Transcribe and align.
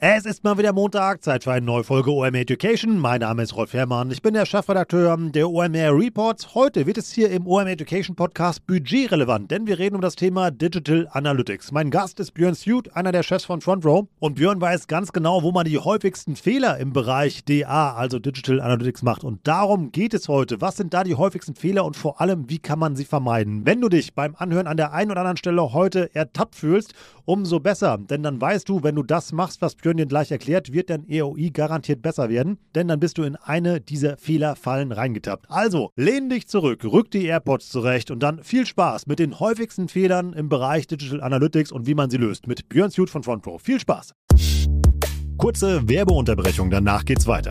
Es 0.00 0.26
ist 0.26 0.44
mal 0.44 0.56
wieder 0.56 0.72
Montag, 0.72 1.24
Zeit 1.24 1.42
für 1.42 1.50
eine 1.50 1.66
neue 1.66 1.82
Folge 1.82 2.12
OMR 2.12 2.32
Education. 2.36 3.00
Mein 3.00 3.18
Name 3.18 3.42
ist 3.42 3.56
Rolf 3.56 3.72
Herrmann, 3.72 4.12
ich 4.12 4.22
bin 4.22 4.32
der 4.32 4.46
Chefredakteur 4.46 5.16
der 5.18 5.50
OMR 5.50 5.92
Reports. 5.92 6.54
Heute 6.54 6.86
wird 6.86 6.98
es 6.98 7.10
hier 7.10 7.32
im 7.32 7.48
OMR 7.48 7.66
Education 7.66 8.14
Podcast 8.14 8.64
budgetrelevant, 8.64 9.50
denn 9.50 9.66
wir 9.66 9.80
reden 9.80 9.96
um 9.96 10.00
das 10.00 10.14
Thema 10.14 10.52
Digital 10.52 11.08
Analytics. 11.10 11.72
Mein 11.72 11.90
Gast 11.90 12.20
ist 12.20 12.30
Björn 12.30 12.54
Suit, 12.54 12.94
einer 12.94 13.10
der 13.10 13.24
Chefs 13.24 13.44
von 13.44 13.60
Front 13.60 13.84
Row. 13.84 14.06
Und 14.20 14.36
Björn 14.36 14.60
weiß 14.60 14.86
ganz 14.86 15.12
genau, 15.12 15.42
wo 15.42 15.50
man 15.50 15.64
die 15.64 15.78
häufigsten 15.78 16.36
Fehler 16.36 16.78
im 16.78 16.92
Bereich 16.92 17.44
DA, 17.44 17.94
also 17.94 18.20
Digital 18.20 18.60
Analytics, 18.60 19.02
macht. 19.02 19.24
Und 19.24 19.48
darum 19.48 19.90
geht 19.90 20.14
es 20.14 20.28
heute. 20.28 20.60
Was 20.60 20.76
sind 20.76 20.94
da 20.94 21.02
die 21.02 21.16
häufigsten 21.16 21.56
Fehler 21.56 21.84
und 21.84 21.96
vor 21.96 22.20
allem, 22.20 22.48
wie 22.48 22.60
kann 22.60 22.78
man 22.78 22.94
sie 22.94 23.04
vermeiden? 23.04 23.66
Wenn 23.66 23.80
du 23.80 23.88
dich 23.88 24.14
beim 24.14 24.36
Anhören 24.36 24.68
an 24.68 24.76
der 24.76 24.92
einen 24.92 25.10
oder 25.10 25.22
anderen 25.22 25.38
Stelle 25.38 25.72
heute 25.72 26.14
ertappt 26.14 26.54
fühlst, 26.54 26.94
umso 27.24 27.58
besser. 27.58 27.98
Denn 27.98 28.22
dann 28.22 28.40
weißt 28.40 28.68
du, 28.68 28.84
wenn 28.84 28.94
du 28.94 29.02
das 29.02 29.32
machst, 29.32 29.60
was 29.60 29.74
Björn 29.74 29.87
Dir 29.96 30.06
gleich 30.06 30.30
erklärt, 30.30 30.72
wird 30.72 30.90
dein 30.90 31.08
EOI 31.08 31.50
garantiert 31.50 32.02
besser 32.02 32.28
werden, 32.28 32.58
denn 32.74 32.88
dann 32.88 33.00
bist 33.00 33.18
du 33.18 33.22
in 33.22 33.36
eine 33.36 33.80
dieser 33.80 34.16
Fehlerfallen 34.16 34.92
reingetappt. 34.92 35.46
Also, 35.48 35.90
lehn 35.96 36.28
dich 36.28 36.46
zurück, 36.46 36.84
rück 36.84 37.10
die 37.10 37.24
AirPods 37.24 37.70
zurecht 37.70 38.10
und 38.10 38.22
dann 38.22 38.42
viel 38.44 38.66
Spaß 38.66 39.06
mit 39.06 39.18
den 39.18 39.40
häufigsten 39.40 39.88
Fehlern 39.88 40.32
im 40.32 40.48
Bereich 40.48 40.86
Digital 40.86 41.22
Analytics 41.22 41.72
und 41.72 41.86
wie 41.86 41.94
man 41.94 42.10
sie 42.10 42.18
löst. 42.18 42.46
Mit 42.46 42.68
Björn 42.68 42.90
Suit 42.90 43.10
von 43.10 43.22
FrontPro. 43.22 43.58
Viel 43.58 43.80
Spaß! 43.80 44.12
Kurze 45.38 45.88
Werbeunterbrechung, 45.88 46.70
danach 46.70 47.04
geht's 47.04 47.26
weiter. 47.26 47.50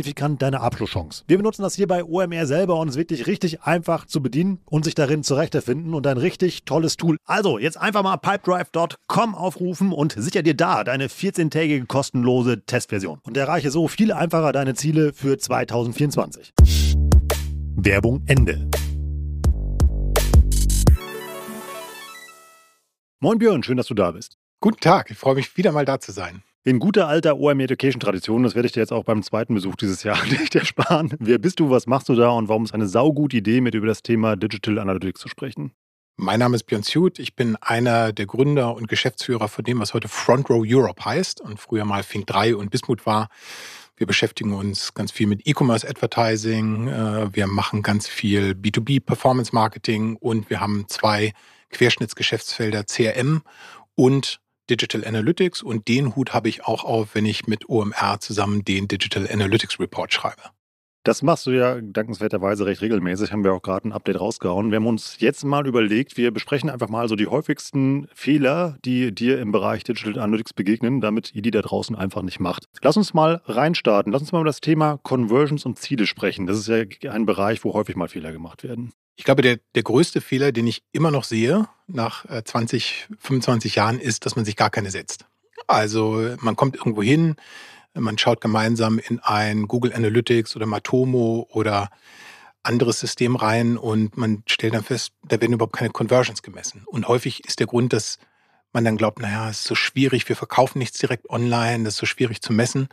signifikant 0.01 0.41
deine 0.41 0.61
Abschlusschance. 0.61 1.23
Wir 1.27 1.37
benutzen 1.37 1.61
das 1.61 1.75
hier 1.75 1.87
bei 1.87 2.03
OMR 2.03 2.45
selber 2.45 2.77
und 2.79 2.87
es 2.87 2.95
ist 2.95 2.99
wirklich 2.99 3.27
richtig 3.27 3.61
einfach 3.63 4.05
zu 4.05 4.21
bedienen 4.21 4.59
und 4.65 4.83
sich 4.83 4.95
darin 4.95 5.23
zurechtzufinden 5.23 5.93
und 5.93 6.07
ein 6.07 6.17
richtig 6.17 6.65
tolles 6.65 6.97
Tool. 6.97 7.17
Also 7.25 7.59
jetzt 7.59 7.77
einfach 7.77 8.03
mal 8.03 8.17
pipedrive.com 8.17 9.35
aufrufen 9.35 9.91
und 9.91 10.13
sicher 10.17 10.41
dir 10.41 10.55
da 10.55 10.83
deine 10.83 11.07
14-tägige 11.07 11.85
kostenlose 11.85 12.65
Testversion 12.65 13.19
und 13.23 13.37
erreiche 13.37 13.69
so 13.69 13.87
viel 13.87 14.11
einfacher 14.11 14.51
deine 14.51 14.73
Ziele 14.73 15.13
für 15.13 15.37
2024. 15.37 16.53
Werbung 17.75 18.23
Ende. 18.25 18.69
Moin 23.19 23.37
Björn, 23.37 23.61
schön, 23.61 23.77
dass 23.77 23.87
du 23.87 23.93
da 23.93 24.11
bist. 24.11 24.37
Guten 24.61 24.79
Tag, 24.79 25.11
ich 25.11 25.17
freue 25.17 25.35
mich 25.35 25.55
wieder 25.57 25.71
mal 25.71 25.85
da 25.85 25.99
zu 25.99 26.11
sein. 26.11 26.41
In 26.63 26.77
guter 26.77 27.07
alter 27.07 27.39
OM 27.39 27.59
Education 27.59 27.99
Tradition, 27.99 28.43
das 28.43 28.53
werde 28.53 28.67
ich 28.67 28.71
dir 28.71 28.81
jetzt 28.81 28.93
auch 28.93 29.03
beim 29.03 29.23
zweiten 29.23 29.55
Besuch 29.55 29.75
dieses 29.75 30.03
Jahr 30.03 30.23
nicht 30.29 30.53
ersparen. 30.53 31.11
Wer 31.17 31.39
bist 31.39 31.59
du, 31.59 31.71
was 31.71 31.87
machst 31.87 32.07
du 32.07 32.13
da 32.13 32.29
und 32.29 32.49
warum 32.49 32.65
ist 32.65 32.73
eine 32.75 32.87
saugute 32.87 33.37
Idee, 33.37 33.61
mit 33.61 33.73
über 33.73 33.87
das 33.87 34.03
Thema 34.03 34.35
Digital 34.35 34.77
Analytics 34.77 35.21
zu 35.21 35.27
sprechen? 35.27 35.71
Mein 36.17 36.39
Name 36.39 36.55
ist 36.55 36.65
Björn 36.65 36.83
Suit. 36.83 37.17
Ich 37.17 37.35
bin 37.35 37.55
einer 37.55 38.13
der 38.13 38.27
Gründer 38.27 38.75
und 38.75 38.87
Geschäftsführer 38.87 39.47
von 39.47 39.65
dem, 39.65 39.79
was 39.79 39.95
heute 39.95 40.07
Front 40.07 40.51
Row 40.51 40.63
Europe 40.63 41.03
heißt 41.03 41.41
und 41.41 41.59
früher 41.59 41.83
mal 41.83 42.03
Fink 42.03 42.27
3 42.27 42.55
und 42.55 42.69
Bismut 42.69 43.07
war. 43.07 43.29
Wir 43.97 44.05
beschäftigen 44.05 44.53
uns 44.53 44.93
ganz 44.93 45.11
viel 45.11 45.25
mit 45.25 45.47
E-Commerce 45.47 45.89
Advertising. 45.89 46.89
Äh, 46.89 47.33
wir 47.33 47.47
machen 47.47 47.81
ganz 47.81 48.07
viel 48.07 48.51
B2B 48.51 48.99
Performance 49.03 49.49
Marketing 49.51 50.15
und 50.15 50.51
wir 50.51 50.59
haben 50.59 50.85
zwei 50.89 51.33
Querschnittsgeschäftsfelder 51.71 52.83
CRM 52.83 53.41
und 53.95 54.39
Digital 54.71 55.03
Analytics 55.05 55.61
und 55.61 55.89
den 55.89 56.15
Hut 56.15 56.33
habe 56.33 56.47
ich 56.47 56.63
auch 56.63 56.85
auf, 56.85 57.13
wenn 57.13 57.25
ich 57.25 57.45
mit 57.45 57.67
OMR 57.67 58.21
zusammen 58.21 58.63
den 58.63 58.87
Digital 58.87 59.29
Analytics 59.29 59.81
Report 59.81 60.13
schreibe. 60.13 60.43
Das 61.03 61.23
machst 61.23 61.47
du 61.47 61.51
ja 61.51 61.81
dankenswerterweise 61.81 62.67
recht 62.67 62.81
regelmäßig, 62.81 63.31
haben 63.31 63.43
wir 63.43 63.53
auch 63.53 63.63
gerade 63.63 63.87
ein 63.87 63.91
Update 63.91 64.19
rausgehauen. 64.19 64.69
Wir 64.69 64.75
haben 64.75 64.85
uns 64.85 65.15
jetzt 65.19 65.43
mal 65.43 65.65
überlegt, 65.65 66.15
wir 66.15 66.29
besprechen 66.29 66.69
einfach 66.69 66.89
mal 66.89 67.09
so 67.09 67.15
die 67.15 67.25
häufigsten 67.25 68.07
Fehler, 68.13 68.77
die 68.85 69.11
dir 69.11 69.39
im 69.39 69.51
Bereich 69.51 69.83
Digital 69.83 70.21
Analytics 70.21 70.53
begegnen, 70.53 71.01
damit 71.01 71.33
ihr 71.33 71.41
die 71.41 71.49
da 71.49 71.61
draußen 71.61 71.95
einfach 71.95 72.21
nicht 72.21 72.39
macht. 72.39 72.65
Lass 72.81 72.97
uns 72.97 73.15
mal 73.15 73.41
reinstarten. 73.45 74.11
Lass 74.11 74.21
uns 74.21 74.31
mal 74.31 74.41
über 74.41 74.49
das 74.49 74.61
Thema 74.61 74.99
Conversions 75.01 75.65
und 75.65 75.79
Ziele 75.79 76.05
sprechen. 76.05 76.45
Das 76.45 76.59
ist 76.59 76.67
ja 76.67 77.11
ein 77.11 77.25
Bereich, 77.25 77.63
wo 77.63 77.73
häufig 77.73 77.95
mal 77.95 78.07
Fehler 78.07 78.31
gemacht 78.31 78.63
werden. 78.63 78.93
Ich 79.15 79.23
glaube, 79.23 79.41
der, 79.41 79.57
der 79.73 79.83
größte 79.83 80.21
Fehler, 80.21 80.51
den 80.51 80.67
ich 80.67 80.83
immer 80.91 81.09
noch 81.09 81.23
sehe 81.23 81.67
nach 81.87 82.25
20, 82.43 83.07
äh, 83.09 83.15
25 83.19 83.75
Jahren, 83.75 83.99
ist, 83.99 84.27
dass 84.27 84.35
man 84.35 84.45
sich 84.45 84.55
gar 84.55 84.69
keine 84.69 84.91
setzt. 84.91 85.25
Also 85.65 86.35
man 86.41 86.55
kommt 86.55 86.75
irgendwo 86.75 87.01
hin, 87.01 87.35
man 87.93 88.17
schaut 88.17 88.41
gemeinsam 88.41 88.99
in 88.99 89.19
ein 89.19 89.67
Google 89.67 89.93
Analytics 89.93 90.55
oder 90.55 90.65
Matomo 90.65 91.47
oder 91.51 91.89
anderes 92.63 92.99
System 92.99 93.35
rein 93.35 93.77
und 93.77 94.17
man 94.17 94.43
stellt 94.45 94.73
dann 94.73 94.83
fest, 94.83 95.13
da 95.27 95.41
werden 95.41 95.53
überhaupt 95.53 95.75
keine 95.75 95.89
Conversions 95.89 96.43
gemessen. 96.43 96.83
Und 96.85 97.07
häufig 97.07 97.43
ist 97.45 97.59
der 97.59 97.67
Grund, 97.67 97.91
dass 97.91 98.19
man 98.71 98.85
dann 98.85 98.97
glaubt, 98.97 99.19
naja, 99.19 99.49
es 99.49 99.61
ist 99.61 99.67
so 99.67 99.75
schwierig, 99.75 100.29
wir 100.29 100.35
verkaufen 100.35 100.79
nichts 100.79 100.99
direkt 100.99 101.29
online, 101.29 101.83
das 101.83 101.95
ist 101.95 101.99
so 101.99 102.05
schwierig 102.05 102.41
zu 102.41 102.53
messen. 102.53 102.87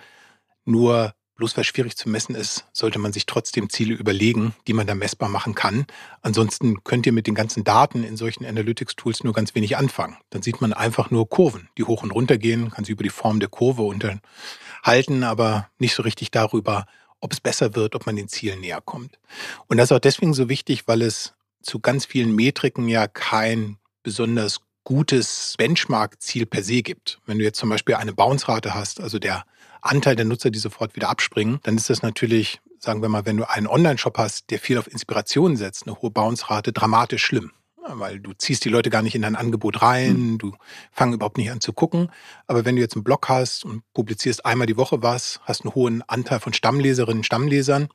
Nur 0.64 1.14
Bloß 1.38 1.56
weil 1.56 1.62
schwierig 1.62 1.96
zu 1.96 2.08
messen 2.08 2.34
ist, 2.34 2.66
sollte 2.72 2.98
man 2.98 3.12
sich 3.12 3.24
trotzdem 3.24 3.70
Ziele 3.70 3.94
überlegen, 3.94 4.54
die 4.66 4.72
man 4.72 4.88
da 4.88 4.96
messbar 4.96 5.28
machen 5.28 5.54
kann. 5.54 5.86
Ansonsten 6.20 6.82
könnt 6.82 7.06
ihr 7.06 7.12
mit 7.12 7.28
den 7.28 7.36
ganzen 7.36 7.62
Daten 7.62 8.02
in 8.02 8.16
solchen 8.16 8.44
Analytics-Tools 8.44 9.22
nur 9.22 9.32
ganz 9.32 9.54
wenig 9.54 9.76
anfangen. 9.76 10.16
Dann 10.30 10.42
sieht 10.42 10.60
man 10.60 10.72
einfach 10.72 11.12
nur 11.12 11.28
Kurven, 11.28 11.68
die 11.78 11.84
hoch 11.84 12.02
und 12.02 12.10
runter 12.10 12.38
gehen, 12.38 12.72
kann 12.72 12.84
sie 12.84 12.90
über 12.90 13.04
die 13.04 13.08
Form 13.08 13.38
der 13.38 13.48
Kurve 13.48 13.82
unterhalten, 13.82 15.22
aber 15.22 15.70
nicht 15.78 15.94
so 15.94 16.02
richtig 16.02 16.32
darüber, 16.32 16.86
ob 17.20 17.32
es 17.32 17.40
besser 17.40 17.76
wird, 17.76 17.94
ob 17.94 18.04
man 18.04 18.16
den 18.16 18.26
Zielen 18.26 18.60
näher 18.60 18.80
kommt. 18.80 19.20
Und 19.68 19.76
das 19.76 19.92
ist 19.92 19.96
auch 19.96 20.00
deswegen 20.00 20.34
so 20.34 20.48
wichtig, 20.48 20.88
weil 20.88 21.02
es 21.02 21.34
zu 21.62 21.78
ganz 21.78 22.04
vielen 22.04 22.34
Metriken 22.34 22.88
ja 22.88 23.06
kein 23.06 23.78
besonders 24.02 24.58
gutes 24.82 25.54
Benchmark-Ziel 25.56 26.46
per 26.46 26.64
se 26.64 26.82
gibt. 26.82 27.20
Wenn 27.26 27.38
du 27.38 27.44
jetzt 27.44 27.60
zum 27.60 27.68
Beispiel 27.68 27.94
eine 27.94 28.12
Bounce-Rate 28.12 28.74
hast, 28.74 29.00
also 29.00 29.20
der 29.20 29.44
Anteil 29.80 30.16
der 30.16 30.24
Nutzer, 30.24 30.50
die 30.50 30.58
sofort 30.58 30.96
wieder 30.96 31.08
abspringen, 31.08 31.60
dann 31.62 31.76
ist 31.76 31.90
das 31.90 32.02
natürlich, 32.02 32.60
sagen 32.78 33.02
wir 33.02 33.08
mal, 33.08 33.26
wenn 33.26 33.36
du 33.36 33.48
einen 33.48 33.66
Online-Shop 33.66 34.18
hast, 34.18 34.50
der 34.50 34.58
viel 34.58 34.78
auf 34.78 34.90
Inspiration 34.90 35.56
setzt, 35.56 35.86
eine 35.86 36.00
hohe 36.00 36.10
Bounce-Rate, 36.10 36.72
dramatisch 36.72 37.24
schlimm. 37.24 37.52
Weil 37.90 38.20
du 38.20 38.32
ziehst 38.34 38.66
die 38.66 38.68
Leute 38.68 38.90
gar 38.90 39.00
nicht 39.00 39.14
in 39.14 39.22
dein 39.22 39.36
Angebot 39.36 39.80
rein, 39.80 40.32
mhm. 40.32 40.38
du 40.38 40.54
fangst 40.92 41.14
überhaupt 41.14 41.38
nicht 41.38 41.50
an 41.50 41.60
zu 41.60 41.72
gucken. 41.72 42.10
Aber 42.46 42.64
wenn 42.64 42.76
du 42.76 42.82
jetzt 42.82 42.96
einen 42.96 43.04
Blog 43.04 43.28
hast 43.28 43.64
und 43.64 43.82
publizierst 43.94 44.44
einmal 44.44 44.66
die 44.66 44.76
Woche 44.76 45.02
was, 45.02 45.40
hast 45.44 45.64
einen 45.64 45.74
hohen 45.74 46.02
Anteil 46.06 46.40
von 46.40 46.52
Stammleserinnen, 46.52 47.24
Stammlesern, 47.24 47.88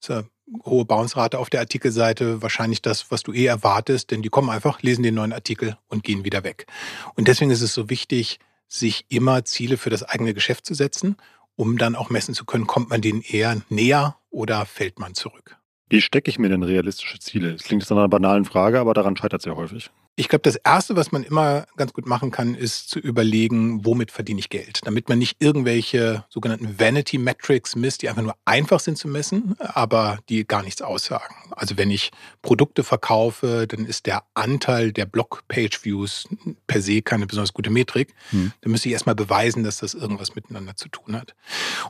ist 0.00 0.10
eine 0.10 0.26
hohe 0.64 0.84
Bounce-Rate 0.84 1.38
auf 1.38 1.50
der 1.50 1.60
Artikelseite, 1.60 2.42
wahrscheinlich 2.42 2.82
das, 2.82 3.10
was 3.10 3.22
du 3.22 3.32
eh 3.32 3.46
erwartest, 3.46 4.10
denn 4.10 4.22
die 4.22 4.30
kommen 4.30 4.50
einfach, 4.50 4.82
lesen 4.82 5.02
den 5.02 5.14
neuen 5.14 5.32
Artikel 5.32 5.76
und 5.88 6.02
gehen 6.02 6.24
wieder 6.24 6.44
weg. 6.44 6.66
Und 7.14 7.28
deswegen 7.28 7.50
ist 7.50 7.62
es 7.62 7.74
so 7.74 7.90
wichtig, 7.90 8.38
sich 8.72 9.04
immer 9.08 9.44
Ziele 9.44 9.76
für 9.76 9.90
das 9.90 10.02
eigene 10.02 10.32
Geschäft 10.32 10.64
zu 10.64 10.74
setzen, 10.74 11.16
um 11.56 11.76
dann 11.76 11.96
auch 11.96 12.08
messen 12.08 12.34
zu 12.34 12.44
können, 12.44 12.66
kommt 12.66 12.88
man 12.88 13.02
denen 13.02 13.20
eher 13.20 13.60
näher 13.68 14.16
oder 14.30 14.64
fällt 14.64 14.98
man 14.98 15.14
zurück. 15.14 15.59
Wie 15.90 16.00
stecke 16.00 16.30
ich 16.30 16.38
mir 16.38 16.48
denn 16.48 16.62
realistische 16.62 17.18
Ziele? 17.18 17.52
Das 17.52 17.64
klingt 17.64 17.82
jetzt 17.82 17.90
nach 17.90 17.98
einer 17.98 18.08
banalen 18.08 18.44
Frage, 18.44 18.78
aber 18.78 18.94
daran 18.94 19.16
scheitert 19.16 19.40
es 19.40 19.44
ja 19.44 19.56
häufig. 19.56 19.90
Ich 20.20 20.28
glaube, 20.28 20.42
das 20.42 20.56
Erste, 20.56 20.96
was 20.96 21.12
man 21.12 21.24
immer 21.24 21.64
ganz 21.76 21.94
gut 21.94 22.06
machen 22.06 22.30
kann, 22.30 22.54
ist 22.54 22.90
zu 22.90 22.98
überlegen, 22.98 23.86
womit 23.86 24.10
verdiene 24.10 24.38
ich 24.38 24.50
Geld. 24.50 24.80
Damit 24.84 25.08
man 25.08 25.18
nicht 25.18 25.42
irgendwelche 25.42 26.24
sogenannten 26.28 26.78
Vanity 26.78 27.16
Metrics 27.16 27.74
misst, 27.74 28.02
die 28.02 28.10
einfach 28.10 28.22
nur 28.22 28.34
einfach 28.44 28.80
sind 28.80 28.98
zu 28.98 29.08
messen, 29.08 29.56
aber 29.58 30.18
die 30.28 30.46
gar 30.46 30.62
nichts 30.62 30.82
aussagen. 30.82 31.34
Also 31.52 31.78
wenn 31.78 31.90
ich 31.90 32.10
Produkte 32.42 32.84
verkaufe, 32.84 33.66
dann 33.66 33.86
ist 33.86 34.04
der 34.04 34.24
Anteil 34.34 34.92
der 34.92 35.06
Blog-Page-Views 35.06 36.28
per 36.66 36.82
se 36.82 37.00
keine 37.00 37.26
besonders 37.26 37.54
gute 37.54 37.70
Metrik. 37.70 38.12
Hm. 38.28 38.52
Dann 38.60 38.72
müsste 38.72 38.90
ich 38.90 38.92
erstmal 38.92 39.14
beweisen, 39.14 39.64
dass 39.64 39.78
das 39.78 39.94
irgendwas 39.94 40.34
miteinander 40.34 40.76
zu 40.76 40.90
tun 40.90 41.16
hat. 41.16 41.34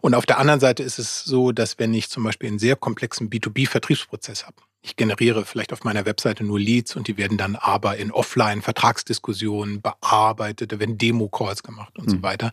Und 0.03 0.15
auf 0.15 0.25
der 0.25 0.39
anderen 0.39 0.61
Seite 0.61 0.85
ist 0.85 1.01
es 1.01 1.25
so, 1.25 1.51
dass 1.51 1.81
wenn 1.81 1.93
ich 1.95 2.09
zum 2.11 2.23
Beispiel 2.23 2.49
einen 2.49 2.61
sehr 2.61 2.77
komplexen 2.77 3.29
B2B-Vertriebsprozess 3.91 4.47
habe, 4.47 4.57
Ich 4.83 4.97
generiere 4.97 5.45
vielleicht 5.45 5.73
auf 5.73 5.85
meiner 5.85 6.07
Webseite 6.07 6.43
nur 6.43 6.59
Leads 6.59 6.97
und 6.97 7.07
die 7.07 7.19
werden 7.19 7.37
dann 7.37 7.55
aber 7.57 7.99
in 7.99 8.11
Offline-Vertragsdiskussionen 8.11 9.83
bearbeitet, 9.83 10.73
da 10.73 10.79
werden 10.79 10.97
Demo-Calls 10.97 11.63
gemacht 11.63 11.99
und 11.99 12.07
mhm. 12.07 12.11
so 12.11 12.23
weiter. 12.23 12.53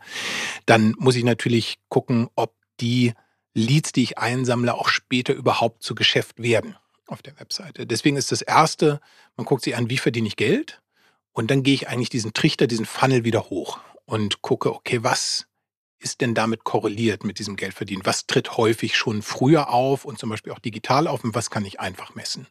Dann 0.66 0.94
muss 0.98 1.16
ich 1.16 1.24
natürlich 1.24 1.78
gucken, 1.88 2.28
ob 2.36 2.54
die 2.81 3.13
Leads, 3.54 3.92
die 3.94 4.04
ich 4.04 4.18
einsammle, 4.18 4.74
auch 4.74 4.89
später 4.89 5.34
überhaupt 5.34 5.84
zu 5.84 5.95
Geschäft 5.95 6.42
werden 6.42 6.75
auf 7.07 7.22
der 7.22 7.39
Webseite. 7.39 7.88
Deswegen 7.88 8.18
ist 8.18 8.31
das 8.31 8.42
Erste, 8.42 9.00
man 9.38 9.45
guckt 9.45 9.63
sich 9.63 9.75
an, 9.78 9.89
wie 9.89 9.98
verdiene 9.98 10.28
ich 10.28 10.36
Geld 10.36 10.81
und 11.31 11.50
dann 11.50 11.63
gehe 11.63 11.74
ich 11.74 11.88
eigentlich 11.88 12.10
diesen 12.10 12.34
Trichter, 12.34 12.68
diesen 12.68 12.86
Funnel 12.86 13.24
wieder 13.24 13.50
hoch 13.50 13.80
und 14.06 14.42
gucke, 14.42 14.74
okay, 14.74 15.04
was 15.04 15.48
ist 15.99 16.21
denn 16.21 16.33
damit 16.33 16.63
korreliert 16.63 17.23
mit 17.23 17.39
diesem 17.39 17.55
Geldverdienen? 17.55 18.05
Was 18.05 18.27
tritt 18.27 18.57
häufig 18.57 18.95
schon 18.95 19.21
früher 19.21 19.69
auf 19.69 20.05
und 20.05 20.19
zum 20.19 20.29
Beispiel 20.29 20.53
auch 20.53 20.59
digital 20.59 21.07
auf 21.07 21.23
und 21.23 21.35
was 21.35 21.49
kann 21.49 21.65
ich 21.65 21.79
einfach 21.79 22.15
messen? 22.15 22.47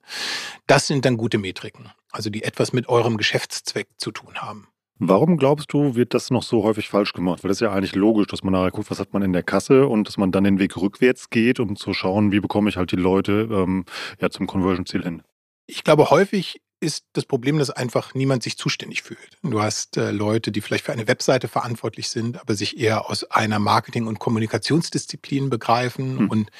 Das 0.66 0.86
sind 0.86 1.04
dann 1.04 1.16
gute 1.16 1.38
Metriken, 1.38 1.90
also 2.10 2.30
die 2.30 2.42
etwas 2.42 2.72
mit 2.72 2.88
eurem 2.88 3.16
Geschäftszweck 3.16 3.88
zu 3.96 4.10
tun 4.10 4.36
haben. 4.36 4.68
Warum 4.98 5.36
glaubst 5.36 5.72
du, 5.74 5.94
wird 5.94 6.14
das 6.14 6.30
noch 6.30 6.42
so 6.42 6.62
häufig 6.62 6.88
falsch 6.88 7.12
gemacht? 7.12 7.44
Weil 7.44 7.48
das 7.48 7.58
ist 7.58 7.60
ja 7.60 7.72
eigentlich 7.72 7.94
logisch, 7.94 8.28
dass 8.28 8.42
man 8.42 8.54
nachher 8.54 8.70
guckt, 8.70 8.90
was 8.90 8.98
hat 8.98 9.12
man 9.12 9.20
in 9.22 9.34
der 9.34 9.42
Kasse 9.42 9.86
und 9.86 10.08
dass 10.08 10.16
man 10.16 10.32
dann 10.32 10.44
den 10.44 10.58
Weg 10.58 10.74
rückwärts 10.76 11.28
geht, 11.28 11.60
um 11.60 11.76
zu 11.76 11.92
schauen, 11.92 12.32
wie 12.32 12.40
bekomme 12.40 12.70
ich 12.70 12.78
halt 12.78 12.92
die 12.92 12.96
Leute 12.96 13.46
ähm, 13.50 13.84
ja, 14.20 14.30
zum 14.30 14.46
Conversion-Ziel 14.46 15.02
hin. 15.02 15.22
Ich 15.66 15.84
glaube, 15.84 16.08
häufig 16.08 16.62
ist 16.78 17.06
das 17.14 17.24
Problem, 17.24 17.58
dass 17.58 17.70
einfach 17.70 18.14
niemand 18.14 18.42
sich 18.42 18.58
zuständig 18.58 19.02
fühlt. 19.02 19.38
Du 19.42 19.62
hast 19.62 19.96
äh, 19.96 20.10
Leute, 20.10 20.52
die 20.52 20.60
vielleicht 20.60 20.84
für 20.84 20.92
eine 20.92 21.08
Webseite 21.08 21.48
verantwortlich 21.48 22.10
sind, 22.10 22.38
aber 22.38 22.54
sich 22.54 22.78
eher 22.78 23.08
aus 23.08 23.24
einer 23.24 23.58
Marketing- 23.58 24.06
und 24.06 24.18
Kommunikationsdisziplin 24.18 25.48
begreifen 25.48 26.18
hm. 26.18 26.30
und 26.30 26.50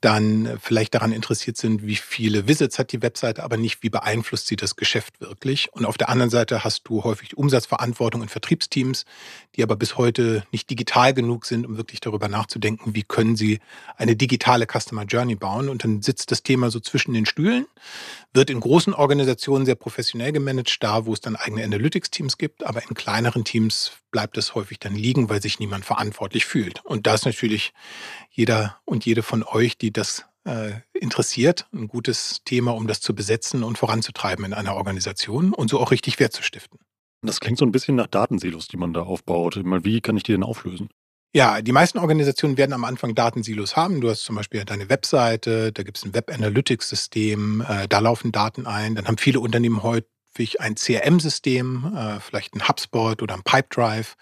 dann 0.00 0.58
vielleicht 0.60 0.94
daran 0.94 1.10
interessiert 1.10 1.56
sind, 1.56 1.84
wie 1.84 1.96
viele 1.96 2.46
Visits 2.46 2.78
hat 2.78 2.92
die 2.92 3.02
Webseite, 3.02 3.42
aber 3.42 3.56
nicht, 3.56 3.82
wie 3.82 3.90
beeinflusst 3.90 4.46
sie 4.46 4.54
das 4.54 4.76
Geschäft 4.76 5.20
wirklich. 5.20 5.72
Und 5.72 5.84
auf 5.84 5.98
der 5.98 6.10
anderen 6.10 6.30
Seite 6.30 6.62
hast 6.62 6.84
du 6.84 7.02
häufig 7.02 7.36
Umsatzverantwortung 7.36 8.22
in 8.22 8.28
Vertriebsteams, 8.28 9.04
die 9.56 9.64
aber 9.64 9.74
bis 9.74 9.96
heute 9.96 10.44
nicht 10.52 10.70
digital 10.70 11.12
genug 11.12 11.44
sind, 11.44 11.66
um 11.66 11.76
wirklich 11.76 12.00
darüber 12.00 12.28
nachzudenken, 12.28 12.94
wie 12.94 13.02
können 13.02 13.34
sie 13.34 13.58
eine 13.96 14.14
digitale 14.14 14.66
Customer 14.66 15.04
Journey 15.04 15.34
bauen. 15.34 15.68
Und 15.68 15.82
dann 15.82 16.02
sitzt 16.02 16.30
das 16.30 16.44
Thema 16.44 16.70
so 16.70 16.78
zwischen 16.78 17.14
den 17.14 17.26
Stühlen, 17.26 17.66
wird 18.32 18.50
in 18.50 18.60
großen 18.60 18.94
Organisationen 18.94 19.55
sehr 19.64 19.76
professionell 19.76 20.32
gemanagt, 20.32 20.82
da 20.82 21.06
wo 21.06 21.12
es 21.12 21.20
dann 21.20 21.36
eigene 21.36 21.64
Analytics-Teams 21.64 22.36
gibt, 22.36 22.64
aber 22.64 22.82
in 22.82 22.94
kleineren 22.94 23.44
Teams 23.44 23.92
bleibt 24.10 24.36
es 24.36 24.54
häufig 24.54 24.78
dann 24.78 24.94
liegen, 24.94 25.28
weil 25.30 25.40
sich 25.40 25.58
niemand 25.58 25.84
verantwortlich 25.84 26.44
fühlt. 26.44 26.84
Und 26.84 27.06
da 27.06 27.14
ist 27.14 27.24
natürlich 27.24 27.72
jeder 28.30 28.78
und 28.84 29.06
jede 29.06 29.22
von 29.22 29.42
euch, 29.42 29.78
die 29.78 29.92
das 29.92 30.26
äh, 30.44 30.72
interessiert, 30.92 31.66
ein 31.72 31.88
gutes 31.88 32.42
Thema, 32.44 32.74
um 32.74 32.86
das 32.86 33.00
zu 33.00 33.14
besetzen 33.14 33.62
und 33.62 33.78
voranzutreiben 33.78 34.44
in 34.44 34.52
einer 34.54 34.74
Organisation 34.74 35.54
und 35.54 35.70
so 35.70 35.80
auch 35.80 35.90
richtig 35.90 36.18
Wert 36.20 36.32
zu 36.32 36.42
stiften. 36.42 36.78
Das 37.22 37.40
klingt 37.40 37.58
so 37.58 37.64
ein 37.64 37.72
bisschen 37.72 37.96
nach 37.96 38.06
Datensilos, 38.06 38.68
die 38.68 38.76
man 38.76 38.92
da 38.92 39.02
aufbaut. 39.02 39.60
Wie 39.64 40.00
kann 40.00 40.16
ich 40.16 40.22
die 40.22 40.32
denn 40.32 40.42
auflösen? 40.42 40.90
Ja, 41.36 41.60
die 41.60 41.72
meisten 41.72 41.98
Organisationen 41.98 42.56
werden 42.56 42.72
am 42.72 42.84
Anfang 42.84 43.14
Datensilos 43.14 43.76
haben. 43.76 44.00
Du 44.00 44.08
hast 44.08 44.22
zum 44.24 44.36
Beispiel 44.36 44.64
deine 44.64 44.88
Webseite, 44.88 45.70
da 45.70 45.82
gibt 45.82 45.98
es 45.98 46.04
ein 46.06 46.14
Web 46.14 46.32
Analytics 46.32 46.88
System, 46.88 47.60
äh, 47.60 47.86
da 47.88 47.98
laufen 47.98 48.32
Daten 48.32 48.66
ein. 48.66 48.94
Dann 48.94 49.06
haben 49.06 49.18
viele 49.18 49.40
Unternehmen 49.40 49.82
häufig 49.82 50.62
ein 50.62 50.76
CRM-System, 50.76 51.92
äh, 51.94 52.20
vielleicht 52.20 52.54
ein 52.54 52.66
HubSpot 52.66 53.20
oder 53.20 53.34
ein 53.34 53.42
Pipedrive. 53.42 54.14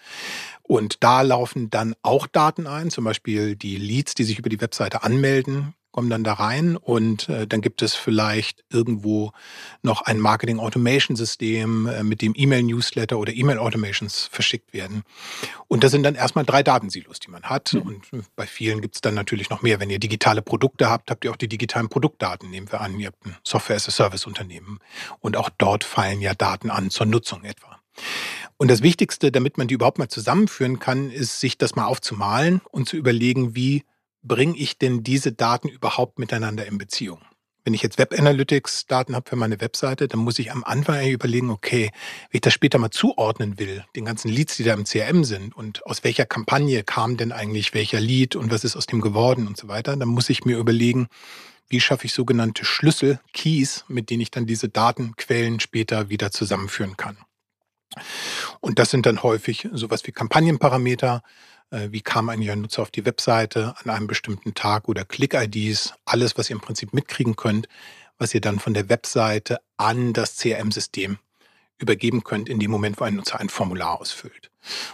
Und 0.61 1.05
da 1.05 1.21
laufen 1.21 1.69
dann 1.69 1.95
auch 2.01 2.27
Daten 2.27 2.67
ein, 2.67 2.91
zum 2.91 3.05
Beispiel 3.05 3.55
die 3.55 3.77
Leads, 3.77 4.15
die 4.15 4.25
sich 4.25 4.37
über 4.37 4.49
die 4.49 4.59
Webseite 4.59 5.03
anmelden, 5.03 5.73
kommen 5.95 6.09
dann 6.09 6.25
da 6.25 6.33
rein 6.33 6.75
und 6.75 7.29
äh, 7.29 7.47
dann 7.47 7.61
gibt 7.61 7.81
es 7.81 7.95
vielleicht 7.95 8.65
irgendwo 8.69 9.31
noch 9.81 10.01
ein 10.01 10.19
Marketing 10.19 10.59
Automation 10.59 11.15
System, 11.15 11.87
äh, 11.87 12.03
mit 12.03 12.21
dem 12.21 12.33
E-Mail 12.35 12.63
Newsletter 12.63 13.17
oder 13.17 13.31
E-Mail 13.31 13.59
Automations 13.59 14.27
verschickt 14.29 14.73
werden. 14.73 15.03
Und 15.69 15.85
das 15.85 15.91
sind 15.91 16.03
dann 16.03 16.15
erstmal 16.15 16.43
drei 16.43 16.63
Datensilos, 16.63 17.21
die 17.21 17.31
man 17.31 17.43
hat. 17.43 17.75
Mhm. 17.75 17.81
Und 17.81 18.11
äh, 18.11 18.23
bei 18.35 18.45
vielen 18.45 18.81
gibt 18.81 18.95
es 18.95 19.01
dann 19.01 19.13
natürlich 19.13 19.49
noch 19.49 19.61
mehr. 19.61 19.79
Wenn 19.79 19.89
ihr 19.89 19.99
digitale 19.99 20.41
Produkte 20.41 20.89
habt, 20.89 21.09
habt 21.09 21.23
ihr 21.23 21.31
auch 21.31 21.37
die 21.37 21.47
digitalen 21.47 21.87
Produktdaten. 21.87 22.49
Nehmen 22.49 22.69
wir 22.69 22.81
an, 22.81 22.99
ihr 22.99 23.07
habt 23.07 23.25
ein 23.25 23.37
Software 23.45 23.77
as 23.77 23.87
a 23.87 23.91
Service 23.91 24.25
Unternehmen. 24.25 24.79
Und 25.21 25.37
auch 25.37 25.49
dort 25.49 25.85
fallen 25.85 26.19
ja 26.19 26.33
Daten 26.33 26.71
an 26.71 26.89
zur 26.89 27.05
Nutzung 27.05 27.45
etwa. 27.45 27.79
Und 28.57 28.69
das 28.69 28.81
Wichtigste, 28.81 29.31
damit 29.31 29.57
man 29.57 29.69
die 29.69 29.75
überhaupt 29.75 29.99
mal 29.99 30.09
zusammenführen 30.09 30.77
kann, 30.79 31.09
ist, 31.09 31.39
sich 31.39 31.57
das 31.57 31.77
mal 31.77 31.85
aufzumalen 31.85 32.59
und 32.71 32.89
zu 32.89 32.97
überlegen, 32.97 33.55
wie 33.55 33.85
bringe 34.27 34.57
ich 34.57 34.77
denn 34.77 35.03
diese 35.03 35.31
Daten 35.31 35.69
überhaupt 35.69 36.19
miteinander 36.19 36.65
in 36.65 36.77
Beziehung? 36.77 37.19
Wenn 37.63 37.73
ich 37.73 37.81
jetzt 37.81 37.97
Web 37.97 38.13
Analytics 38.17 38.85
Daten 38.85 39.15
habe 39.15 39.27
für 39.27 39.35
meine 39.35 39.59
Webseite, 39.59 40.07
dann 40.07 40.19
muss 40.19 40.37
ich 40.37 40.51
am 40.51 40.63
Anfang 40.63 41.07
überlegen, 41.07 41.49
okay, 41.49 41.89
wenn 42.29 42.37
ich 42.37 42.41
das 42.41 42.53
später 42.53 42.77
mal 42.77 42.91
zuordnen 42.91 43.57
will, 43.57 43.83
den 43.95 44.05
ganzen 44.05 44.29
Leads, 44.29 44.57
die 44.57 44.63
da 44.63 44.75
im 44.75 44.83
CRM 44.83 45.23
sind 45.23 45.55
und 45.55 45.83
aus 45.87 46.03
welcher 46.03 46.27
Kampagne 46.27 46.83
kam 46.83 47.17
denn 47.17 47.31
eigentlich 47.31 47.73
welcher 47.73 47.99
Lead 47.99 48.35
und 48.35 48.51
was 48.51 48.63
ist 48.63 48.75
aus 48.75 48.85
dem 48.85 49.01
geworden 49.01 49.47
und 49.47 49.57
so 49.57 49.67
weiter, 49.67 49.97
dann 49.97 50.09
muss 50.09 50.29
ich 50.29 50.45
mir 50.45 50.59
überlegen, 50.59 51.07
wie 51.67 51.81
schaffe 51.81 52.05
ich 52.05 52.13
sogenannte 52.13 52.65
Schlüssel, 52.65 53.19
Keys, 53.33 53.83
mit 53.87 54.11
denen 54.11 54.21
ich 54.21 54.29
dann 54.29 54.45
diese 54.45 54.69
Datenquellen 54.69 55.59
später 55.59 56.09
wieder 56.09 56.29
zusammenführen 56.29 56.97
kann. 56.97 57.17
Und 58.59 58.77
das 58.77 58.91
sind 58.91 59.07
dann 59.07 59.23
häufig 59.23 59.67
sowas 59.71 60.05
wie 60.05 60.11
Kampagnenparameter, 60.11 61.23
wie 61.71 62.01
kam 62.01 62.29
eigentlich 62.29 62.51
ein 62.51 62.61
Nutzer 62.61 62.81
auf 62.81 62.91
die 62.91 63.05
Webseite 63.05 63.75
an 63.83 63.89
einem 63.89 64.07
bestimmten 64.07 64.53
Tag 64.53 64.87
oder 64.87 65.03
Click-IDs, 65.03 65.93
alles, 66.05 66.37
was 66.37 66.49
ihr 66.49 66.55
im 66.55 66.61
Prinzip 66.61 66.93
mitkriegen 66.93 67.35
könnt, 67.35 67.67
was 68.17 68.33
ihr 68.33 68.41
dann 68.41 68.59
von 68.59 68.73
der 68.73 68.89
Webseite 68.89 69.59
an 69.77 70.13
das 70.13 70.37
CRM-System 70.37 71.17
übergeben 71.77 72.23
könnt 72.23 72.47
in 72.47 72.59
dem 72.59 72.71
Moment, 72.71 72.99
wo 72.99 73.03
ein 73.03 73.15
Nutzer 73.15 73.39
ein 73.39 73.49
Formular 73.49 73.99
ausfüllt. 73.99 74.51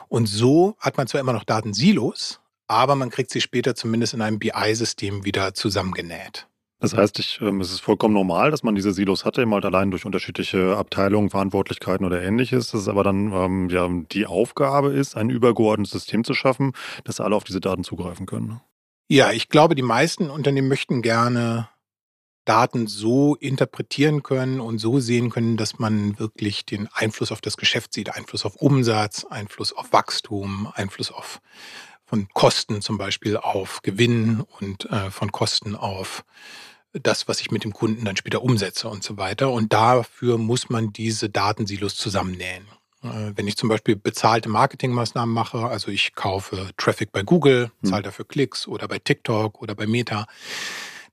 Und 0.08 0.26
so 0.26 0.76
hat 0.80 0.98
man 0.98 1.08
zwar 1.08 1.22
immer 1.22 1.34
noch 1.34 1.44
Datensilos, 1.44 2.40
aber 2.68 2.96
man 2.96 3.10
kriegt 3.10 3.32
sie 3.32 3.42
später 3.42 3.76
zumindest 3.76 4.14
in 4.14 4.22
einem 4.22 4.40
BI-System 4.40 5.26
wieder 5.26 5.54
zusammengenäht. 5.54 6.48
Das 6.82 6.98
heißt, 6.98 7.20
ich, 7.20 7.40
ähm, 7.42 7.62
es 7.62 7.72
ist 7.72 7.80
vollkommen 7.80 8.16
normal, 8.16 8.50
dass 8.50 8.64
man 8.64 8.74
diese 8.74 8.92
Silos 8.92 9.24
hatte, 9.24 9.44
eben 9.44 9.54
halt 9.54 9.66
allein 9.66 9.92
durch 9.92 10.04
unterschiedliche 10.04 10.76
Abteilungen, 10.76 11.30
Verantwortlichkeiten 11.30 12.06
oder 12.06 12.22
ähnliches. 12.24 12.72
Dass 12.72 12.82
es 12.82 12.88
aber 12.88 13.04
dann 13.04 13.32
ähm, 13.32 13.70
ja 13.70 13.88
die 14.12 14.26
Aufgabe 14.26 14.92
ist, 14.92 15.16
ein 15.16 15.30
übergeordnetes 15.30 15.92
System 15.92 16.24
zu 16.24 16.34
schaffen, 16.34 16.74
dass 17.04 17.20
alle 17.20 17.36
auf 17.36 17.44
diese 17.44 17.62
Daten 17.62 17.84
zugreifen 17.84 18.26
können. 18.26 18.62
Ja, 19.08 19.32
ich 19.32 19.48
glaube, 19.48 19.76
die 19.76 19.84
meisten 19.84 20.32
Unternehmen 20.32 20.70
möchten 20.70 21.04
gerne 21.04 21.70
Daten 22.46 22.88
so 22.88 23.36
interpretieren 23.36 24.24
können 24.24 24.60
und 24.60 24.80
so 24.80 25.00
sehen 25.00 25.30
können, 25.30 25.58
dass 25.58 25.78
man 25.78 26.18
wirklich 26.18 26.66
den 26.66 26.90
Einfluss 26.92 27.32
auf 27.32 27.42
das 27.42 27.58
Geschäft 27.58 27.94
sieht, 27.94 28.16
Einfluss 28.16 28.44
auf 28.44 28.56
Umsatz, 28.56 29.28
Einfluss 29.30 29.72
auf 29.74 29.94
Wachstum, 29.94 30.72
Einfluss 30.74 31.12
auf 31.12 31.42
von 32.12 32.28
Kosten 32.34 32.82
zum 32.82 32.98
Beispiel 32.98 33.38
auf 33.38 33.84
Gewinn 33.84 34.44
und 34.60 34.84
äh, 34.90 35.12
von 35.12 35.32
Kosten 35.32 35.78
auf 35.78 36.26
das, 36.94 37.28
was 37.28 37.42
ich 37.42 37.52
mit 37.52 37.64
dem 37.64 37.74
Kunden 37.74 38.06
dann 38.06 38.18
später 38.18 38.42
umsetze 38.42 38.90
und 38.90 39.04
so 39.04 39.18
weiter. 39.18 39.52
Und 39.52 39.74
dafür 39.74 40.38
muss 40.38 40.70
man 40.70 40.92
diese 40.92 41.30
Datensilos 41.30 41.96
zusammennähen. 41.96 42.66
Äh, 43.04 43.32
wenn 43.36 43.48
ich 43.48 43.58
zum 43.58 43.70
Beispiel 43.70 43.96
bezahlte 43.96 44.50
Marketingmaßnahmen 44.50 45.34
mache, 45.34 45.66
also 45.66 45.90
ich 45.90 46.16
kaufe 46.16 46.72
Traffic 46.78 47.12
bei 47.12 47.24
Google, 47.24 47.72
hm. 47.82 47.90
zahle 47.90 48.04
dafür 48.04 48.28
Klicks 48.28 48.68
oder 48.68 48.88
bei 48.88 49.00
TikTok 49.00 49.62
oder 49.62 49.76
bei 49.76 49.88
Meta, 49.88 50.26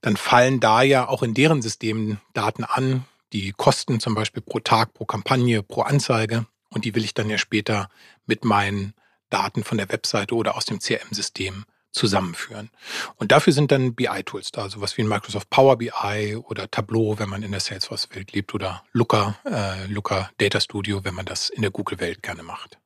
dann 0.00 0.16
fallen 0.16 0.60
da 0.60 0.82
ja 0.82 1.08
auch 1.08 1.22
in 1.22 1.34
deren 1.34 1.62
Systemen 1.62 2.20
Daten 2.34 2.64
an, 2.64 3.04
die 3.32 3.52
Kosten 3.52 4.00
zum 4.00 4.14
Beispiel 4.14 4.42
pro 4.42 4.60
Tag, 4.60 4.94
pro 4.94 5.04
Kampagne, 5.04 5.62
pro 5.62 5.82
Anzeige. 5.82 6.46
Und 6.70 6.84
die 6.84 6.94
will 6.94 7.04
ich 7.04 7.14
dann 7.14 7.30
ja 7.30 7.38
später 7.38 7.88
mit 8.26 8.44
meinen 8.44 8.94
Daten 9.30 9.64
von 9.64 9.78
der 9.78 9.88
Webseite 9.90 10.34
oder 10.34 10.56
aus 10.56 10.66
dem 10.66 10.78
CRM-System 10.78 11.64
zusammenführen. 11.92 12.70
Und 13.16 13.32
dafür 13.32 13.52
sind 13.52 13.72
dann 13.72 13.94
BI-Tools 13.94 14.52
da, 14.52 14.68
sowas 14.68 14.96
wie 14.96 15.02
ein 15.02 15.08
Microsoft 15.08 15.50
Power 15.50 15.76
BI 15.76 16.36
oder 16.36 16.70
Tableau, 16.70 17.18
wenn 17.18 17.28
man 17.28 17.42
in 17.42 17.50
der 17.50 17.60
Salesforce-Welt 17.60 18.32
lebt, 18.32 18.54
oder 18.54 18.82
Looker, 18.92 19.36
äh, 19.44 19.86
Looker 19.86 20.30
Data 20.38 20.60
Studio, 20.60 21.04
wenn 21.04 21.14
man 21.14 21.26
das 21.26 21.48
in 21.48 21.62
der 21.62 21.70
Google-Welt 21.70 22.22
gerne 22.22 22.42
macht. 22.42 22.78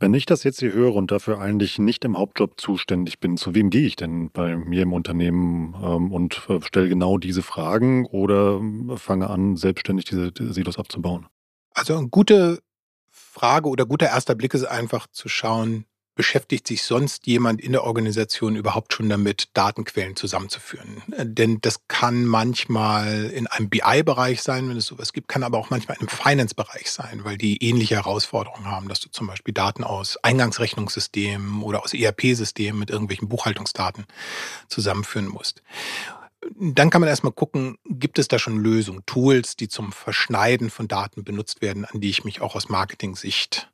Wenn 0.00 0.14
ich 0.14 0.26
das 0.26 0.44
jetzt 0.44 0.60
hier 0.60 0.72
höre 0.72 0.94
und 0.94 1.10
dafür 1.10 1.40
eigentlich 1.40 1.78
nicht 1.80 2.04
im 2.04 2.16
Hauptjob 2.16 2.60
zuständig 2.60 3.18
bin, 3.18 3.36
zu 3.36 3.56
wem 3.56 3.68
gehe 3.68 3.86
ich 3.86 3.96
denn 3.96 4.30
bei 4.30 4.56
mir 4.56 4.82
im 4.82 4.92
Unternehmen 4.92 5.74
ähm, 5.82 6.12
und 6.12 6.46
äh, 6.48 6.60
stelle 6.62 6.88
genau 6.88 7.18
diese 7.18 7.42
Fragen 7.42 8.06
oder 8.06 8.60
äh, 8.60 8.96
fange 8.96 9.28
an, 9.28 9.56
selbstständig 9.56 10.04
diese, 10.04 10.30
diese 10.30 10.52
Silos 10.52 10.78
abzubauen? 10.78 11.26
Also 11.74 11.96
eine 11.96 12.08
gute 12.08 12.60
Frage 13.10 13.68
oder 13.68 13.86
guter 13.86 14.06
erster 14.06 14.36
Blick 14.36 14.54
ist 14.54 14.64
einfach 14.64 15.08
zu 15.08 15.28
schauen, 15.28 15.84
beschäftigt 16.18 16.66
sich 16.66 16.82
sonst 16.82 17.28
jemand 17.28 17.60
in 17.60 17.70
der 17.70 17.84
Organisation 17.84 18.56
überhaupt 18.56 18.92
schon 18.92 19.08
damit, 19.08 19.50
Datenquellen 19.54 20.16
zusammenzuführen? 20.16 21.00
Äh, 21.12 21.24
denn 21.24 21.60
das 21.60 21.86
kann 21.86 22.26
manchmal 22.26 23.26
in 23.26 23.46
einem 23.46 23.70
BI-Bereich 23.70 24.42
sein, 24.42 24.68
wenn 24.68 24.76
es 24.76 24.86
sowas 24.86 25.12
gibt, 25.12 25.28
kann 25.28 25.44
aber 25.44 25.58
auch 25.58 25.70
manchmal 25.70 25.96
im 26.00 26.08
Finance-Bereich 26.08 26.90
sein, 26.90 27.20
weil 27.22 27.38
die 27.38 27.62
ähnliche 27.62 27.94
Herausforderungen 27.94 28.66
haben, 28.66 28.88
dass 28.88 28.98
du 28.98 29.08
zum 29.10 29.28
Beispiel 29.28 29.54
Daten 29.54 29.84
aus 29.84 30.16
Eingangsrechnungssystemen 30.16 31.62
oder 31.62 31.84
aus 31.84 31.94
ERP-Systemen 31.94 32.80
mit 32.80 32.90
irgendwelchen 32.90 33.28
Buchhaltungsdaten 33.28 34.04
zusammenführen 34.66 35.28
musst. 35.28 35.62
dann 36.58 36.90
kann 36.90 37.00
man 37.00 37.08
erstmal 37.08 37.32
gucken, 37.32 37.78
gibt 37.84 38.18
es 38.18 38.26
da 38.26 38.40
schon 38.40 38.58
Lösungen, 38.58 39.04
Tools, 39.06 39.54
die 39.54 39.68
zum 39.68 39.92
Verschneiden 39.92 40.68
von 40.68 40.88
Daten 40.88 41.22
benutzt 41.22 41.62
werden, 41.62 41.84
an 41.84 42.00
die 42.00 42.10
ich 42.10 42.24
mich 42.24 42.40
auch 42.40 42.56
aus 42.56 42.68
Marketing-Sicht 42.68 43.70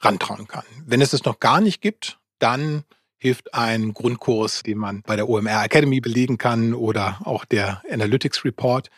rantrauen 0.00 0.46
kann. 0.48 0.64
Wenn 0.84 1.00
es 1.00 1.10
das 1.10 1.24
noch 1.24 1.40
gar 1.40 1.60
nicht 1.60 1.80
gibt, 1.80 2.18
dann 2.38 2.84
hilft 3.18 3.54
ein 3.54 3.94
Grundkurs, 3.94 4.62
den 4.62 4.78
man 4.78 5.02
bei 5.02 5.16
der 5.16 5.28
OMR 5.28 5.64
Academy 5.64 6.00
belegen 6.00 6.38
kann 6.38 6.74
oder 6.74 7.18
auch 7.24 7.44
der 7.44 7.82
Analytics 7.90 8.44
Report. 8.44 8.90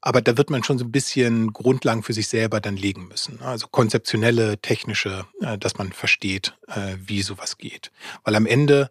Aber 0.00 0.20
da 0.20 0.36
wird 0.36 0.50
man 0.50 0.62
schon 0.62 0.76
so 0.76 0.84
ein 0.84 0.92
bisschen 0.92 1.52
Grundlagen 1.54 2.02
für 2.02 2.12
sich 2.12 2.28
selber 2.28 2.60
dann 2.60 2.76
legen 2.76 3.08
müssen. 3.08 3.40
Also 3.40 3.68
konzeptionelle, 3.68 4.58
technische, 4.58 5.24
äh, 5.40 5.56
dass 5.56 5.78
man 5.78 5.92
versteht, 5.92 6.58
äh, 6.66 6.96
wie 6.98 7.22
sowas 7.22 7.56
geht. 7.56 7.90
Weil 8.22 8.34
am 8.34 8.44
Ende 8.44 8.90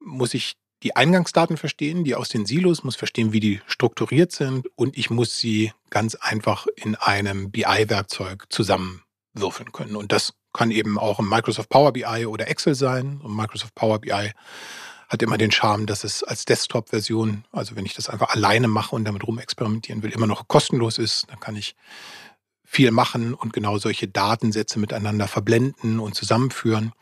muss 0.00 0.34
ich 0.34 0.56
die 0.82 0.96
Eingangsdaten 0.96 1.56
verstehen, 1.56 2.04
die 2.04 2.14
aus 2.14 2.28
den 2.28 2.46
Silos, 2.46 2.84
muss 2.84 2.96
verstehen, 2.96 3.32
wie 3.32 3.40
die 3.40 3.60
strukturiert 3.66 4.32
sind 4.32 4.66
und 4.76 4.98
ich 4.98 5.10
muss 5.10 5.38
sie 5.38 5.72
ganz 5.90 6.14
einfach 6.14 6.66
in 6.76 6.94
einem 6.94 7.50
BI-Werkzeug 7.50 8.46
zusammenwürfeln 8.50 9.72
können. 9.72 9.96
Und 9.96 10.12
das 10.12 10.34
kann 10.52 10.70
eben 10.70 10.98
auch 10.98 11.18
im 11.18 11.28
Microsoft 11.28 11.68
Power 11.68 11.92
BI 11.92 12.26
oder 12.26 12.48
Excel 12.48 12.74
sein. 12.74 13.20
Und 13.22 13.34
Microsoft 13.36 13.74
Power 13.74 14.00
BI 14.00 14.32
hat 15.08 15.22
immer 15.22 15.38
den 15.38 15.50
Charme, 15.50 15.86
dass 15.86 16.04
es 16.04 16.22
als 16.22 16.44
Desktop-Version, 16.44 17.44
also 17.52 17.74
wenn 17.76 17.84
ich 17.84 17.94
das 17.94 18.08
einfach 18.08 18.30
alleine 18.30 18.68
mache 18.68 18.94
und 18.94 19.04
damit 19.04 19.26
rumexperimentieren 19.26 20.02
will, 20.02 20.12
immer 20.12 20.26
noch 20.26 20.48
kostenlos 20.48 20.98
ist. 20.98 21.26
Dann 21.28 21.40
kann 21.40 21.56
ich 21.56 21.74
viel 22.64 22.92
machen 22.92 23.34
und 23.34 23.52
genau 23.52 23.78
solche 23.78 24.06
Datensätze 24.06 24.78
miteinander 24.78 25.26
verblenden 25.26 25.98
und 25.98 26.14
zusammenführen. 26.14 26.92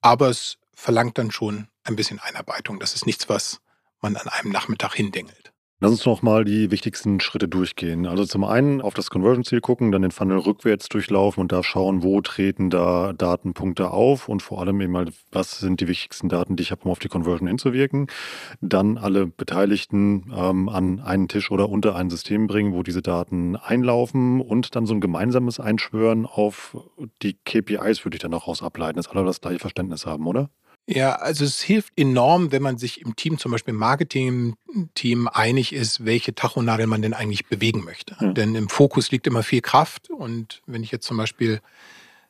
Aber 0.00 0.28
es 0.28 0.58
verlangt 0.74 1.18
dann 1.18 1.30
schon 1.30 1.68
ein 1.84 1.96
bisschen 1.96 2.18
Einarbeitung. 2.18 2.80
Das 2.80 2.94
ist 2.94 3.06
nichts, 3.06 3.28
was 3.28 3.60
man 4.00 4.16
an 4.16 4.28
einem 4.28 4.50
Nachmittag 4.50 4.94
hindengelt. 4.94 5.47
Lass 5.80 5.92
uns 5.92 6.06
noch 6.06 6.22
mal 6.22 6.44
die 6.44 6.72
wichtigsten 6.72 7.20
Schritte 7.20 7.46
durchgehen. 7.46 8.04
Also 8.06 8.24
zum 8.24 8.42
einen 8.42 8.80
auf 8.80 8.94
das 8.94 9.10
Conversion-Ziel 9.10 9.60
gucken, 9.60 9.92
dann 9.92 10.02
den 10.02 10.10
Funnel 10.10 10.38
rückwärts 10.38 10.88
durchlaufen 10.88 11.40
und 11.40 11.52
da 11.52 11.62
schauen, 11.62 12.02
wo 12.02 12.20
treten 12.20 12.68
da 12.68 13.12
Datenpunkte 13.12 13.92
auf 13.92 14.28
und 14.28 14.42
vor 14.42 14.60
allem 14.60 14.80
eben 14.80 14.92
mal, 14.92 15.06
was 15.30 15.60
sind 15.60 15.80
die 15.80 15.86
wichtigsten 15.86 16.28
Daten, 16.28 16.56
die 16.56 16.64
ich 16.64 16.72
habe, 16.72 16.82
um 16.82 16.90
auf 16.90 16.98
die 16.98 17.06
Conversion 17.06 17.46
hinzuwirken. 17.46 18.08
Dann 18.60 18.98
alle 18.98 19.28
Beteiligten 19.28 20.32
ähm, 20.36 20.68
an 20.68 20.98
einen 20.98 21.28
Tisch 21.28 21.52
oder 21.52 21.68
unter 21.68 21.94
ein 21.94 22.10
System 22.10 22.48
bringen, 22.48 22.72
wo 22.72 22.82
diese 22.82 23.00
Daten 23.00 23.54
einlaufen 23.54 24.40
und 24.40 24.74
dann 24.74 24.84
so 24.84 24.94
ein 24.94 25.00
gemeinsames 25.00 25.60
Einschwören 25.60 26.26
auf 26.26 26.76
die 27.22 27.34
KPIs 27.34 28.04
würde 28.04 28.16
ich 28.16 28.22
dann 28.22 28.34
auch 28.34 28.48
aus 28.48 28.64
ableiten, 28.64 28.96
dass 28.96 29.06
alle 29.06 29.24
das 29.24 29.40
gleiche 29.40 29.60
Verständnis 29.60 30.06
haben, 30.06 30.26
oder? 30.26 30.50
Ja, 30.90 31.16
also 31.16 31.44
es 31.44 31.60
hilft 31.60 31.92
enorm, 31.96 32.50
wenn 32.50 32.62
man 32.62 32.78
sich 32.78 33.02
im 33.02 33.14
Team, 33.14 33.36
zum 33.36 33.52
Beispiel 33.52 33.74
im 33.74 33.80
Marketing-Team, 33.80 35.28
einig 35.28 35.74
ist, 35.74 36.06
welche 36.06 36.34
Tachonadel 36.34 36.86
man 36.86 37.02
denn 37.02 37.12
eigentlich 37.12 37.46
bewegen 37.46 37.84
möchte. 37.84 38.16
Ja. 38.18 38.32
Denn 38.32 38.54
im 38.54 38.70
Fokus 38.70 39.10
liegt 39.10 39.26
immer 39.26 39.42
viel 39.42 39.60
Kraft. 39.60 40.08
Und 40.08 40.62
wenn 40.66 40.82
ich 40.82 40.90
jetzt 40.90 41.06
zum 41.06 41.18
Beispiel 41.18 41.60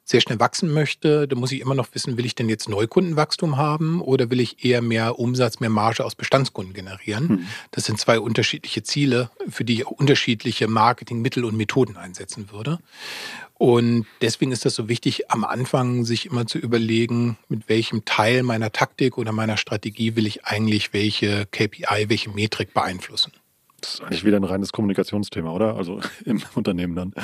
sehr 0.03 0.21
schnell 0.23 0.41
wachsen 0.41 0.73
möchte, 0.73 1.29
dann 1.29 1.39
muss 1.39 1.53
ich 1.53 1.61
immer 1.61 1.75
noch 1.75 1.89
wissen, 1.93 2.17
will 2.17 2.25
ich 2.25 2.35
denn 2.35 2.49
jetzt 2.49 2.69
Neukundenwachstum 2.69 3.59
haben 3.59 4.01
oder 4.01 4.31
will 4.31 4.41
ich 4.41 4.65
eher 4.65 4.81
mehr 4.81 5.19
Umsatz, 5.19 5.61
mehr 5.61 5.71
Marge 5.71 6.05
aus 6.05 6.15
Bestandskunden 6.15 6.73
generieren? 6.73 7.29
Mhm. 7.29 7.47
Das 7.73 7.85
sind 7.85 8.01
zwei 8.01 8.19
unterschiedliche 8.19 8.83
Ziele, 8.83 9.31
für 9.49 9.65
die 9.65 9.75
ich 9.75 9.87
unterschiedliche 9.87 10.67
Marketingmittel 10.67 11.45
und 11.45 11.57
Methoden 11.57 11.97
einsetzen 11.97 12.51
würde. 12.51 12.79
Und 13.59 14.07
deswegen 14.21 14.53
ist 14.53 14.65
das 14.65 14.77
so 14.77 14.89
wichtig, 14.89 15.33
am 15.33 15.45
Anfang 15.45 16.05
sich 16.05 16.27
immer 16.27 16.47
zu 16.47 16.59
überlegen, 16.59 17.37
mit 17.49 17.69
welchem 17.69 18.05
Teil 18.05 18.45
meiner 18.45 18.71
Taktik 18.71 19.19
oder 19.19 19.33
meiner 19.33 19.57
Strategie 19.57 20.15
will 20.15 20.29
ich 20.29 20.45
eigentlich 20.45 20.93
welche 20.93 21.45
KPI, 21.47 22.09
welche 22.09 22.31
Metrik 22.31 22.73
beeinflussen. 22.73 23.33
Das 23.81 23.95
ist 23.95 24.01
eigentlich 24.03 24.25
wieder 24.25 24.37
ein 24.37 24.45
reines 24.45 24.73
Kommunikationsthema, 24.73 25.53
oder? 25.53 25.77
Also 25.77 26.01
im 26.25 26.41
Unternehmen 26.55 26.95
dann. 26.95 27.15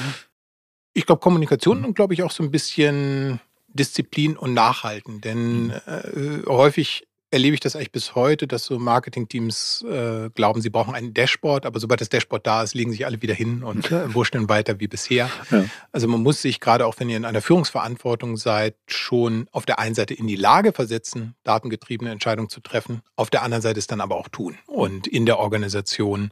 Ich 0.92 1.06
glaube, 1.06 1.20
Kommunikation 1.20 1.78
mhm. 1.78 1.84
und 1.86 1.94
glaube 1.94 2.14
ich 2.14 2.24
auch 2.24 2.32
so 2.32 2.42
ein 2.42 2.50
bisschen 2.50 3.40
Disziplin 3.68 4.36
und 4.36 4.54
Nachhalten. 4.54 5.20
Denn 5.20 5.70
äh, 5.70 6.42
häufig 6.46 7.06
erlebe 7.34 7.54
ich 7.54 7.60
das 7.60 7.74
eigentlich 7.74 7.90
bis 7.90 8.14
heute, 8.14 8.46
dass 8.46 8.64
so 8.64 8.78
Marketingteams 8.78 9.84
äh, 9.90 10.30
glauben, 10.30 10.60
sie 10.60 10.70
brauchen 10.70 10.94
ein 10.94 11.12
Dashboard, 11.12 11.66
aber 11.66 11.80
sobald 11.80 12.00
das 12.00 12.08
Dashboard 12.08 12.46
da 12.46 12.62
ist, 12.62 12.74
legen 12.74 12.92
sich 12.92 13.04
alle 13.06 13.20
wieder 13.20 13.34
hin 13.34 13.64
und 13.64 13.90
äh, 13.90 14.14
wurschteln 14.14 14.48
weiter 14.48 14.78
wie 14.78 14.86
bisher. 14.86 15.28
Ja. 15.50 15.64
Also 15.90 16.06
man 16.06 16.22
muss 16.22 16.40
sich 16.40 16.60
gerade 16.60 16.86
auch, 16.86 16.94
wenn 16.98 17.10
ihr 17.10 17.16
in 17.16 17.24
einer 17.24 17.42
Führungsverantwortung 17.42 18.36
seid, 18.36 18.76
schon 18.86 19.48
auf 19.50 19.66
der 19.66 19.80
einen 19.80 19.96
Seite 19.96 20.14
in 20.14 20.28
die 20.28 20.36
Lage 20.36 20.72
versetzen, 20.72 21.34
datengetriebene 21.42 22.12
Entscheidungen 22.12 22.48
zu 22.48 22.60
treffen, 22.60 23.02
auf 23.16 23.30
der 23.30 23.42
anderen 23.42 23.62
Seite 23.62 23.80
es 23.80 23.88
dann 23.88 24.00
aber 24.00 24.16
auch 24.16 24.28
tun 24.28 24.56
und 24.66 25.08
in 25.08 25.26
der 25.26 25.40
Organisation 25.40 26.30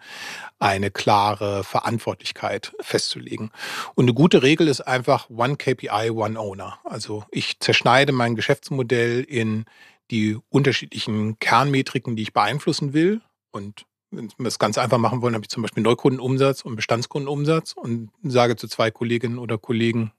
eine 0.61 0.93
klare 0.93 1.65
Verantwortlichkeit 1.65 2.73
festzulegen. 2.81 3.51
Und 3.97 4.05
eine 4.05 4.15
gute 4.15 4.45
Regel 4.45 4.69
ist 4.69 4.83
einfach 4.83 5.29
One 5.31 5.57
KPI, 5.57 6.11
One 6.11 6.39
Owner. 6.39 6.79
Also 6.85 7.25
ich 7.33 7.59
zerschneide 7.59 8.13
mein 8.13 8.37
Geschäftsmodell 8.37 9.23
in 9.23 9.65
die 10.13 10.39
unterschiedlichen 10.51 11.39
Kernmetriken, 11.39 12.15
die 12.15 12.23
ich 12.23 12.33
beeinflussen 12.33 12.93
will. 12.93 13.23
Und 13.51 13.87
wenn 14.11 14.31
wir 14.39 14.47
es 14.47 14.59
ganz 14.59 14.77
einfach 14.77 14.99
machen 14.99 15.23
wollen, 15.23 15.35
habe 15.35 15.45
ich 15.45 15.49
zum 15.49 15.63
Beispiel 15.63 15.83
Neukundenumsatz 15.83 16.61
und 16.61 16.77
Bestandskundenumsatz 16.77 17.73
und 17.73 18.11
sage 18.23 18.57
zu 18.57 18.69
zwei 18.69 18.91
Kolleginnen 18.91 19.39
oder 19.39 19.57
Kollegen, 19.57 20.13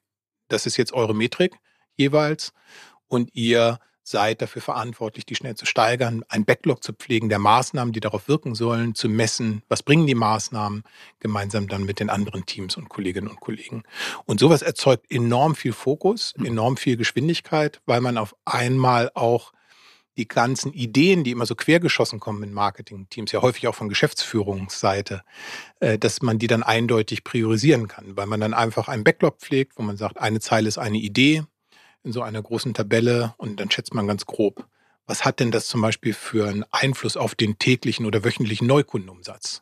das 0.49 0.65
ist 0.65 0.77
jetzt 0.77 0.93
eure 0.93 1.13
Metrik 1.13 1.53
jeweils. 1.95 2.53
Und 3.07 3.29
ihr 3.33 3.79
seid 4.01 4.41
dafür 4.41 4.61
verantwortlich, 4.61 5.25
die 5.25 5.35
schnell 5.35 5.55
zu 5.55 5.65
steigern, 5.65 6.23
ein 6.27 6.43
Backlog 6.43 6.83
zu 6.83 6.91
pflegen 6.91 7.29
der 7.29 7.39
Maßnahmen, 7.39 7.93
die 7.93 8.01
darauf 8.01 8.27
wirken 8.27 8.53
sollen, 8.55 8.95
zu 8.95 9.07
messen, 9.07 9.61
was 9.69 9.83
bringen 9.83 10.07
die 10.07 10.15
Maßnahmen, 10.15 10.83
gemeinsam 11.19 11.67
dann 11.67 11.83
mit 11.83 11.99
den 11.99 12.09
anderen 12.09 12.45
Teams 12.45 12.75
und 12.75 12.89
Kolleginnen 12.89 13.29
und 13.29 13.39
Kollegen. 13.39 13.83
Und 14.25 14.39
sowas 14.39 14.61
erzeugt 14.61 15.05
enorm 15.09 15.55
viel 15.55 15.71
Fokus, 15.71 16.33
enorm 16.43 16.75
viel 16.75 16.97
Geschwindigkeit, 16.97 17.79
weil 17.85 18.01
man 18.01 18.17
auf 18.17 18.35
einmal 18.43 19.09
auch 19.13 19.53
die 20.17 20.27
ganzen 20.27 20.73
Ideen, 20.73 21.23
die 21.23 21.31
immer 21.31 21.45
so 21.45 21.55
quergeschossen 21.55 22.19
kommen 22.19 22.43
in 22.43 22.53
Marketing-Teams, 22.53 23.31
ja 23.31 23.41
häufig 23.41 23.67
auch 23.67 23.75
von 23.75 23.89
Geschäftsführungsseite, 23.89 25.23
äh, 25.79 25.97
dass 25.97 26.21
man 26.21 26.39
die 26.39 26.47
dann 26.47 26.63
eindeutig 26.63 27.23
priorisieren 27.23 27.87
kann, 27.87 28.15
weil 28.15 28.27
man 28.27 28.39
dann 28.39 28.53
einfach 28.53 28.87
einen 28.87 29.03
Backlog 29.03 29.39
pflegt, 29.39 29.73
wo 29.77 29.83
man 29.83 29.97
sagt, 29.97 30.19
eine 30.19 30.39
Zeile 30.39 30.67
ist 30.67 30.77
eine 30.77 30.97
Idee 30.97 31.43
in 32.03 32.11
so 32.11 32.21
einer 32.21 32.41
großen 32.41 32.73
Tabelle 32.73 33.33
und 33.37 33.59
dann 33.59 33.71
schätzt 33.71 33.93
man 33.93 34.07
ganz 34.07 34.25
grob, 34.25 34.67
was 35.05 35.25
hat 35.25 35.39
denn 35.39 35.51
das 35.51 35.67
zum 35.67 35.81
Beispiel 35.81 36.13
für 36.13 36.47
einen 36.47 36.63
Einfluss 36.71 37.17
auf 37.17 37.35
den 37.35 37.59
täglichen 37.59 38.05
oder 38.05 38.23
wöchentlichen 38.23 38.67
Neukundenumsatz? 38.67 39.61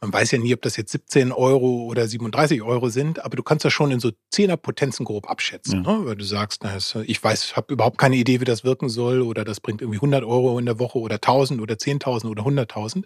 Man 0.00 0.12
weiß 0.12 0.30
ja 0.30 0.38
nie, 0.38 0.54
ob 0.54 0.62
das 0.62 0.76
jetzt 0.76 0.92
17 0.92 1.30
Euro 1.30 1.84
oder 1.84 2.08
37 2.08 2.62
Euro 2.62 2.88
sind, 2.88 3.22
aber 3.22 3.36
du 3.36 3.42
kannst 3.42 3.64
das 3.64 3.72
schon 3.72 3.90
in 3.90 4.00
so 4.00 4.12
Zehnerpotenzen 4.30 5.04
grob 5.04 5.28
abschätzen, 5.28 5.84
ja. 5.84 5.92
ne? 5.92 6.06
weil 6.06 6.16
du 6.16 6.24
sagst, 6.24 6.62
na, 6.64 6.78
ich 7.04 7.22
weiß, 7.22 7.56
habe 7.56 7.74
überhaupt 7.74 7.98
keine 7.98 8.16
Idee, 8.16 8.40
wie 8.40 8.46
das 8.46 8.64
wirken 8.64 8.88
soll 8.88 9.20
oder 9.20 9.44
das 9.44 9.60
bringt 9.60 9.82
irgendwie 9.82 9.98
100 9.98 10.24
Euro 10.24 10.58
in 10.58 10.64
der 10.64 10.78
Woche 10.78 10.98
oder 10.98 11.16
1000 11.16 11.60
oder 11.60 11.74
10.000 11.74 12.30
oder 12.30 12.42
100.000. 12.44 13.04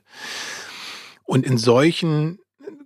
Und 1.25 1.45
in 1.45 1.59
solchen 1.59 2.39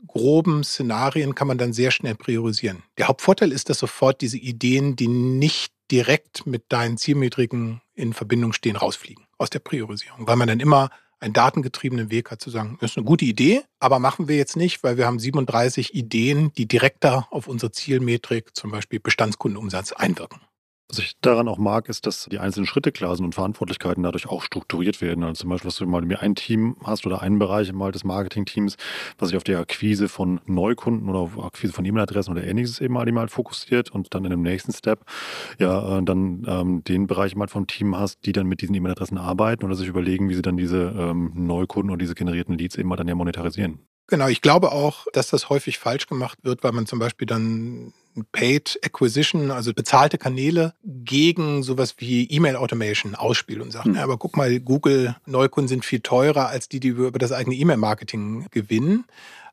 groben 0.06 0.64
Szenarien 0.64 1.34
kann 1.34 1.48
man 1.48 1.58
dann 1.58 1.74
sehr 1.74 1.90
schnell 1.90 2.14
priorisieren. 2.14 2.82
Der 2.96 3.08
Hauptvorteil 3.08 3.52
ist, 3.52 3.68
dass 3.68 3.78
sofort 3.78 4.22
diese 4.22 4.38
Ideen, 4.38 4.96
die 4.96 5.08
nicht 5.08 5.75
direkt 5.90 6.46
mit 6.46 6.64
deinen 6.68 6.98
Zielmetriken 6.98 7.80
in 7.94 8.12
Verbindung 8.12 8.52
stehen, 8.52 8.76
rausfliegen 8.76 9.24
aus 9.38 9.50
der 9.50 9.58
Priorisierung, 9.60 10.26
weil 10.26 10.36
man 10.36 10.48
dann 10.48 10.60
immer 10.60 10.90
einen 11.18 11.32
datengetriebenen 11.32 12.10
Weg 12.10 12.30
hat 12.30 12.42
zu 12.42 12.50
sagen, 12.50 12.76
das 12.80 12.92
ist 12.92 12.96
eine 12.98 13.06
gute 13.06 13.24
Idee, 13.24 13.62
aber 13.80 13.98
machen 13.98 14.28
wir 14.28 14.36
jetzt 14.36 14.56
nicht, 14.56 14.82
weil 14.82 14.96
wir 14.96 15.06
haben 15.06 15.18
37 15.18 15.94
Ideen, 15.94 16.52
die 16.54 16.66
direkter 16.66 17.26
auf 17.30 17.48
unsere 17.48 17.72
Zielmetrik, 17.72 18.54
zum 18.54 18.70
Beispiel 18.70 19.00
Bestandskundenumsatz, 19.00 19.92
einwirken. 19.92 20.40
Was 20.88 21.00
ich 21.00 21.16
daran 21.20 21.48
auch 21.48 21.58
mag, 21.58 21.88
ist, 21.88 22.06
dass 22.06 22.28
die 22.30 22.38
einzelnen 22.38 22.66
Schritte 22.66 22.92
klar 22.92 23.16
sind 23.16 23.24
und 23.24 23.34
Verantwortlichkeiten 23.34 24.04
dadurch 24.04 24.28
auch 24.28 24.42
strukturiert 24.42 25.00
werden. 25.00 25.24
Also 25.24 25.40
zum 25.40 25.50
Beispiel, 25.50 25.68
dass 25.68 25.76
du 25.78 25.86
mal 25.86 26.04
ein 26.16 26.34
Team 26.36 26.76
hast 26.84 27.06
oder 27.06 27.22
einen 27.22 27.40
Bereich 27.40 27.72
mal 27.72 27.90
des 27.90 28.04
Marketing-Teams, 28.04 28.76
was 29.18 29.30
sich 29.30 29.36
auf 29.36 29.42
die 29.42 29.56
Akquise 29.56 30.08
von 30.08 30.40
Neukunden 30.46 31.08
oder 31.08 31.18
auf 31.18 31.38
Akquise 31.42 31.72
von 31.72 31.84
E-Mail-Adressen 31.84 32.30
oder 32.30 32.44
ähnliches 32.44 32.80
eben 32.80 32.94
mal, 32.94 33.10
mal 33.10 33.26
fokussiert 33.26 33.90
und 33.90 34.14
dann 34.14 34.24
in 34.24 34.30
dem 34.30 34.42
nächsten 34.42 34.72
Step 34.72 35.04
ja 35.58 35.98
äh, 35.98 36.04
dann 36.04 36.44
ähm, 36.46 36.84
den 36.84 37.08
Bereich 37.08 37.34
mal 37.34 37.48
vom 37.48 37.66
Team 37.66 37.96
hast, 37.96 38.24
die 38.24 38.32
dann 38.32 38.46
mit 38.46 38.60
diesen 38.62 38.74
E-Mail-Adressen 38.76 39.18
arbeiten 39.18 39.64
oder 39.64 39.74
sich 39.74 39.88
überlegen, 39.88 40.28
wie 40.28 40.34
sie 40.34 40.42
dann 40.42 40.56
diese 40.56 40.94
ähm, 40.96 41.32
Neukunden 41.34 41.90
oder 41.90 41.98
diese 41.98 42.14
generierten 42.14 42.56
Leads 42.56 42.76
eben 42.76 42.88
mal 42.88 42.96
dann 42.96 43.08
ja 43.08 43.16
monetarisieren. 43.16 43.80
Genau, 44.08 44.28
ich 44.28 44.40
glaube 44.40 44.72
auch, 44.72 45.06
dass 45.12 45.28
das 45.28 45.48
häufig 45.48 45.78
falsch 45.78 46.06
gemacht 46.06 46.38
wird, 46.42 46.62
weil 46.62 46.72
man 46.72 46.86
zum 46.86 46.98
Beispiel 46.98 47.26
dann 47.26 47.92
Paid 48.32 48.78
Acquisition, 48.82 49.50
also 49.50 49.74
bezahlte 49.74 50.16
Kanäle 50.16 50.74
gegen 50.82 51.62
sowas 51.62 51.96
wie 51.98 52.24
E-Mail 52.24 52.56
Automation 52.56 53.14
ausspielt 53.14 53.60
und 53.60 53.72
sagt, 53.72 53.86
mhm. 53.86 53.98
aber 53.98 54.16
guck 54.16 54.36
mal, 54.36 54.58
Google 54.60 55.16
Neukunden 55.26 55.68
sind 55.68 55.84
viel 55.84 56.00
teurer 56.00 56.48
als 56.48 56.68
die, 56.68 56.80
die 56.80 56.96
wir 56.96 57.08
über 57.08 57.18
das 57.18 57.32
eigene 57.32 57.56
E-Mail-Marketing 57.56 58.46
gewinnen. 58.50 59.04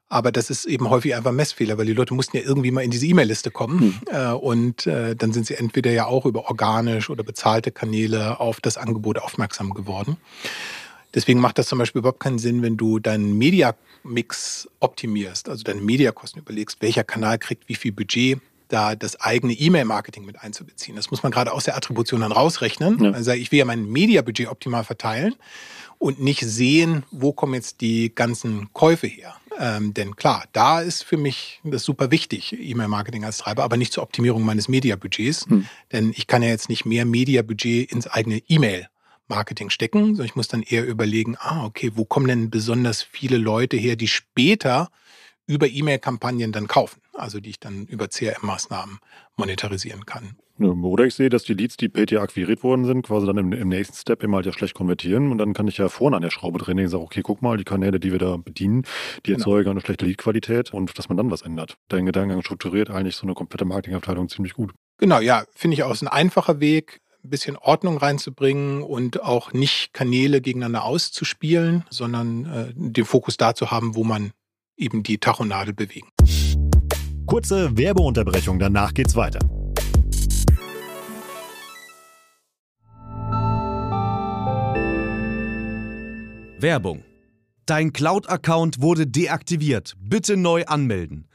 Aber 0.07 0.31
das 0.31 0.51
ist 0.51 0.65
eben 0.65 0.89
häufig 0.91 1.15
einfach 1.15 1.31
Messfehler, 1.31 1.77
weil 1.79 1.87
die 1.87 1.93
Leute 1.93 2.13
mussten 2.13 2.37
ja 2.37 2.43
irgendwie 2.43 2.69
mal 2.69 2.83
in 2.83 2.91
diese 2.91 3.07
E-Mail-Liste 3.07 3.49
kommen. 3.49 4.01
Mhm. 4.07 4.15
Äh, 4.15 4.31
und 4.31 4.85
äh, 4.85 5.15
dann 5.15 5.33
sind 5.33 5.47
sie 5.47 5.55
entweder 5.55 5.91
ja 5.91 6.05
auch 6.05 6.25
über 6.25 6.49
organisch 6.49 7.09
oder 7.09 7.23
bezahlte 7.23 7.71
Kanäle 7.71 8.39
auf 8.39 8.61
das 8.61 8.77
Angebot 8.77 9.17
aufmerksam 9.17 9.73
geworden. 9.73 10.17
Deswegen 11.13 11.39
macht 11.39 11.57
das 11.57 11.67
zum 11.67 11.79
Beispiel 11.79 11.99
überhaupt 11.99 12.19
keinen 12.19 12.39
Sinn, 12.39 12.61
wenn 12.61 12.77
du 12.77 12.99
deinen 12.99 13.37
Media-Mix 13.37 14.67
optimierst, 14.79 15.49
also 15.49 15.63
deine 15.63 15.81
Mediakosten 15.81 16.41
überlegst, 16.41 16.81
welcher 16.81 17.03
Kanal 17.03 17.37
kriegt 17.37 17.69
wie 17.69 17.75
viel 17.75 17.91
Budget, 17.91 18.39
da 18.67 18.95
das 18.95 19.19
eigene 19.21 19.53
E-Mail-Marketing 19.53 20.25
mit 20.25 20.41
einzubeziehen. 20.41 20.95
Das 20.95 21.11
muss 21.11 21.21
man 21.21 21.31
gerade 21.31 21.51
aus 21.51 21.65
der 21.65 21.77
Attribution 21.77 22.21
dann 22.21 22.31
rausrechnen. 22.31 23.03
Ja. 23.03 23.11
Also 23.11 23.31
ich 23.31 23.51
will 23.51 23.59
ja 23.59 23.65
mein 23.65 23.85
Media-Budget 23.85 24.47
optimal 24.47 24.83
verteilen 24.83 25.35
und 25.99 26.19
nicht 26.19 26.41
sehen, 26.41 27.03
wo 27.11 27.31
kommen 27.31 27.53
jetzt 27.53 27.81
die 27.81 28.13
ganzen 28.13 28.73
Käufe 28.73 29.07
her. 29.07 29.35
Ähm, 29.59 29.93
denn 29.93 30.15
klar, 30.15 30.45
da 30.51 30.81
ist 30.81 31.03
für 31.03 31.17
mich 31.17 31.61
das 31.63 31.83
super 31.83 32.09
wichtig, 32.09 32.57
E-Mail-Marketing 32.59 33.23
als 33.23 33.37
Treiber, 33.37 33.63
aber 33.63 33.77
nicht 33.77 33.93
zur 33.93 34.01
Optimierung 34.01 34.43
meines 34.43 34.67
Media-Budgets. 34.67 35.45
Hm. 35.47 35.67
Denn 35.91 36.11
ich 36.15 36.25
kann 36.25 36.41
ja 36.41 36.49
jetzt 36.49 36.69
nicht 36.69 36.85
mehr 36.85 37.05
Media-Budget 37.05 37.91
ins 37.91 38.07
eigene 38.07 38.41
E-Mail 38.47 38.87
Marketing 39.27 39.69
stecken, 39.69 40.15
sondern 40.15 40.25
ich 40.25 40.35
muss 40.35 40.47
dann 40.47 40.63
eher 40.63 40.85
überlegen, 40.85 41.35
ah, 41.39 41.65
okay, 41.65 41.91
wo 41.95 42.05
kommen 42.05 42.27
denn 42.27 42.49
besonders 42.49 43.01
viele 43.01 43.37
Leute 43.37 43.77
her, 43.77 43.95
die 43.95 44.07
später 44.07 44.89
über 45.47 45.67
E-Mail-Kampagnen 45.67 46.51
dann 46.51 46.67
kaufen, 46.67 47.01
also 47.13 47.39
die 47.39 47.51
ich 47.51 47.59
dann 47.59 47.85
über 47.85 48.07
CRM-Maßnahmen 48.07 48.99
monetarisieren 49.35 50.05
kann. 50.05 50.37
Oder 50.59 51.05
ich 51.05 51.15
sehe, 51.15 51.29
dass 51.29 51.43
die 51.43 51.55
Leads, 51.55 51.77
die 51.77 51.89
PTA 51.89 52.21
akquiriert 52.21 52.63
worden 52.63 52.85
sind, 52.85 53.01
quasi 53.01 53.25
dann 53.25 53.37
im, 53.37 53.53
im, 53.53 53.69
nächsten 53.69 53.95
Step 53.95 54.21
immer 54.21 54.37
halt 54.37 54.45
ja 54.45 54.53
schlecht 54.53 54.75
konvertieren 54.75 55.31
und 55.31 55.39
dann 55.39 55.53
kann 55.53 55.67
ich 55.67 55.77
ja 55.77 55.89
vorne 55.89 56.15
an 56.15 56.21
der 56.21 56.29
Schraube 56.29 56.59
drehen 56.59 56.79
und 56.79 56.87
sage, 56.87 57.03
okay, 57.03 57.21
guck 57.23 57.41
mal, 57.41 57.57
die 57.57 57.63
Kanäle, 57.63 57.99
die 57.99 58.11
wir 58.11 58.19
da 58.19 58.37
bedienen, 58.37 58.83
die 59.25 59.31
genau. 59.31 59.39
erzeugen 59.39 59.71
eine 59.71 59.81
schlechte 59.81 60.05
Lead-Qualität 60.05 60.71
und 60.71 60.97
dass 60.97 61.09
man 61.09 61.17
dann 61.17 61.31
was 61.31 61.41
ändert. 61.41 61.77
Dein 61.87 62.05
Gedankengang 62.05 62.43
strukturiert 62.43 62.91
eigentlich 62.91 63.15
so 63.15 63.23
eine 63.23 63.33
komplette 63.33 63.65
Marketingabteilung 63.65 64.29
ziemlich 64.29 64.53
gut. 64.53 64.73
Genau, 64.99 65.19
ja, 65.19 65.43
finde 65.55 65.73
ich 65.73 65.83
auch 65.83 65.91
ist 65.91 66.03
ein 66.03 66.07
einfacher 66.07 66.59
Weg, 66.59 67.01
ein 67.23 67.29
bisschen 67.29 67.55
Ordnung 67.55 67.97
reinzubringen 67.97 68.83
und 68.83 69.23
auch 69.23 69.53
nicht 69.53 69.93
Kanäle 69.93 70.41
gegeneinander 70.41 70.83
auszuspielen, 70.83 71.85
sondern 71.89 72.45
äh, 72.45 72.73
den 72.75 73.05
Fokus 73.05 73.37
da 73.37 73.55
zu 73.55 73.71
haben, 73.71 73.95
wo 73.95 74.03
man 74.03 74.31
eben 74.75 75.03
die 75.03 75.17
Tachonadel 75.19 75.73
bewegen. 75.73 76.09
Kurze 77.25 77.77
Werbeunterbrechung, 77.77 78.59
danach 78.59 78.93
geht's 78.93 79.15
weiter. 79.15 79.39
Werbung. 86.59 87.03
Dein 87.65 87.93
Cloud-Account 87.93 88.81
wurde 88.81 89.07
deaktiviert. 89.07 89.93
Bitte 89.97 90.35
neu 90.35 90.65
anmelden. 90.65 91.29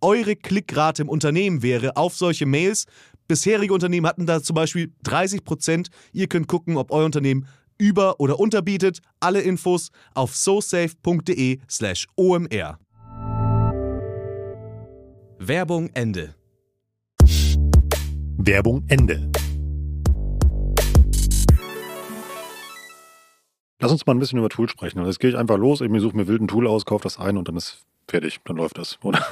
eure 0.00 0.36
Klickrate 0.36 1.02
im 1.02 1.08
Unternehmen 1.08 1.62
wäre 1.62 1.96
auf 1.96 2.16
solche 2.16 2.46
Mails. 2.46 2.86
Bisherige 3.28 3.74
Unternehmen 3.74 4.06
hatten 4.06 4.26
da 4.26 4.42
zum 4.42 4.54
Beispiel 4.54 4.92
30 5.02 5.44
Prozent. 5.44 5.88
Ihr 6.12 6.28
könnt 6.28 6.48
gucken, 6.48 6.76
ob 6.76 6.92
euer 6.92 7.04
Unternehmen 7.04 7.46
über- 7.78 8.20
oder 8.20 8.38
unterbietet. 8.38 9.00
Alle 9.20 9.40
Infos 9.40 9.90
auf 10.14 10.36
sosafe.de/slash 10.36 12.06
omr. 12.16 12.78
Werbung 15.38 15.90
Ende. 15.94 16.34
Werbung 18.38 18.84
Ende. 18.88 19.30
Lass 23.78 23.92
uns 23.92 24.06
mal 24.06 24.14
ein 24.14 24.18
bisschen 24.18 24.38
über 24.38 24.48
Tool 24.48 24.68
sprechen. 24.68 25.04
Jetzt 25.04 25.20
gehe 25.20 25.30
ich 25.30 25.36
einfach 25.36 25.58
los, 25.58 25.80
ich 25.80 25.90
suche 26.00 26.16
mir 26.16 26.26
wilden 26.26 26.48
Tool 26.48 26.66
aus, 26.66 26.86
kaufe 26.86 27.02
das 27.02 27.18
ein 27.18 27.36
und 27.36 27.48
dann 27.48 27.56
ist 27.56 27.84
fertig. 28.08 28.40
Dann 28.44 28.56
läuft 28.56 28.78
das, 28.78 28.98
oder? 29.02 29.24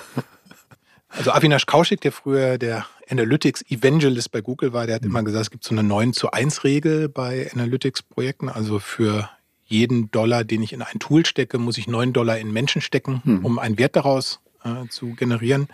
Also 1.17 1.33
Avinash 1.33 1.67
Kaushik, 1.67 2.01
der 2.01 2.13
früher 2.13 2.59
der 2.59 2.87
Analytics 3.09 3.63
Evangelist 3.71 4.33
bei 4.33 4.41
Google 4.41 4.73
war, 4.73 4.87
der 4.87 4.97
hat 4.97 5.03
mhm. 5.03 5.11
immer 5.11 5.23
gesagt, 5.23 5.45
es 5.45 5.51
gibt 5.51 5.65
so 5.65 5.75
eine 5.75 5.83
9 5.83 6.13
zu 6.13 6.31
1 6.31 6.65
Regel 6.65 7.09
bei 7.09 7.51
Analytics-Projekten. 7.53 8.49
Also 8.49 8.79
für 8.79 9.31
jeden 9.65 10.11
Dollar, 10.11 10.45
den 10.45 10.63
ich 10.63 10.73
in 10.73 10.83
ein 10.83 10.99
Tool 10.99 11.25
stecke, 11.25 11.59
muss 11.59 11.79
ich 11.79 11.87
9 11.87 12.13
Dollar 12.13 12.39
in 12.39 12.53
Menschen 12.53 12.83
stecken, 12.83 13.23
mhm. 13.25 13.45
um 13.45 13.59
einen 13.59 13.79
Wert 13.79 13.97
daraus 13.97 14.41
äh, 14.65 14.89
zu 14.89 15.15
generieren. 15.15 15.69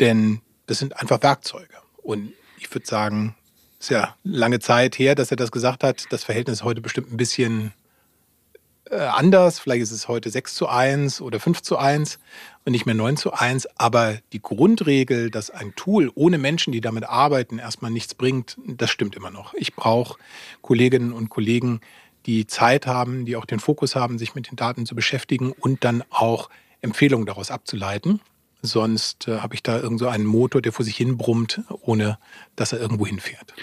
Denn 0.00 0.40
das 0.66 0.78
sind 0.78 0.98
einfach 1.00 1.22
Werkzeuge. 1.22 1.74
Und 2.02 2.32
ich 2.58 2.72
würde 2.74 2.86
sagen, 2.86 3.34
es 3.78 3.86
ist 3.86 3.90
ja 3.90 4.16
lange 4.24 4.58
Zeit 4.58 4.98
her, 4.98 5.14
dass 5.14 5.30
er 5.30 5.36
das 5.36 5.52
gesagt 5.52 5.84
hat. 5.84 6.06
Das 6.10 6.24
Verhältnis 6.24 6.58
ist 6.58 6.64
heute 6.64 6.80
bestimmt 6.80 7.12
ein 7.12 7.16
bisschen 7.16 7.72
anders. 8.90 9.58
Vielleicht 9.58 9.82
ist 9.82 9.92
es 9.92 10.08
heute 10.08 10.30
6 10.30 10.54
zu 10.54 10.68
1 10.68 11.20
oder 11.20 11.40
5 11.40 11.62
zu 11.62 11.78
1 11.78 12.18
und 12.64 12.72
nicht 12.72 12.86
mehr 12.86 12.94
9 12.94 13.16
zu 13.16 13.32
1. 13.32 13.68
Aber 13.78 14.18
die 14.32 14.42
Grundregel, 14.42 15.30
dass 15.30 15.50
ein 15.50 15.74
Tool 15.74 16.10
ohne 16.14 16.38
Menschen, 16.38 16.72
die 16.72 16.80
damit 16.80 17.04
arbeiten, 17.04 17.58
erstmal 17.58 17.90
nichts 17.90 18.14
bringt, 18.14 18.56
das 18.66 18.90
stimmt 18.90 19.16
immer 19.16 19.30
noch. 19.30 19.54
Ich 19.54 19.74
brauche 19.74 20.18
Kolleginnen 20.62 21.12
und 21.12 21.28
Kollegen, 21.28 21.80
die 22.26 22.46
Zeit 22.46 22.86
haben, 22.86 23.24
die 23.24 23.36
auch 23.36 23.46
den 23.46 23.60
Fokus 23.60 23.96
haben, 23.96 24.18
sich 24.18 24.34
mit 24.34 24.50
den 24.50 24.56
Daten 24.56 24.86
zu 24.86 24.94
beschäftigen 24.94 25.52
und 25.52 25.84
dann 25.84 26.04
auch 26.10 26.50
Empfehlungen 26.82 27.26
daraus 27.26 27.50
abzuleiten. 27.50 28.20
Sonst 28.60 29.28
äh, 29.28 29.38
habe 29.38 29.54
ich 29.54 29.62
da 29.62 29.78
irgend 29.78 30.00
so 30.00 30.08
einen 30.08 30.24
Motor, 30.24 30.60
der 30.60 30.72
vor 30.72 30.84
sich 30.84 30.96
hin 30.96 31.16
brummt, 31.16 31.60
ohne 31.68 32.18
dass 32.56 32.72
er 32.72 32.80
irgendwo 32.80 33.06
hinfährt. 33.06 33.54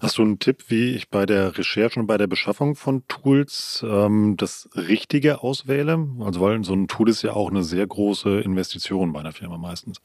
Hast 0.00 0.18
du 0.18 0.22
einen 0.22 0.40
Tipp, 0.40 0.64
wie 0.68 0.94
ich 0.94 1.08
bei 1.08 1.24
der 1.24 1.56
Recherche 1.56 2.00
und 2.00 2.06
bei 2.06 2.18
der 2.18 2.26
Beschaffung 2.26 2.74
von 2.74 3.06
Tools 3.06 3.84
ähm, 3.86 4.36
das 4.36 4.68
Richtige 4.74 5.42
auswähle? 5.42 6.08
Also 6.20 6.40
weil 6.40 6.64
so 6.64 6.74
ein 6.74 6.88
Tool 6.88 7.08
ist 7.08 7.22
ja 7.22 7.34
auch 7.34 7.50
eine 7.50 7.62
sehr 7.62 7.86
große 7.86 8.40
Investition 8.40 9.12
bei 9.12 9.20
einer 9.20 9.32
Firma 9.32 9.56
meistens. 9.56 9.98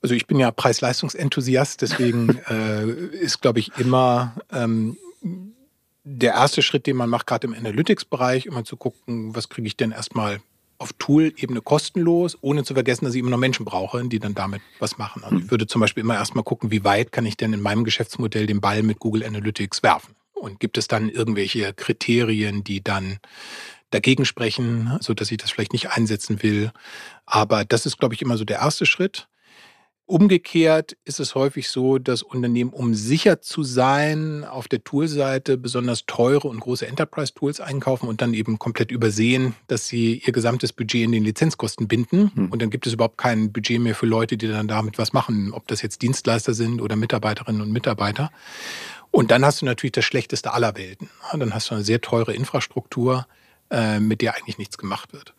Also 0.00 0.14
ich 0.14 0.26
bin 0.26 0.38
ja 0.38 0.50
Preis-Leistungsenthusiast, 0.50 1.82
deswegen 1.82 2.38
äh, 2.48 2.88
ist, 2.88 3.42
glaube 3.42 3.58
ich, 3.58 3.70
immer 3.78 4.34
ähm, 4.50 4.96
der 6.04 6.32
erste 6.32 6.62
Schritt, 6.62 6.86
den 6.86 6.96
man 6.96 7.10
macht, 7.10 7.26
gerade 7.26 7.46
im 7.46 7.54
Analytics-Bereich, 7.54 8.46
immer 8.46 8.64
zu 8.64 8.76
gucken, 8.76 9.34
was 9.34 9.48
kriege 9.48 9.66
ich 9.66 9.76
denn 9.76 9.92
erstmal 9.92 10.40
auf 10.84 10.92
Tool-Ebene 10.98 11.62
kostenlos, 11.62 12.36
ohne 12.42 12.62
zu 12.62 12.74
vergessen, 12.74 13.06
dass 13.06 13.14
ich 13.14 13.20
immer 13.20 13.30
noch 13.30 13.38
Menschen 13.38 13.64
brauche, 13.64 14.06
die 14.06 14.18
dann 14.18 14.34
damit 14.34 14.60
was 14.80 14.98
machen. 14.98 15.24
Also 15.24 15.36
ich 15.36 15.42
hm. 15.44 15.50
würde 15.50 15.66
zum 15.66 15.80
Beispiel 15.80 16.02
immer 16.02 16.14
erstmal 16.14 16.44
gucken, 16.44 16.70
wie 16.70 16.84
weit 16.84 17.10
kann 17.10 17.24
ich 17.24 17.38
denn 17.38 17.54
in 17.54 17.62
meinem 17.62 17.84
Geschäftsmodell 17.84 18.46
den 18.46 18.60
Ball 18.60 18.82
mit 18.82 18.98
Google 18.98 19.24
Analytics 19.24 19.82
werfen? 19.82 20.14
Und 20.34 20.60
gibt 20.60 20.76
es 20.76 20.86
dann 20.86 21.08
irgendwelche 21.08 21.72
Kriterien, 21.72 22.64
die 22.64 22.84
dann 22.84 23.18
dagegen 23.90 24.26
sprechen, 24.26 24.98
so 25.00 25.14
dass 25.14 25.30
ich 25.30 25.38
das 25.38 25.50
vielleicht 25.50 25.72
nicht 25.72 25.90
einsetzen 25.90 26.42
will? 26.42 26.70
Aber 27.24 27.64
das 27.64 27.86
ist, 27.86 27.98
glaube 27.98 28.14
ich, 28.14 28.20
immer 28.20 28.36
so 28.36 28.44
der 28.44 28.58
erste 28.58 28.84
Schritt. 28.84 29.26
Umgekehrt 30.06 30.98
ist 31.06 31.18
es 31.18 31.34
häufig 31.34 31.70
so, 31.70 31.98
dass 31.98 32.22
Unternehmen, 32.22 32.74
um 32.74 32.94
sicher 32.94 33.40
zu 33.40 33.62
sein, 33.62 34.44
auf 34.44 34.68
der 34.68 34.84
Toolseite 34.84 35.56
besonders 35.56 36.04
teure 36.04 36.48
und 36.48 36.60
große 36.60 36.86
Enterprise-Tools 36.86 37.60
einkaufen 37.60 38.06
und 38.06 38.20
dann 38.20 38.34
eben 38.34 38.58
komplett 38.58 38.90
übersehen, 38.90 39.54
dass 39.66 39.88
sie 39.88 40.22
ihr 40.26 40.34
gesamtes 40.34 40.74
Budget 40.74 41.04
in 41.04 41.12
den 41.12 41.24
Lizenzkosten 41.24 41.88
binden. 41.88 42.30
Hm. 42.34 42.50
Und 42.50 42.60
dann 42.60 42.68
gibt 42.68 42.86
es 42.86 42.92
überhaupt 42.92 43.16
kein 43.16 43.50
Budget 43.50 43.80
mehr 43.80 43.94
für 43.94 44.04
Leute, 44.04 44.36
die 44.36 44.46
dann 44.46 44.68
damit 44.68 44.98
was 44.98 45.14
machen, 45.14 45.52
ob 45.54 45.66
das 45.68 45.80
jetzt 45.80 46.02
Dienstleister 46.02 46.52
sind 46.52 46.82
oder 46.82 46.96
Mitarbeiterinnen 46.96 47.62
und 47.62 47.72
Mitarbeiter. 47.72 48.30
Und 49.10 49.30
dann 49.30 49.42
hast 49.42 49.62
du 49.62 49.64
natürlich 49.64 49.92
das 49.92 50.04
Schlechteste 50.04 50.52
aller 50.52 50.76
Welten. 50.76 51.08
Dann 51.32 51.54
hast 51.54 51.70
du 51.70 51.76
eine 51.76 51.84
sehr 51.84 52.02
teure 52.02 52.34
Infrastruktur, 52.34 53.26
äh, 53.70 54.00
mit 54.00 54.20
der 54.20 54.34
eigentlich 54.34 54.58
nichts 54.58 54.76
gemacht 54.76 55.14
wird. 55.14 55.32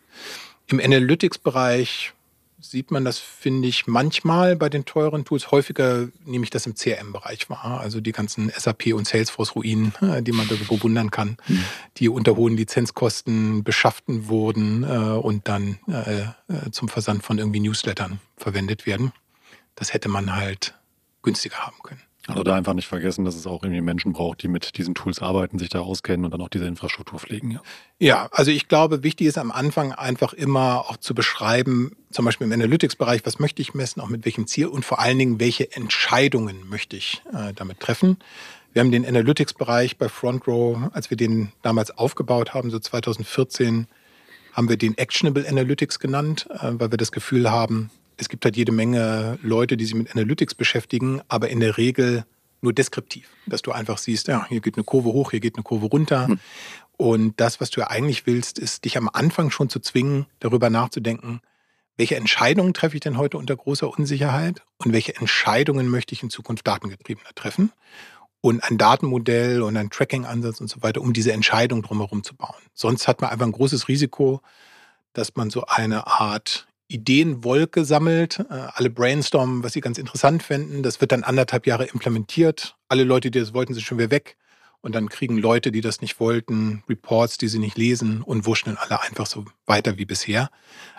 Im 0.66 0.80
Analytics-Bereich 0.80 2.14
sieht 2.70 2.90
man 2.90 3.04
das, 3.04 3.18
finde 3.18 3.68
ich, 3.68 3.86
manchmal 3.86 4.56
bei 4.56 4.68
den 4.68 4.84
teuren 4.84 5.24
Tools. 5.24 5.50
Häufiger 5.50 6.08
nehme 6.24 6.44
ich 6.44 6.50
das 6.50 6.66
im 6.66 6.74
CRM-Bereich 6.74 7.48
wahr. 7.50 7.80
Also 7.80 8.00
die 8.00 8.12
ganzen 8.12 8.50
SAP- 8.50 8.94
und 8.94 9.06
Salesforce-Ruinen, 9.06 9.94
äh, 10.00 10.22
die 10.22 10.32
man 10.32 10.48
da 10.48 10.54
bewundern 10.68 11.10
kann, 11.10 11.36
mhm. 11.46 11.64
die 11.98 12.08
unter 12.08 12.36
hohen 12.36 12.56
Lizenzkosten 12.56 13.64
beschafften 13.64 14.28
wurden 14.28 14.84
äh, 14.84 14.86
und 14.86 15.48
dann 15.48 15.78
äh, 15.86 16.70
zum 16.70 16.88
Versand 16.88 17.22
von 17.22 17.38
irgendwie 17.38 17.60
Newslettern 17.60 18.20
verwendet 18.36 18.86
werden. 18.86 19.12
Das 19.74 19.92
hätte 19.92 20.08
man 20.08 20.34
halt 20.34 20.74
günstiger 21.22 21.58
haben 21.58 21.76
können. 21.82 22.00
Also 22.28 22.42
da 22.42 22.54
einfach 22.56 22.74
nicht 22.74 22.88
vergessen, 22.88 23.24
dass 23.24 23.36
es 23.36 23.46
auch 23.46 23.62
irgendwie 23.62 23.80
Menschen 23.80 24.12
braucht, 24.12 24.42
die 24.42 24.48
mit 24.48 24.76
diesen 24.78 24.94
Tools 24.94 25.20
arbeiten, 25.22 25.58
sich 25.58 25.68
da 25.68 25.80
auskennen 25.80 26.24
und 26.24 26.32
dann 26.32 26.40
auch 26.40 26.48
diese 26.48 26.66
Infrastruktur 26.66 27.20
pflegen. 27.20 27.52
Ja, 27.52 27.60
ja 27.98 28.28
also 28.32 28.50
ich 28.50 28.66
glaube, 28.66 29.04
wichtig 29.04 29.28
ist 29.28 29.38
am 29.38 29.52
Anfang 29.52 29.92
einfach 29.92 30.32
immer 30.32 30.86
auch 30.88 30.96
zu 30.96 31.14
beschreiben, 31.14 31.96
zum 32.10 32.24
Beispiel 32.24 32.46
im 32.46 32.52
Analytics-Bereich, 32.52 33.24
was 33.24 33.38
möchte 33.38 33.62
ich 33.62 33.74
messen, 33.74 34.00
auch 34.00 34.08
mit 34.08 34.24
welchem 34.24 34.46
Ziel 34.46 34.66
und 34.66 34.84
vor 34.84 34.98
allen 34.98 35.18
Dingen, 35.18 35.38
welche 35.38 35.72
Entscheidungen 35.72 36.68
möchte 36.68 36.96
ich 36.96 37.22
äh, 37.32 37.52
damit 37.54 37.78
treffen. 37.78 38.16
Wir 38.72 38.80
haben 38.80 38.90
den 38.90 39.06
Analytics-Bereich 39.06 39.96
bei 39.96 40.08
Front 40.08 40.46
Row, 40.46 40.78
als 40.92 41.10
wir 41.10 41.16
den 41.16 41.52
damals 41.62 41.96
aufgebaut 41.96 42.54
haben, 42.54 42.70
so 42.70 42.78
2014, 42.78 43.86
haben 44.52 44.68
wir 44.68 44.76
den 44.76 44.98
Actionable 44.98 45.46
Analytics 45.48 46.00
genannt, 46.00 46.48
äh, 46.50 46.72
weil 46.72 46.90
wir 46.90 46.98
das 46.98 47.12
Gefühl 47.12 47.50
haben, 47.50 47.90
es 48.16 48.28
gibt 48.28 48.44
halt 48.44 48.56
jede 48.56 48.72
Menge 48.72 49.38
Leute, 49.42 49.76
die 49.76 49.84
sich 49.84 49.94
mit 49.94 50.10
Analytics 50.10 50.54
beschäftigen, 50.54 51.20
aber 51.28 51.48
in 51.48 51.60
der 51.60 51.76
Regel 51.76 52.24
nur 52.62 52.72
deskriptiv, 52.72 53.28
dass 53.46 53.62
du 53.62 53.72
einfach 53.72 53.98
siehst, 53.98 54.28
ja, 54.28 54.46
hier 54.48 54.60
geht 54.60 54.76
eine 54.76 54.84
Kurve 54.84 55.10
hoch, 55.10 55.30
hier 55.30 55.40
geht 55.40 55.56
eine 55.56 55.62
Kurve 55.62 55.86
runter. 55.86 56.28
Hm. 56.28 56.40
Und 56.96 57.40
das, 57.40 57.60
was 57.60 57.70
du 57.70 57.80
ja 57.80 57.88
eigentlich 57.88 58.26
willst, 58.26 58.58
ist 58.58 58.84
dich 58.84 58.96
am 58.96 59.10
Anfang 59.12 59.50
schon 59.50 59.68
zu 59.68 59.80
zwingen, 59.80 60.26
darüber 60.40 60.70
nachzudenken, 60.70 61.40
welche 61.98 62.16
Entscheidungen 62.16 62.74
treffe 62.74 62.96
ich 62.96 63.00
denn 63.00 63.16
heute 63.16 63.38
unter 63.38 63.56
großer 63.56 63.88
Unsicherheit 63.88 64.62
und 64.78 64.92
welche 64.92 65.16
Entscheidungen 65.16 65.88
möchte 65.88 66.14
ich 66.14 66.22
in 66.22 66.30
Zukunft 66.30 66.66
datengetriebener 66.66 67.34
treffen 67.34 67.72
und 68.42 68.62
ein 68.62 68.78
Datenmodell 68.78 69.62
und 69.62 69.76
ein 69.76 69.90
Tracking-Ansatz 69.90 70.60
und 70.60 70.68
so 70.68 70.82
weiter, 70.82 71.00
um 71.00 71.12
diese 71.12 71.32
Entscheidung 71.32 71.82
drumherum 71.82 72.22
zu 72.22 72.36
bauen. 72.36 72.54
Sonst 72.74 73.08
hat 73.08 73.20
man 73.20 73.30
einfach 73.30 73.46
ein 73.46 73.52
großes 73.52 73.88
Risiko, 73.88 74.40
dass 75.14 75.36
man 75.36 75.48
so 75.48 75.64
eine 75.66 76.06
Art 76.06 76.66
Ideenwolke 76.88 77.84
sammelt, 77.84 78.40
äh, 78.50 78.54
alle 78.74 78.90
brainstormen, 78.90 79.62
was 79.62 79.72
sie 79.72 79.80
ganz 79.80 79.98
interessant 79.98 80.42
finden. 80.42 80.82
Das 80.82 81.00
wird 81.00 81.12
dann 81.12 81.24
anderthalb 81.24 81.66
Jahre 81.66 81.86
implementiert. 81.86 82.76
Alle 82.88 83.04
Leute, 83.04 83.30
die 83.30 83.40
das 83.40 83.54
wollten, 83.54 83.74
sind 83.74 83.84
schon 83.84 83.98
wieder 83.98 84.10
weg. 84.10 84.36
Und 84.82 84.94
dann 84.94 85.08
kriegen 85.08 85.36
Leute, 85.36 85.72
die 85.72 85.80
das 85.80 86.00
nicht 86.00 86.20
wollten, 86.20 86.84
Reports, 86.88 87.38
die 87.38 87.48
sie 87.48 87.58
nicht 87.58 87.76
lesen 87.76 88.22
und 88.22 88.46
wurschteln 88.46 88.76
alle 88.76 89.00
einfach 89.00 89.26
so 89.26 89.44
weiter 89.66 89.98
wie 89.98 90.04
bisher. 90.04 90.48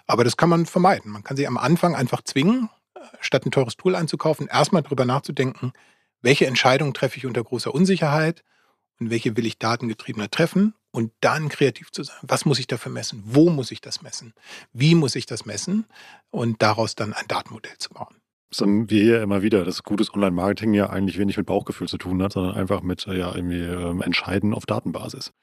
Aber 0.07 0.23
das 0.23 0.35
kann 0.35 0.49
man 0.49 0.65
vermeiden. 0.65 1.11
Man 1.11 1.23
kann 1.23 1.37
sie 1.37 1.47
am 1.47 1.57
Anfang 1.57 1.95
einfach 1.95 2.21
zwingen, 2.21 2.69
äh, 2.95 2.99
statt 3.21 3.45
ein 3.45 3.51
teures 3.51 3.77
Tool 3.77 3.95
einzukaufen, 3.95 4.47
erstmal 4.47 4.83
drüber 4.83 5.05
nachzudenken, 5.05 5.71
welche 6.21 6.47
Entscheidungen 6.47 6.93
treffe 6.93 7.17
ich 7.17 7.25
unter 7.25 7.43
großer 7.43 7.73
Unsicherheit 7.73 8.43
und 8.99 9.09
welche 9.09 9.37
will 9.37 9.45
ich 9.45 9.57
datengetriebener 9.57 10.29
treffen 10.29 10.73
und 10.97 11.11
dann 11.21 11.47
kreativ 11.49 11.91
zu 11.91 12.01
sein. 12.01 12.15
Was 12.23 12.45
muss 12.45 12.57
ich 12.57 12.65
dafür 12.65 12.91
messen? 12.91 13.21
Wo 13.23 13.51
muss 13.51 13.69
ich 13.69 13.81
das 13.81 14.01
messen? 14.01 14.33
Wie 14.73 14.95
muss 14.95 15.13
ich 15.13 15.27
das 15.27 15.45
messen? 15.45 15.85
Und 16.31 16.63
daraus 16.63 16.95
dann 16.95 17.13
ein 17.13 17.27
Datenmodell 17.27 17.77
zu 17.77 17.91
bauen. 17.91 18.15
Das 18.49 18.61
haben 18.61 18.89
wir 18.89 19.03
hier 19.03 19.21
immer 19.21 19.43
wieder, 19.43 19.63
dass 19.63 19.83
gutes 19.83 20.11
Online-Marketing 20.11 20.73
ja 20.73 20.89
eigentlich 20.89 21.19
wenig 21.19 21.37
mit 21.37 21.45
Bauchgefühl 21.45 21.87
zu 21.87 21.99
tun 21.99 22.23
hat, 22.23 22.33
sondern 22.33 22.55
einfach 22.55 22.81
mit 22.81 23.05
ja, 23.05 23.35
irgendwie 23.35 23.59
ähm, 23.59 24.01
Entscheiden 24.01 24.55
auf 24.55 24.65
Datenbasis. 24.65 25.33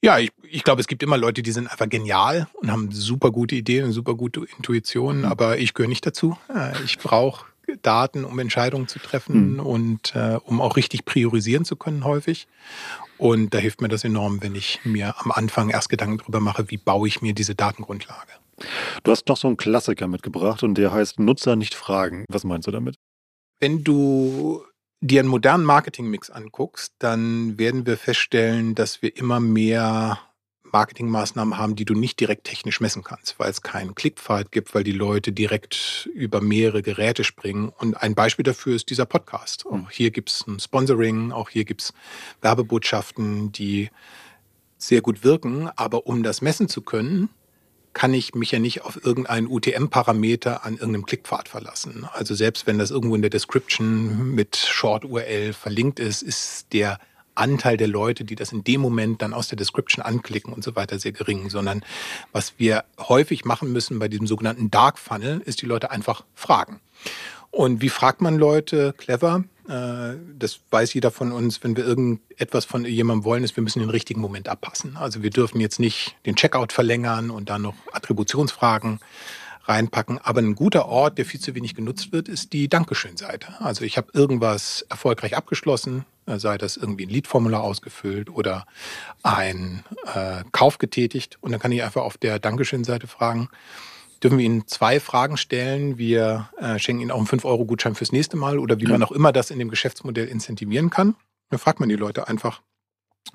Ja, 0.00 0.20
ich, 0.20 0.30
ich 0.44 0.62
glaube, 0.62 0.80
es 0.80 0.86
gibt 0.86 1.02
immer 1.02 1.18
Leute, 1.18 1.42
die 1.42 1.50
sind 1.50 1.66
einfach 1.66 1.88
genial 1.88 2.46
und 2.52 2.70
haben 2.70 2.92
super 2.92 3.32
gute 3.32 3.56
Ideen 3.56 3.86
und 3.86 3.92
super 3.92 4.14
gute 4.14 4.44
Intuitionen, 4.58 5.22
mhm. 5.22 5.28
aber 5.28 5.58
ich 5.58 5.74
gehöre 5.74 5.88
nicht 5.88 6.06
dazu. 6.06 6.38
Äh, 6.54 6.70
ich 6.84 6.98
brauche 6.98 7.46
Daten, 7.82 8.24
um 8.24 8.38
Entscheidungen 8.38 8.86
zu 8.86 9.00
treffen 9.00 9.54
mhm. 9.54 9.60
und 9.60 10.14
äh, 10.14 10.38
um 10.44 10.60
auch 10.60 10.76
richtig 10.76 11.04
priorisieren 11.04 11.64
zu 11.64 11.74
können 11.74 12.04
häufig. 12.04 12.46
Und 13.20 13.52
da 13.52 13.58
hilft 13.58 13.82
mir 13.82 13.88
das 13.88 14.02
enorm, 14.02 14.42
wenn 14.42 14.54
ich 14.54 14.80
mir 14.82 15.14
am 15.18 15.30
Anfang 15.30 15.68
erst 15.68 15.90
Gedanken 15.90 16.16
darüber 16.16 16.40
mache, 16.40 16.70
wie 16.70 16.78
baue 16.78 17.06
ich 17.06 17.20
mir 17.20 17.34
diese 17.34 17.54
Datengrundlage. 17.54 18.32
Du 19.02 19.10
hast 19.10 19.28
noch 19.28 19.36
so 19.36 19.46
einen 19.46 19.58
Klassiker 19.58 20.08
mitgebracht 20.08 20.62
und 20.62 20.76
der 20.76 20.90
heißt 20.90 21.20
Nutzer 21.20 21.54
nicht 21.54 21.74
fragen. 21.74 22.24
Was 22.30 22.44
meinst 22.44 22.66
du 22.66 22.70
damit? 22.70 22.94
Wenn 23.58 23.84
du 23.84 24.64
dir 25.02 25.20
einen 25.20 25.28
modernen 25.28 25.64
Marketingmix 25.64 26.30
anguckst, 26.30 26.94
dann 26.98 27.58
werden 27.58 27.84
wir 27.84 27.98
feststellen, 27.98 28.74
dass 28.74 29.02
wir 29.02 29.14
immer 29.14 29.38
mehr 29.38 30.18
Marketingmaßnahmen 30.72 31.58
haben, 31.58 31.76
die 31.76 31.84
du 31.84 31.94
nicht 31.94 32.20
direkt 32.20 32.44
technisch 32.44 32.80
messen 32.80 33.02
kannst, 33.02 33.38
weil 33.38 33.50
es 33.50 33.62
keinen 33.62 33.94
Klickpfad 33.94 34.52
gibt, 34.52 34.74
weil 34.74 34.84
die 34.84 34.92
Leute 34.92 35.32
direkt 35.32 36.08
über 36.14 36.40
mehrere 36.40 36.82
Geräte 36.82 37.24
springen. 37.24 37.72
Und 37.78 37.94
ein 37.94 38.14
Beispiel 38.14 38.42
dafür 38.42 38.76
ist 38.76 38.90
dieser 38.90 39.06
Podcast. 39.06 39.66
Auch 39.66 39.72
hm. 39.72 39.88
hier 39.90 40.10
gibt 40.10 40.30
es 40.30 40.46
ein 40.46 40.60
Sponsoring, 40.60 41.32
auch 41.32 41.50
hier 41.50 41.64
gibt 41.64 41.82
es 41.82 41.94
Werbebotschaften, 42.40 43.52
die 43.52 43.90
sehr 44.78 45.00
gut 45.00 45.24
wirken. 45.24 45.68
Aber 45.76 46.06
um 46.06 46.22
das 46.22 46.42
messen 46.42 46.68
zu 46.68 46.82
können, 46.82 47.28
kann 47.92 48.14
ich 48.14 48.34
mich 48.34 48.52
ja 48.52 48.58
nicht 48.58 48.82
auf 48.82 49.04
irgendeinen 49.04 49.48
UTM-Parameter 49.48 50.64
an 50.64 50.74
irgendeinem 50.74 51.06
Klickpfad 51.06 51.48
verlassen. 51.48 52.06
Also 52.12 52.34
selbst 52.34 52.66
wenn 52.66 52.78
das 52.78 52.90
irgendwo 52.90 53.16
in 53.16 53.22
der 53.22 53.30
Description 53.30 54.34
mit 54.34 54.56
Short-URL 54.56 55.52
verlinkt 55.52 55.98
ist, 55.98 56.22
ist 56.22 56.72
der 56.72 56.98
Anteil 57.40 57.76
der 57.76 57.88
Leute, 57.88 58.24
die 58.24 58.36
das 58.36 58.52
in 58.52 58.62
dem 58.64 58.80
Moment 58.80 59.22
dann 59.22 59.34
aus 59.34 59.48
der 59.48 59.56
Description 59.56 60.04
anklicken 60.04 60.52
und 60.52 60.62
so 60.62 60.76
weiter, 60.76 60.98
sehr 60.98 61.12
gering, 61.12 61.50
sondern 61.50 61.82
was 62.32 62.54
wir 62.58 62.84
häufig 62.98 63.44
machen 63.44 63.72
müssen 63.72 63.98
bei 63.98 64.08
diesem 64.08 64.26
sogenannten 64.26 64.70
Dark 64.70 64.98
Funnel, 64.98 65.40
ist 65.44 65.62
die 65.62 65.66
Leute 65.66 65.90
einfach 65.90 66.24
fragen. 66.34 66.80
Und 67.50 67.82
wie 67.82 67.88
fragt 67.88 68.20
man 68.20 68.38
Leute 68.38 68.94
clever? 68.96 69.44
Äh, 69.68 70.16
das 70.38 70.60
weiß 70.70 70.94
jeder 70.94 71.10
von 71.10 71.32
uns, 71.32 71.62
wenn 71.64 71.76
wir 71.76 71.84
irgendetwas 71.84 72.64
von 72.64 72.84
jemandem 72.84 73.24
wollen, 73.24 73.42
ist, 73.42 73.56
wir 73.56 73.62
müssen 73.62 73.80
den 73.80 73.90
richtigen 73.90 74.20
Moment 74.20 74.48
abpassen. 74.48 74.96
Also 74.96 75.22
wir 75.22 75.30
dürfen 75.30 75.60
jetzt 75.60 75.80
nicht 75.80 76.16
den 76.26 76.36
Checkout 76.36 76.72
verlängern 76.72 77.30
und 77.30 77.50
dann 77.50 77.62
noch 77.62 77.74
Attributionsfragen 77.92 79.00
reinpacken. 79.64 80.18
Aber 80.18 80.40
ein 80.40 80.54
guter 80.54 80.86
Ort, 80.86 81.18
der 81.18 81.26
viel 81.26 81.40
zu 81.40 81.54
wenig 81.54 81.74
genutzt 81.74 82.12
wird, 82.12 82.28
ist 82.28 82.52
die 82.52 82.68
Dankeschön-Seite. 82.68 83.60
Also 83.60 83.84
ich 83.84 83.96
habe 83.96 84.08
irgendwas 84.12 84.84
erfolgreich 84.88 85.36
abgeschlossen, 85.36 86.04
äh, 86.26 86.38
sei 86.38 86.58
das 86.58 86.76
irgendwie 86.76 87.06
ein 87.06 87.10
Lead-Formular 87.10 87.62
ausgefüllt 87.62 88.30
oder 88.30 88.66
ein 89.22 89.84
äh, 90.14 90.44
Kauf 90.52 90.78
getätigt. 90.78 91.38
Und 91.40 91.52
dann 91.52 91.60
kann 91.60 91.72
ich 91.72 91.82
einfach 91.82 92.02
auf 92.02 92.18
der 92.18 92.38
Dankeschön-Seite 92.38 93.06
fragen, 93.06 93.48
dürfen 94.22 94.38
wir 94.38 94.44
Ihnen 94.44 94.66
zwei 94.66 95.00
Fragen 95.00 95.36
stellen. 95.36 95.98
Wir 95.98 96.50
äh, 96.58 96.78
schenken 96.78 97.02
Ihnen 97.02 97.10
auch 97.10 97.18
einen 97.18 97.26
5-Euro-Gutschein 97.26 97.94
fürs 97.94 98.12
nächste 98.12 98.36
Mal 98.36 98.58
oder 98.58 98.78
wie 98.78 98.84
ja. 98.84 98.90
man 98.90 99.02
auch 99.02 99.12
immer 99.12 99.32
das 99.32 99.50
in 99.50 99.58
dem 99.58 99.70
Geschäftsmodell 99.70 100.28
incentivieren 100.28 100.90
kann. 100.90 101.16
Dann 101.50 101.58
fragt 101.58 101.80
man 101.80 101.88
die 101.88 101.96
Leute 101.96 102.28
einfach, 102.28 102.62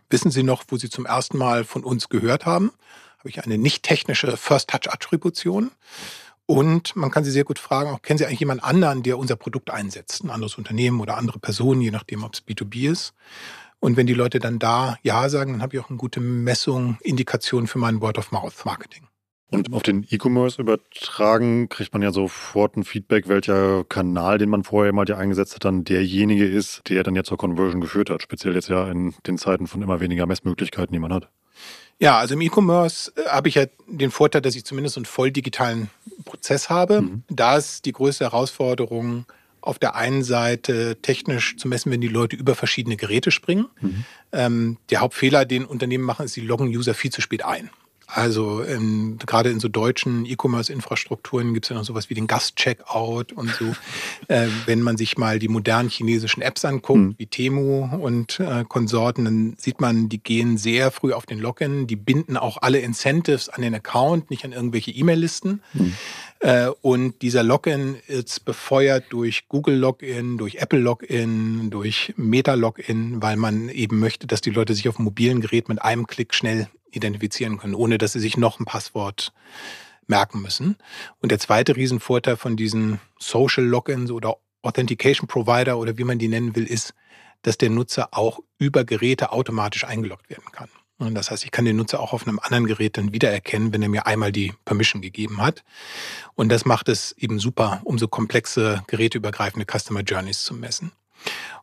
wissen 0.10 0.32
Sie 0.32 0.44
noch, 0.44 0.64
wo 0.68 0.78
Sie 0.78 0.90
zum 0.90 1.06
ersten 1.06 1.38
Mal 1.38 1.64
von 1.64 1.84
uns 1.84 2.10
gehört 2.10 2.46
haben? 2.46 2.72
Ich 3.30 3.44
eine 3.44 3.58
nicht 3.58 3.84
technische 3.84 4.38
First-Touch-Attribution? 4.38 5.72
Und 6.48 6.96
man 6.96 7.10
kann 7.10 7.24
sie 7.24 7.32
sehr 7.32 7.44
gut 7.44 7.58
fragen, 7.58 7.90
auch 7.90 8.02
kennen 8.02 8.20
Sie 8.20 8.26
eigentlich 8.26 8.40
jemand 8.40 8.64
anderen, 8.64 9.02
der 9.02 9.18
unser 9.18 9.36
Produkt 9.36 9.72
einsetzt? 9.72 10.24
Ein 10.24 10.30
anderes 10.30 10.56
Unternehmen 10.56 11.02
oder 11.02 11.18
andere 11.18 11.40
Personen, 11.40 11.82
je 11.82 11.92
nachdem, 11.92 12.24
ob 12.24 12.36
es 12.36 12.46
B2B 12.46 12.92
ist. 12.92 13.14
Und 13.80 13.98
wenn 13.98 14.08
die 14.08 14.14
Leute 14.14 14.40
dann 14.40 14.60
da 14.60 14.98
Ja 15.02 15.28
sagen, 15.30 15.54
dann 15.54 15.62
habe 15.62 15.76
ich 15.76 15.84
auch 15.84 15.90
eine 15.90 15.98
gute 15.98 16.20
Messung, 16.20 16.98
Indikation 17.02 17.68
für 17.68 17.80
mein 17.80 18.00
Word-of-Mouth-Marketing. 18.00 19.08
Und 19.52 19.72
auf 19.74 19.84
den 19.84 20.06
E-Commerce 20.10 20.60
übertragen 20.62 21.70
kriegt 21.70 21.94
man 21.94 22.02
ja 22.02 22.12
sofort 22.12 22.76
ein 22.78 22.84
Feedback, 22.84 23.28
welcher 23.28 23.84
Kanal, 23.84 24.38
den 24.38 24.50
man 24.50 24.64
vorher 24.64 24.92
mal 24.92 25.12
eingesetzt 25.12 25.56
hat, 25.56 25.66
dann 25.66 25.84
derjenige 25.84 26.46
ist, 26.46 26.82
der 26.90 27.04
dann 27.04 27.16
jetzt 27.16 27.28
zur 27.28 27.38
Conversion 27.38 27.80
geführt 27.80 28.10
hat. 28.10 28.22
Speziell 28.22 28.56
jetzt 28.56 28.70
ja 28.70 28.90
in 28.90 29.14
den 29.28 29.38
Zeiten 29.38 29.68
von 29.68 29.82
immer 29.82 30.00
weniger 30.00 30.26
Messmöglichkeiten, 30.26 30.94
die 30.94 31.00
man 31.00 31.14
hat. 31.14 31.30
Ja, 32.00 32.18
also 32.18 32.34
im 32.34 32.42
E-Commerce 32.42 33.12
äh, 33.16 33.30
habe 33.30 33.48
ich 33.48 33.56
ja 33.56 33.66
den 33.88 34.12
Vorteil, 34.12 34.42
dass 34.42 34.56
ich 34.56 34.66
zumindest 34.66 34.98
einen 34.98 35.06
voll 35.06 35.32
digitalen 35.32 35.90
Prozess 36.26 36.70
habe. 36.70 37.02
Mhm. 37.02 37.24
Da 37.30 37.58
ist 37.58 37.86
die 37.86 37.94
größte 37.94 38.26
Herausforderung, 38.26 39.26
auf 39.62 39.80
der 39.80 39.96
einen 39.96 40.24
Seite 40.24 40.98
technisch 41.02 41.58
zu 41.58 41.68
messen, 41.68 41.92
wenn 41.92 42.02
die 42.02 42.08
Leute 42.08 42.36
über 42.36 42.54
verschiedene 42.54 42.98
Geräte 42.98 43.32
springen. 43.32 43.66
Mhm. 43.82 44.06
Ähm, 44.32 44.78
der 44.90 45.00
Hauptfehler, 45.00 45.46
den 45.46 45.66
Unternehmen 45.66 46.04
machen, 46.04 46.26
ist, 46.26 46.34
sie 46.34 46.42
loggen 46.42 46.68
User 46.68 46.94
viel 46.94 47.12
zu 47.12 47.22
spät 47.22 47.44
ein. 47.44 47.70
Also 48.08 48.62
in, 48.62 49.18
gerade 49.18 49.50
in 49.50 49.60
so 49.60 49.68
deutschen 49.68 50.26
E-Commerce-Infrastrukturen 50.26 51.54
gibt 51.54 51.66
es 51.66 51.70
ja 51.70 51.76
noch 51.76 51.86
sowas 51.86 52.10
wie 52.10 52.14
den 52.14 52.28
Gast-Checkout 52.28 53.34
und 53.34 53.50
so. 53.50 53.76
äh, 54.28 54.48
wenn 54.66 54.82
man 54.82 54.98
sich 54.98 55.18
mal 55.18 55.40
die 55.40 55.48
modernen 55.48 55.90
chinesischen 55.90 56.42
Apps 56.42 56.66
anguckt, 56.66 57.00
mhm. 57.00 57.16
wie 57.18 57.26
Temu 57.26 57.90
und 58.00 58.40
äh, 58.40 58.64
Konsorten, 58.68 59.26
dann 59.26 59.56
sieht 59.58 59.82
man, 59.82 60.10
die 60.10 60.22
gehen 60.22 60.58
sehr 60.58 60.92
früh 60.92 61.14
auf 61.14 61.26
den 61.26 61.40
Login. 61.40 61.88
Die 61.88 61.96
binden 61.96 62.38
auch 62.38 62.58
alle 62.62 62.80
Incentives 62.80 63.50
an 63.50 63.62
den 63.62 63.74
Account, 63.74 64.30
nicht 64.30 64.46
an 64.46 64.52
irgendwelche 64.52 64.92
E-Mail-Listen. 64.92 65.62
Mhm. 65.74 65.94
Äh, 66.46 66.70
und 66.84 67.24
dieser 67.24 67.42
Login 67.42 67.96
ist 68.06 68.46
befeuert 68.46 69.06
durch 69.10 69.48
Google 69.48 69.78
Login, 69.78 70.38
durch 70.38 70.58
Apple 70.58 70.78
Login, 70.78 71.72
durch 71.72 72.14
Meta 72.18 72.54
Login, 72.54 73.20
weil 73.20 73.36
man 73.36 73.68
eben 73.70 74.00
möchte, 74.00 74.28
dass 74.28 74.42
die 74.42 74.52
Leute 74.52 74.76
sich 74.76 74.88
auf 74.88 75.00
mobilen 75.00 75.42
Gerät 75.42 75.70
mit 75.70 75.82
einem 75.82 76.06
Klick 76.06 76.36
schnell 76.36 76.68
identifizieren 76.92 77.58
können, 77.58 77.74
ohne 77.74 77.98
dass 77.98 78.14
sie 78.14 78.20
sich 78.20 78.38
noch 78.38 78.60
ein 78.60 78.66
Passwort 78.66 79.34
merken 80.06 80.44
müssen. 80.44 80.78
Und 81.20 81.32
der 81.32 81.40
zweite 81.40 81.76
Riesenvorteil 81.76 82.38
von 82.38 82.56
diesen 82.56 83.00
Social 83.18 83.66
Logins 83.66 84.12
oder 84.12 84.38
Authentication 84.62 85.28
Provider 85.28 85.80
oder 85.80 85.98
wie 85.98 86.04
man 86.04 86.20
die 86.20 86.28
nennen 86.28 86.56
will, 86.56 86.68
ist, 86.68 86.94
dass 87.42 87.58
der 87.58 87.72
Nutzer 87.72 88.10
auch 88.12 88.40
über 88.60 88.84
Geräte 88.84 89.32
automatisch 89.32 89.84
eingeloggt 89.84 90.30
werden 90.30 90.52
kann. 90.52 90.70
Das 90.98 91.30
heißt, 91.30 91.44
ich 91.44 91.52
kann 91.52 91.66
den 91.66 91.76
Nutzer 91.76 92.00
auch 92.00 92.14
auf 92.14 92.26
einem 92.26 92.40
anderen 92.40 92.68
Gerät 92.68 92.98
dann 92.98 93.12
wiedererkennen, 93.12 93.74
wenn 93.74 93.84
er 93.84 93.90
mir 93.90 94.08
einmal 94.08 94.32
die 94.32 94.54
Permission 94.64 95.02
gegeben 95.02 95.42
hat. 95.42 95.64
Und 96.36 96.50
das 96.50 96.64
macht 96.64 96.88
es 96.88 97.12
eben 97.18 97.38
super, 97.38 97.82
um 97.84 97.98
so 97.98 98.08
komplexe 98.08 98.84
geräteübergreifende 98.88 99.66
Customer 99.66 100.02
Journeys 100.02 100.44
zu 100.44 100.54
messen. 100.54 100.94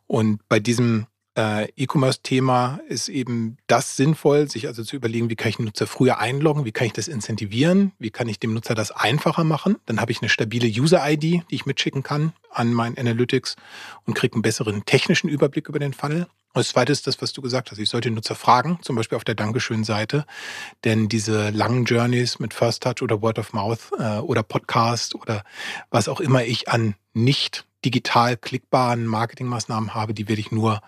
Und 0.05 0.47
bei 0.49 0.59
diesem 0.59 1.07
äh, 1.35 1.67
E-Commerce-Thema 1.75 2.79
ist 2.87 3.09
eben 3.09 3.57
das 3.65 3.95
sinnvoll, 3.95 4.49
sich 4.49 4.67
also 4.67 4.83
zu 4.83 4.95
überlegen, 4.95 5.29
wie 5.31 5.35
kann 5.35 5.49
ich 5.49 5.57
den 5.57 5.65
Nutzer 5.65 5.87
früher 5.87 6.19
einloggen, 6.19 6.65
wie 6.65 6.71
kann 6.71 6.87
ich 6.87 6.93
das 6.93 7.07
incentivieren, 7.07 7.91
wie 7.97 8.11
kann 8.11 8.29
ich 8.29 8.39
dem 8.39 8.53
Nutzer 8.53 8.75
das 8.75 8.91
einfacher 8.91 9.43
machen. 9.43 9.77
Dann 9.87 9.99
habe 9.99 10.11
ich 10.11 10.21
eine 10.21 10.29
stabile 10.29 10.67
User-ID, 10.67 11.21
die 11.21 11.43
ich 11.49 11.65
mitschicken 11.65 12.03
kann 12.03 12.33
an 12.51 12.71
mein 12.73 12.97
Analytics 12.97 13.55
und 14.05 14.13
kriege 14.13 14.35
einen 14.35 14.43
besseren 14.43 14.85
technischen 14.85 15.27
Überblick 15.27 15.69
über 15.69 15.79
den 15.79 15.93
Fall. 15.93 16.27
Und 16.53 16.59
das 16.59 16.69
Zweite 16.69 16.91
ist 16.91 17.07
das, 17.07 17.19
was 17.19 17.33
du 17.33 17.41
gesagt 17.41 17.71
hast. 17.71 17.79
Ich 17.79 17.89
sollte 17.89 18.11
Nutzer 18.11 18.35
fragen, 18.35 18.77
zum 18.83 18.95
Beispiel 18.95 19.15
auf 19.15 19.23
der 19.23 19.33
Dankeschön-Seite, 19.33 20.25
denn 20.83 21.09
diese 21.09 21.49
langen 21.49 21.85
Journeys 21.85 22.37
mit 22.37 22.53
First 22.53 22.83
Touch 22.83 23.01
oder 23.01 23.23
Word 23.23 23.39
of 23.39 23.53
Mouth 23.53 23.91
äh, 23.97 24.19
oder 24.19 24.43
Podcast 24.43 25.15
oder 25.15 25.43
was 25.89 26.07
auch 26.07 26.19
immer 26.19 26.43
ich 26.43 26.69
an 26.69 26.93
nicht 27.13 27.65
digital 27.83 28.37
klickbaren 28.37 29.07
Marketingmaßnahmen 29.07 29.95
habe, 29.95 30.13
die 30.13 30.27
werde 30.27 30.41
ich 30.41 30.51
nur 30.51 30.81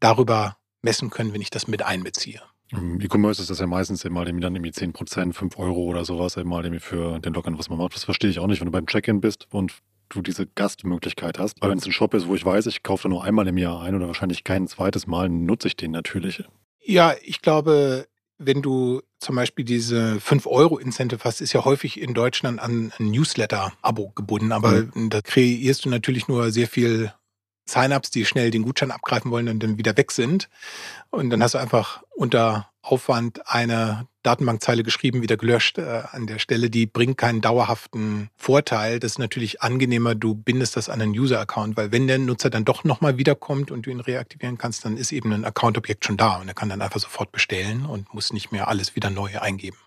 darüber 0.00 0.56
messen 0.80 1.10
können, 1.10 1.34
wenn 1.34 1.42
ich 1.42 1.50
das 1.50 1.68
mit 1.68 1.82
einbeziehe. 1.82 2.40
E-Commerce 2.72 3.42
ist 3.42 3.50
das 3.50 3.58
ja 3.58 3.66
meistens 3.66 4.04
immer 4.06 4.24
dann 4.24 4.38
irgendwie 4.38 4.72
10 4.72 4.94
Prozent, 4.94 5.36
5 5.36 5.58
Euro 5.58 5.82
oder 5.82 6.06
sowas 6.06 6.36
immer 6.36 6.62
für 6.80 7.18
den 7.18 7.34
Login, 7.34 7.58
was 7.58 7.68
man 7.68 7.78
macht. 7.78 7.94
Das 7.94 8.04
verstehe 8.04 8.30
ich 8.30 8.38
auch 8.38 8.46
nicht, 8.46 8.60
wenn 8.60 8.66
du 8.66 8.72
beim 8.72 8.86
Check-in 8.86 9.20
bist 9.20 9.46
und 9.50 9.74
du 10.12 10.22
diese 10.22 10.46
Gastmöglichkeit 10.46 11.38
hast. 11.38 11.60
Aber 11.60 11.70
wenn 11.70 11.78
es 11.78 11.86
ein 11.86 11.92
Shop 11.92 12.14
ist, 12.14 12.28
wo 12.28 12.34
ich 12.34 12.44
weiß, 12.44 12.66
ich 12.66 12.82
kaufe 12.82 13.04
da 13.04 13.08
nur 13.08 13.24
einmal 13.24 13.48
im 13.48 13.58
Jahr 13.58 13.82
ein 13.82 13.94
oder 13.94 14.06
wahrscheinlich 14.06 14.44
kein 14.44 14.68
zweites 14.68 15.06
Mal, 15.06 15.28
nutze 15.28 15.68
ich 15.68 15.76
den 15.76 15.90
natürlich. 15.90 16.44
Ja, 16.84 17.14
ich 17.22 17.42
glaube, 17.42 18.06
wenn 18.38 18.62
du 18.62 19.02
zum 19.18 19.36
Beispiel 19.36 19.64
diese 19.64 20.16
5-Euro-Incentive 20.16 21.22
hast, 21.24 21.40
ist 21.40 21.52
ja 21.52 21.64
häufig 21.64 22.00
in 22.00 22.14
Deutschland 22.14 22.60
an 22.60 22.92
ein 22.98 23.10
Newsletter-Abo 23.10 24.10
gebunden. 24.10 24.52
Aber 24.52 24.84
mhm. 24.94 25.10
da 25.10 25.20
kreierst 25.20 25.84
du 25.84 25.88
natürlich 25.88 26.28
nur 26.28 26.50
sehr 26.50 26.66
viel 26.66 27.12
Sign-ups, 27.68 28.10
die 28.10 28.24
schnell 28.24 28.50
den 28.50 28.62
Gutschein 28.62 28.90
abgreifen 28.90 29.30
wollen 29.30 29.48
und 29.48 29.62
dann 29.62 29.78
wieder 29.78 29.96
weg 29.96 30.10
sind. 30.10 30.48
Und 31.10 31.30
dann 31.30 31.42
hast 31.42 31.54
du 31.54 31.58
einfach 31.58 32.02
unter 32.14 32.70
Aufwand 32.82 33.46
eine 33.46 34.08
Datenbankzeile 34.22 34.82
geschrieben, 34.82 35.22
wieder 35.22 35.36
gelöscht 35.36 35.78
äh, 35.78 36.02
an 36.10 36.26
der 36.26 36.38
Stelle. 36.38 36.70
Die 36.70 36.86
bringt 36.86 37.18
keinen 37.18 37.40
dauerhaften 37.40 38.30
Vorteil. 38.36 39.00
Das 39.00 39.12
ist 39.12 39.18
natürlich 39.18 39.62
angenehmer, 39.62 40.14
du 40.14 40.34
bindest 40.34 40.76
das 40.76 40.88
an 40.88 41.00
einen 41.00 41.12
User-Account, 41.12 41.76
weil 41.76 41.92
wenn 41.92 42.06
der 42.06 42.18
Nutzer 42.18 42.50
dann 42.50 42.64
doch 42.64 42.84
nochmal 42.84 43.18
wiederkommt 43.18 43.70
und 43.70 43.86
du 43.86 43.90
ihn 43.90 44.00
reaktivieren 44.00 44.58
kannst, 44.58 44.84
dann 44.84 44.96
ist 44.96 45.12
eben 45.12 45.32
ein 45.32 45.44
Account-Objekt 45.44 46.04
schon 46.04 46.16
da 46.16 46.36
und 46.36 46.48
er 46.48 46.54
kann 46.54 46.68
dann 46.68 46.82
einfach 46.82 47.00
sofort 47.00 47.32
bestellen 47.32 47.86
und 47.86 48.12
muss 48.14 48.32
nicht 48.32 48.52
mehr 48.52 48.68
alles 48.68 48.94
wieder 48.96 49.10
neu 49.10 49.38
eingeben. 49.38 49.78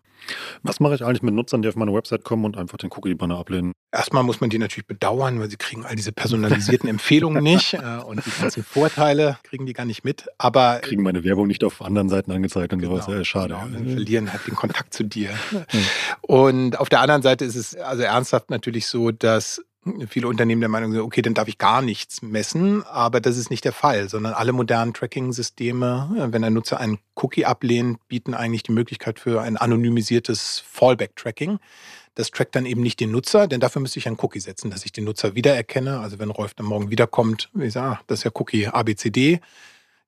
Was 0.64 0.80
mache 0.80 0.96
ich 0.96 1.04
eigentlich 1.04 1.22
mit 1.22 1.34
Nutzern, 1.34 1.62
die 1.62 1.68
auf 1.70 1.76
meine 1.76 1.94
Website 1.94 2.24
kommen 2.24 2.46
und 2.46 2.58
einfach 2.58 2.78
den 2.78 2.92
Cookie-Banner 2.92 3.38
ablehnen? 3.38 3.74
Erstmal 3.92 4.24
muss 4.24 4.42
man 4.42 4.50
die 4.50 4.58
natürlich 4.58 4.88
bedauern, 4.88 5.40
weil 5.40 5.50
sie 5.50 5.58
kriegen 5.58 5.86
all 5.86 5.96
diese 5.96 6.12
personalisierten 6.12 6.90
Empfehlungen 6.90 7.44
nicht 7.44 7.74
äh, 7.76 8.02
und 8.06 8.26
die 8.26 8.42
ganzen 8.42 8.64
Vorteile 8.64 9.38
kriegen 9.44 9.66
die 9.66 9.74
gar 9.74 9.86
nicht 9.86 10.04
mit. 10.04 10.28
Aber 10.38 10.80
kriegen 10.80 11.04
meine 11.04 11.24
Werbung 11.24 11.48
nicht 11.48 11.64
auf 11.64 11.82
anderen 11.82 12.10
Seiten 12.10 12.32
angezeigt 12.32 12.74
und 12.74 12.80
genau, 12.80 12.96
sowas. 12.96 13.08
Ja, 13.08 13.24
schade. 13.24 13.58
Genau, 13.72 13.90
verlieren 13.90 14.32
halt 14.32 14.46
den 14.48 14.56
Kontakt 14.56 14.94
zu 14.94 15.04
dir. 15.04 15.30
Und 16.22 16.80
auf 16.80 16.90
der 16.90 17.02
anderen 17.02 17.22
Seite 17.22 17.46
ist 17.46 17.56
es 17.56 17.76
also 17.76 18.04
ernsthaft 18.04 18.50
natürlich 18.50 18.88
so, 18.88 19.12
dass 19.12 19.62
viele 20.08 20.28
Unternehmen 20.28 20.62
der 20.62 20.70
Meinung 20.70 20.92
sind, 20.92 21.02
okay, 21.02 21.22
dann 21.22 21.34
darf 21.34 21.48
ich 21.48 21.58
gar 21.58 21.82
nichts 21.82 22.22
messen, 22.22 22.84
aber 22.84 23.20
das 23.22 23.38
ist 23.38 23.50
nicht 23.50 23.66
der 23.66 23.74
Fall, 23.74 24.10
sondern 24.10 24.34
alle 24.34 24.52
modernen 24.52 24.94
Tracking-Systeme, 24.94 26.30
wenn 26.32 26.44
ein 26.44 26.54
Nutzer 26.54 26.80
einen 26.80 27.00
Cookie 27.16 27.46
ablehnt, 27.46 28.00
bieten 28.08 28.34
eigentlich 28.34 28.64
die 28.64 28.72
Möglichkeit 28.72 29.20
für 29.20 29.42
ein 29.42 29.58
anonymisiertes 29.58 30.64
Fallback-Tracking. 30.68 31.60
Das 32.16 32.32
trackt 32.32 32.56
dann 32.56 32.66
eben 32.66 32.82
nicht 32.82 33.00
den 33.00 33.12
Nutzer, 33.12 33.48
denn 33.48 33.60
dafür 33.60 33.82
müsste 33.82 34.00
ich 34.00 34.08
einen 34.08 34.18
Cookie 34.20 34.40
setzen, 34.40 34.72
dass 34.72 34.86
ich 34.86 34.92
den 34.92 35.04
Nutzer 35.04 35.36
wiedererkenne. 35.36 36.00
Also 36.00 36.18
wenn 36.18 36.30
Rolf 36.30 36.54
dann 36.54 36.66
morgen 36.66 36.90
wiederkommt, 36.90 37.50
ich 37.60 37.74
sage, 37.74 37.98
ah, 37.98 38.02
das 38.08 38.20
ist 38.20 38.24
ja 38.24 38.32
Cookie 38.36 38.68
ABCD, 38.68 39.40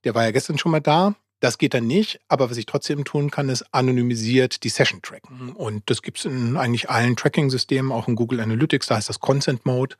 der 0.03 0.15
war 0.15 0.23
ja 0.23 0.31
gestern 0.31 0.57
schon 0.57 0.71
mal 0.71 0.79
da, 0.79 1.15
das 1.39 1.57
geht 1.57 1.73
dann 1.73 1.85
nicht, 1.85 2.19
aber 2.27 2.49
was 2.49 2.57
ich 2.57 2.65
trotzdem 2.65 3.05
tun 3.05 3.29
kann, 3.29 3.49
ist 3.49 3.65
anonymisiert 3.73 4.63
die 4.63 4.69
Session 4.69 5.01
tracken. 5.01 5.51
Und 5.51 5.83
das 5.87 6.01
gibt 6.01 6.17
es 6.19 6.25
in 6.25 6.57
eigentlich 6.57 6.89
allen 6.89 7.15
Tracking-Systemen, 7.15 7.91
auch 7.91 8.07
in 8.07 8.15
Google 8.15 8.39
Analytics, 8.39 8.87
da 8.87 8.95
heißt 8.95 9.09
das 9.09 9.19
Consent 9.19 9.65
Mode. 9.65 9.95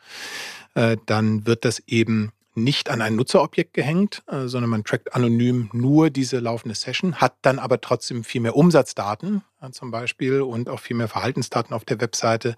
Äh, 0.73 0.97
dann 1.05 1.45
wird 1.45 1.65
das 1.65 1.79
eben 1.87 2.31
nicht 2.57 2.89
an 2.89 3.01
ein 3.01 3.15
Nutzerobjekt 3.15 3.73
gehängt, 3.73 4.23
äh, 4.27 4.47
sondern 4.47 4.71
man 4.71 4.83
trackt 4.83 5.13
anonym 5.13 5.69
nur 5.73 6.09
diese 6.09 6.39
laufende 6.39 6.75
Session, 6.75 7.15
hat 7.15 7.35
dann 7.43 7.59
aber 7.59 7.79
trotzdem 7.79 8.23
viel 8.23 8.41
mehr 8.41 8.55
Umsatzdaten 8.55 9.43
äh, 9.61 9.69
zum 9.69 9.91
Beispiel 9.91 10.41
und 10.41 10.67
auch 10.67 10.79
viel 10.79 10.97
mehr 10.97 11.07
Verhaltensdaten 11.07 11.73
auf 11.73 11.85
der 11.85 12.01
Webseite, 12.01 12.55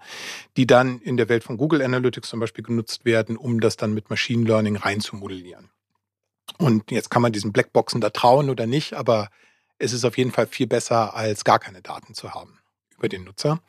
die 0.56 0.66
dann 0.66 1.00
in 1.00 1.18
der 1.18 1.28
Welt 1.28 1.44
von 1.44 1.58
Google 1.58 1.82
Analytics 1.82 2.30
zum 2.30 2.40
Beispiel 2.40 2.64
genutzt 2.64 3.04
werden, 3.04 3.36
um 3.36 3.60
das 3.60 3.76
dann 3.76 3.92
mit 3.92 4.08
Machine 4.08 4.44
Learning 4.44 4.76
reinzumodellieren. 4.76 5.68
Und 6.58 6.90
jetzt 6.90 7.10
kann 7.10 7.22
man 7.22 7.32
diesen 7.32 7.52
Blackboxen 7.52 8.00
da 8.00 8.10
trauen 8.10 8.50
oder 8.50 8.66
nicht, 8.66 8.94
aber 8.94 9.30
es 9.78 9.92
ist 9.92 10.04
auf 10.04 10.18
jeden 10.18 10.32
Fall 10.32 10.46
viel 10.46 10.66
besser, 10.66 11.14
als 11.14 11.44
gar 11.44 11.58
keine 11.58 11.82
Daten 11.82 12.14
zu 12.14 12.34
haben 12.34 12.58
über 12.96 13.08
den 13.08 13.24
Nutzer 13.24 13.60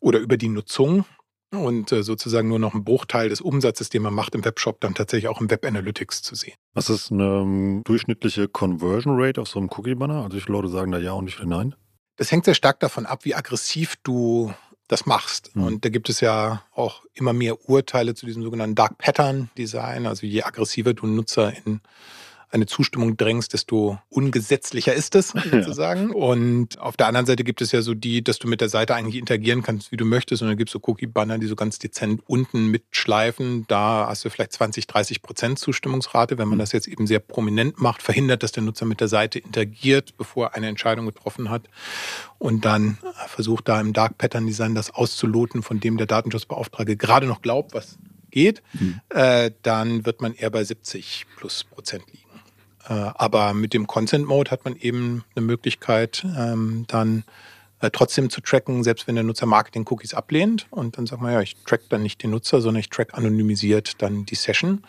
oder 0.00 0.18
über 0.18 0.36
die 0.36 0.48
Nutzung 0.48 1.04
und 1.50 1.92
äh, 1.92 2.02
sozusagen 2.02 2.48
nur 2.48 2.58
noch 2.58 2.74
einen 2.74 2.84
Bruchteil 2.84 3.28
des 3.28 3.40
Umsatzes, 3.40 3.88
den 3.88 4.02
man 4.02 4.12
macht 4.12 4.34
im 4.34 4.44
Webshop, 4.44 4.80
dann 4.80 4.94
tatsächlich 4.94 5.28
auch 5.28 5.40
im 5.40 5.50
Web 5.50 5.64
Analytics 5.64 6.22
zu 6.22 6.34
sehen. 6.34 6.54
Was 6.72 6.90
ist 6.90 7.12
eine 7.12 7.42
ähm, 7.42 7.82
durchschnittliche 7.84 8.48
Conversion 8.48 9.14
Rate 9.16 9.40
auf 9.40 9.48
so 9.48 9.60
einem 9.60 9.70
Cookie-Banner? 9.70 10.24
Also 10.24 10.40
viele 10.40 10.56
Leute 10.56 10.68
sagen 10.68 10.90
da 10.90 10.98
ja 10.98 11.12
und 11.12 11.30
viele 11.30 11.48
nein? 11.48 11.74
Das 12.16 12.30
hängt 12.30 12.44
sehr 12.44 12.54
stark 12.54 12.80
davon 12.80 13.06
ab, 13.06 13.24
wie 13.24 13.34
aggressiv 13.34 13.96
du 14.02 14.52
das 14.88 15.06
machst. 15.06 15.54
Mhm. 15.54 15.64
Und 15.64 15.84
da 15.84 15.88
gibt 15.88 16.08
es 16.08 16.20
ja 16.20 16.62
auch 16.74 17.02
immer 17.14 17.32
mehr 17.32 17.68
Urteile 17.68 18.14
zu 18.14 18.26
diesem 18.26 18.42
sogenannten 18.42 18.74
Dark 18.74 18.98
Pattern 18.98 19.50
Design. 19.56 20.06
Also 20.06 20.26
je 20.26 20.42
aggressiver 20.42 20.94
du 20.94 21.06
Nutzer 21.06 21.52
in 21.64 21.80
eine 22.54 22.66
Zustimmung 22.66 23.16
drängst, 23.16 23.52
desto 23.52 23.98
ungesetzlicher 24.08 24.94
ist 24.94 25.14
es 25.16 25.28
sozusagen. 25.50 26.10
Ja. 26.10 26.14
Und 26.14 26.78
auf 26.78 26.96
der 26.96 27.08
anderen 27.08 27.26
Seite 27.26 27.44
gibt 27.44 27.60
es 27.60 27.72
ja 27.72 27.82
so 27.82 27.94
die, 27.94 28.22
dass 28.22 28.38
du 28.38 28.48
mit 28.48 28.60
der 28.60 28.68
Seite 28.68 28.94
eigentlich 28.94 29.16
interagieren 29.16 29.62
kannst, 29.62 29.92
wie 29.92 29.96
du 29.96 30.04
möchtest. 30.04 30.42
Und 30.42 30.48
dann 30.48 30.56
gibt 30.56 30.70
es 30.70 30.72
so 30.72 30.80
Cookie-Banner, 30.82 31.38
die 31.38 31.46
so 31.46 31.56
ganz 31.56 31.78
dezent 31.78 32.22
unten 32.26 32.68
mitschleifen. 32.68 33.66
Da 33.66 34.06
hast 34.08 34.24
du 34.24 34.30
vielleicht 34.30 34.52
20, 34.52 34.86
30 34.86 35.20
Prozent 35.20 35.58
Zustimmungsrate. 35.58 36.38
Wenn 36.38 36.48
man 36.48 36.58
mhm. 36.58 36.60
das 36.60 36.72
jetzt 36.72 36.86
eben 36.86 37.06
sehr 37.06 37.18
prominent 37.18 37.80
macht, 37.80 38.02
verhindert, 38.02 38.42
dass 38.42 38.52
der 38.52 38.62
Nutzer 38.62 38.86
mit 38.86 39.00
der 39.00 39.08
Seite 39.08 39.40
interagiert, 39.40 40.16
bevor 40.16 40.46
er 40.46 40.54
eine 40.54 40.68
Entscheidung 40.68 41.06
getroffen 41.06 41.50
hat. 41.50 41.68
Und 42.38 42.64
dann 42.64 42.98
versucht 43.26 43.68
da 43.68 43.80
im 43.80 43.92
Dark 43.92 44.16
Pattern 44.16 44.46
Design 44.46 44.74
das 44.74 44.94
auszuloten, 44.94 45.62
von 45.62 45.80
dem 45.80 45.96
der 45.96 46.06
Datenschutzbeauftragte 46.06 46.96
gerade 46.96 47.26
noch 47.26 47.42
glaubt, 47.42 47.74
was 47.74 47.98
geht, 48.34 48.62
mhm. 48.72 49.00
äh, 49.10 49.52
dann 49.62 50.04
wird 50.04 50.20
man 50.20 50.34
eher 50.34 50.50
bei 50.50 50.64
70 50.64 51.26
plus 51.36 51.64
Prozent 51.64 52.04
liegen. 52.12 52.23
Äh, 52.88 52.92
aber 52.92 53.54
mit 53.54 53.74
dem 53.74 53.86
Consent 53.86 54.26
Mode 54.26 54.50
hat 54.50 54.64
man 54.64 54.76
eben 54.76 55.24
eine 55.34 55.44
Möglichkeit, 55.44 56.24
ähm, 56.36 56.84
dann 56.88 57.24
äh, 57.80 57.90
trotzdem 57.90 58.30
zu 58.30 58.40
tracken, 58.40 58.82
selbst 58.82 59.06
wenn 59.06 59.14
der 59.14 59.24
Nutzer 59.24 59.46
Marketing-Cookies 59.46 60.14
ablehnt. 60.14 60.66
Und 60.70 60.98
dann 60.98 61.06
sagt 61.06 61.22
man, 61.22 61.32
ja, 61.32 61.40
ich 61.40 61.56
track 61.64 61.82
dann 61.88 62.02
nicht 62.02 62.22
den 62.22 62.30
Nutzer, 62.30 62.60
sondern 62.60 62.80
ich 62.80 62.90
track 62.90 63.14
anonymisiert 63.14 64.02
dann 64.02 64.26
die 64.26 64.34
Session 64.34 64.82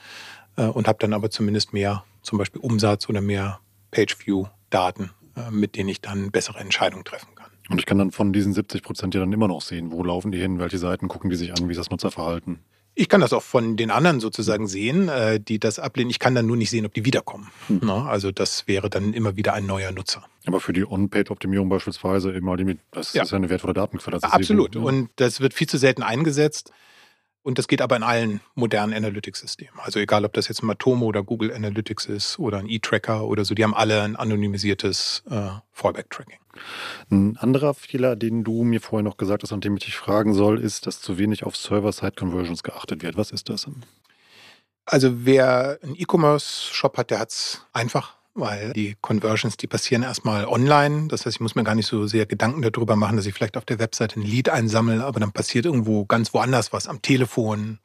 äh, 0.58 0.66
und 0.66 0.88
habe 0.88 1.00
dann 1.00 1.14
aber 1.14 1.30
zumindest 1.30 1.74
mehr, 1.74 2.04
zum 2.22 2.38
Beispiel 2.38 2.62
Umsatz 2.62 3.08
oder 3.10 3.22
mehr 3.22 3.60
Page-View-Daten, 3.92 5.12
mit 5.52 5.76
denen 5.76 5.90
ich 5.90 6.02
dann 6.02 6.32
bessere 6.32 6.60
Entscheidungen 6.60 7.06
treffen 7.06 7.34
kann. 7.36 7.46
Und 7.70 7.80
ich 7.80 7.86
kann 7.86 7.98
dann 7.98 8.12
von 8.12 8.34
diesen 8.34 8.54
70 8.54 8.84
Prozent 8.84 9.14
ja 9.14 9.22
dann 9.22 9.32
immer 9.32 9.48
noch 9.48 9.62
sehen, 9.62 9.92
wo 9.92 10.04
laufen 10.04 10.32
die 10.32 10.40
hin, 10.40 10.60
welche 10.60 10.78
Seiten 10.78 11.08
gucken 11.08 11.30
die 11.30 11.36
sich 11.36 11.52
an, 11.52 11.68
wie 11.68 11.72
ist 11.72 11.78
das 11.78 11.90
Nutzerverhalten. 11.90 12.60
Ich 12.98 13.10
kann 13.10 13.20
das 13.20 13.34
auch 13.34 13.44
von 13.44 13.76
den 13.76 13.92
anderen 13.92 14.22
sozusagen 14.22 14.68
sehen, 14.68 15.10
äh, 15.10 15.40
die 15.40 15.60
das 15.60 15.80
ablehnen. 15.80 16.10
Ich 16.10 16.20
kann 16.20 16.34
dann 16.34 16.46
nur 16.46 16.56
nicht 16.56 16.70
sehen, 16.70 16.86
ob 16.86 16.94
die 16.94 17.04
wiederkommen. 17.04 17.52
Hm. 17.68 17.90
Also 17.90 18.32
das 18.32 18.68
wäre 18.68 18.90
dann 18.90 19.14
immer 19.14 19.36
wieder 19.36 19.54
ein 19.54 19.66
neuer 19.66 19.92
Nutzer. 19.92 20.24
Aber 20.48 20.62
für 20.62 20.74
die 20.74 20.86
On-Paid-Optimierung 20.86 21.68
beispielsweise 21.68 22.32
immer 22.32 22.56
das 22.92 23.14
ja. 23.14 23.24
ist 23.24 23.32
ja 23.32 23.38
eine 23.38 23.50
wertvolle 23.50 23.74
Datenquelle. 23.74 24.24
Absolut. 24.24 24.76
Und 24.76 25.10
das 25.18 25.42
wird 25.42 25.54
viel 25.54 25.68
zu 25.68 25.78
selten 25.78 26.04
eingesetzt. 26.04 26.72
Und 27.46 27.60
das 27.60 27.68
geht 27.68 27.80
aber 27.80 27.96
in 27.96 28.02
allen 28.02 28.42
modernen 28.56 28.92
Analytics-Systemen. 28.92 29.80
Also 29.84 30.00
egal, 30.00 30.26
ob 30.26 30.34
das 30.34 30.48
jetzt 30.48 30.64
Matomo 30.64 31.06
oder 31.06 31.22
Google 31.22 31.54
Analytics 31.54 32.08
ist 32.08 32.40
oder 32.40 32.58
ein 32.58 32.68
E-Tracker 32.68 33.24
oder 33.24 33.46
so, 33.46 33.54
die 33.54 33.64
haben 33.64 33.76
alle 33.76 34.02
ein 34.02 34.16
anonymisiertes 34.16 35.22
äh, 35.30 35.50
Fallback-Tracking. 35.72 36.40
Ein 37.12 37.38
anderer 37.38 37.76
Fehler, 37.76 38.16
den 38.16 38.44
du 38.44 38.64
mir 38.64 38.82
vorher 38.82 39.04
noch 39.04 39.18
gesagt 39.18 39.44
hast, 39.44 39.54
an 39.54 39.62
dem 39.62 39.78
ich 39.78 39.86
dich 39.86 39.96
fragen 39.96 40.34
soll, 40.34 40.60
ist, 40.60 40.88
dass 40.88 41.02
zu 41.02 41.20
wenig 41.20 41.44
auf 41.44 41.56
Server-Side-Conversions 41.56 42.64
geachtet 42.64 43.04
wird. 43.04 43.16
Was 43.16 43.30
ist 43.30 43.48
das? 43.48 43.68
Also 44.86 45.26
wer 45.26 45.78
einen 45.84 45.96
E-Commerce-Shop 45.96 46.98
hat, 46.98 47.12
der 47.12 47.20
hat 47.20 47.30
es 47.30 47.62
einfach 47.74 48.15
weil 48.36 48.74
die 48.74 48.96
Conversions, 49.02 49.58
die 49.58 49.66
passieren 49.66 50.04
erstmal 50.04 50.46
online. 50.46 51.08
Das 51.08 51.26
heißt, 51.26 51.38
ich 51.38 51.40
muss 51.40 51.56
mir 51.56 51.64
gar 51.64 51.74
nicht 51.74 51.88
so 51.88 52.06
sehr 52.06 52.26
Gedanken 52.26 52.62
darüber 52.62 52.96
machen, 52.96 53.16
dass 53.16 53.26
ich 53.26 53.34
vielleicht 53.34 53.58
auf 53.58 53.66
der 53.66 53.80
Webseite 53.80 54.20
ein 54.20 54.24
Lead 54.24 54.50
einsammle, 54.50 55.04
aber 55.04 55.20
dann 55.20 55.32
passiert 55.32 55.66
irgendwo 55.66 56.06
ganz 56.06 56.34
woanders 56.34 56.74
was, 56.74 56.88
am 56.88 57.02
Telefon 57.02 57.80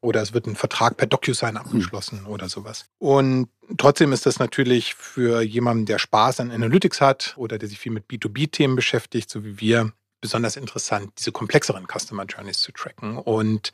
oder 0.00 0.22
es 0.22 0.32
wird 0.32 0.46
ein 0.46 0.56
Vertrag 0.56 0.96
per 0.96 1.06
DocuSign 1.06 1.58
abgeschlossen 1.58 2.24
oder 2.24 2.48
sowas. 2.48 2.86
Und 2.98 3.48
trotzdem 3.76 4.12
ist 4.12 4.24
das 4.24 4.38
natürlich 4.38 4.94
für 4.94 5.42
jemanden, 5.42 5.84
der 5.84 5.98
Spaß 5.98 6.40
an 6.40 6.50
Analytics 6.50 7.02
hat 7.02 7.34
oder 7.36 7.58
der 7.58 7.68
sich 7.68 7.78
viel 7.78 7.92
mit 7.92 8.06
B2B-Themen 8.06 8.76
beschäftigt, 8.76 9.28
so 9.28 9.44
wie 9.44 9.60
wir, 9.60 9.92
besonders 10.20 10.56
interessant, 10.56 11.12
diese 11.18 11.32
komplexeren 11.32 11.86
Customer 11.86 12.24
Journeys 12.24 12.60
zu 12.60 12.72
tracken. 12.72 13.16
Und 13.16 13.72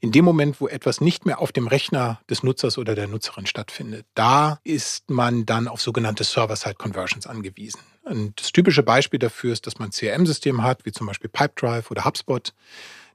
in 0.00 0.12
dem 0.12 0.24
Moment, 0.24 0.60
wo 0.60 0.68
etwas 0.68 1.00
nicht 1.00 1.26
mehr 1.26 1.40
auf 1.40 1.52
dem 1.52 1.66
Rechner 1.66 2.20
des 2.30 2.42
Nutzers 2.42 2.78
oder 2.78 2.94
der 2.94 3.08
Nutzerin 3.08 3.46
stattfindet, 3.46 4.06
da 4.14 4.60
ist 4.64 5.10
man 5.10 5.46
dann 5.46 5.68
auf 5.68 5.80
sogenannte 5.80 6.24
Server-Side-Conversions 6.24 7.26
angewiesen. 7.26 7.80
Und 8.04 8.40
das 8.40 8.52
typische 8.52 8.82
Beispiel 8.82 9.18
dafür 9.18 9.52
ist, 9.52 9.66
dass 9.66 9.78
man 9.78 9.88
ein 9.88 9.92
CRM-System 9.92 10.62
hat, 10.62 10.84
wie 10.84 10.92
zum 10.92 11.06
Beispiel 11.06 11.30
Pipedrive 11.30 11.90
oder 11.90 12.04
HubSpot. 12.04 12.54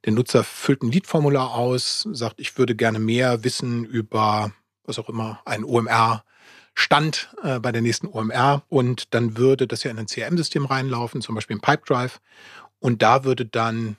Der 0.06 0.14
Nutzer 0.14 0.44
füllt 0.44 0.84
ein 0.84 0.92
Lead-Formular 0.92 1.54
aus, 1.54 2.08
sagt, 2.12 2.40
ich 2.40 2.58
würde 2.58 2.76
gerne 2.76 3.00
mehr 3.00 3.44
wissen 3.44 3.86
über, 3.86 4.52
was 4.84 5.00
auch 5.00 5.10
immer, 5.10 5.42
ein 5.46 5.64
OMR 5.64 6.24
Stand 6.76 7.30
äh, 7.44 7.60
bei 7.60 7.72
der 7.72 7.82
nächsten 7.82 8.08
OMR 8.08 8.64
und 8.68 9.14
dann 9.14 9.38
würde 9.38 9.68
das 9.68 9.84
ja 9.84 9.92
in 9.92 10.00
ein 10.00 10.08
CRM-System 10.08 10.66
reinlaufen, 10.66 11.22
zum 11.22 11.36
Beispiel 11.36 11.56
in 11.56 11.62
Pipedrive. 11.62 12.20
Und 12.84 13.02
da 13.02 13.24
würde 13.24 13.46
dann 13.46 13.96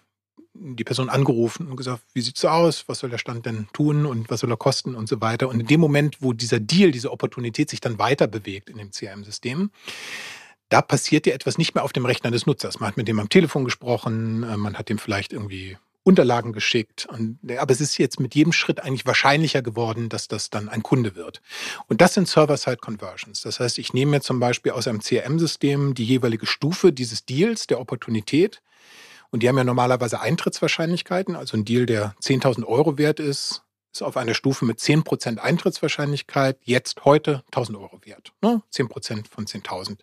die 0.52 0.84
Person 0.84 1.08
angerufen 1.08 1.68
und 1.68 1.76
gesagt, 1.76 2.02
wie 2.12 2.20
sieht's 2.20 2.42
so 2.42 2.48
aus? 2.48 2.84
Was 2.86 2.98
soll 2.98 3.08
der 3.08 3.16
Stand 3.18 3.46
denn 3.46 3.66
tun 3.72 4.04
und 4.04 4.28
was 4.30 4.40
soll 4.40 4.52
er 4.52 4.58
kosten 4.58 4.94
und 4.94 5.08
so 5.08 5.22
weiter. 5.22 5.48
Und 5.48 5.58
in 5.58 5.66
dem 5.66 5.80
Moment, 5.80 6.18
wo 6.20 6.34
dieser 6.34 6.60
Deal, 6.60 6.90
diese 6.90 7.10
Opportunität 7.10 7.70
sich 7.70 7.80
dann 7.80 7.98
weiter 7.98 8.26
bewegt 8.26 8.68
in 8.68 8.76
dem 8.76 8.90
CRM-System, 8.90 9.70
da 10.68 10.82
passiert 10.82 11.26
ja 11.26 11.32
etwas 11.32 11.56
nicht 11.56 11.74
mehr 11.74 11.82
auf 11.82 11.94
dem 11.94 12.04
Rechner 12.04 12.30
des 12.30 12.44
Nutzers. 12.44 12.78
Man 12.78 12.88
hat 12.88 12.98
mit 12.98 13.08
dem 13.08 13.18
am 13.20 13.30
Telefon 13.30 13.64
gesprochen, 13.64 14.42
äh, 14.42 14.58
man 14.58 14.76
hat 14.76 14.90
dem 14.90 14.98
vielleicht 14.98 15.32
irgendwie 15.32 15.78
Unterlagen 16.04 16.52
geschickt. 16.52 17.06
Und, 17.10 17.38
aber 17.56 17.72
es 17.72 17.80
ist 17.80 17.96
jetzt 17.96 18.20
mit 18.20 18.34
jedem 18.34 18.52
Schritt 18.52 18.80
eigentlich 18.80 19.06
wahrscheinlicher 19.06 19.62
geworden, 19.62 20.10
dass 20.10 20.28
das 20.28 20.50
dann 20.50 20.68
ein 20.68 20.82
Kunde 20.82 21.16
wird. 21.16 21.40
Und 21.88 22.02
das 22.02 22.12
sind 22.12 22.28
Server-Side-Conversions. 22.28 23.40
Das 23.40 23.58
heißt, 23.58 23.78
ich 23.78 23.94
nehme 23.94 24.12
mir 24.12 24.20
zum 24.20 24.38
Beispiel 24.38 24.72
aus 24.72 24.86
einem 24.86 25.00
CRM-System 25.00 25.94
die 25.94 26.04
jeweilige 26.04 26.46
Stufe 26.46 26.92
dieses 26.92 27.24
Deals, 27.24 27.66
der 27.66 27.80
Opportunität, 27.80 28.60
und 29.34 29.42
die 29.42 29.48
haben 29.48 29.58
ja 29.58 29.64
normalerweise 29.64 30.20
Eintrittswahrscheinlichkeiten. 30.20 31.34
Also 31.34 31.56
ein 31.56 31.64
Deal, 31.64 31.86
der 31.86 32.14
10.000 32.22 32.64
Euro 32.66 32.98
wert 32.98 33.18
ist, 33.18 33.64
ist 33.92 34.00
auf 34.00 34.16
einer 34.16 34.32
Stufe 34.32 34.64
mit 34.64 34.78
10% 34.78 35.38
Eintrittswahrscheinlichkeit 35.38 36.56
jetzt 36.62 37.04
heute 37.04 37.42
1000 37.46 37.76
Euro 37.78 37.98
wert. 38.04 38.32
Ne? 38.42 38.62
10% 38.72 39.24
von 39.28 39.44
10.000. 39.46 39.98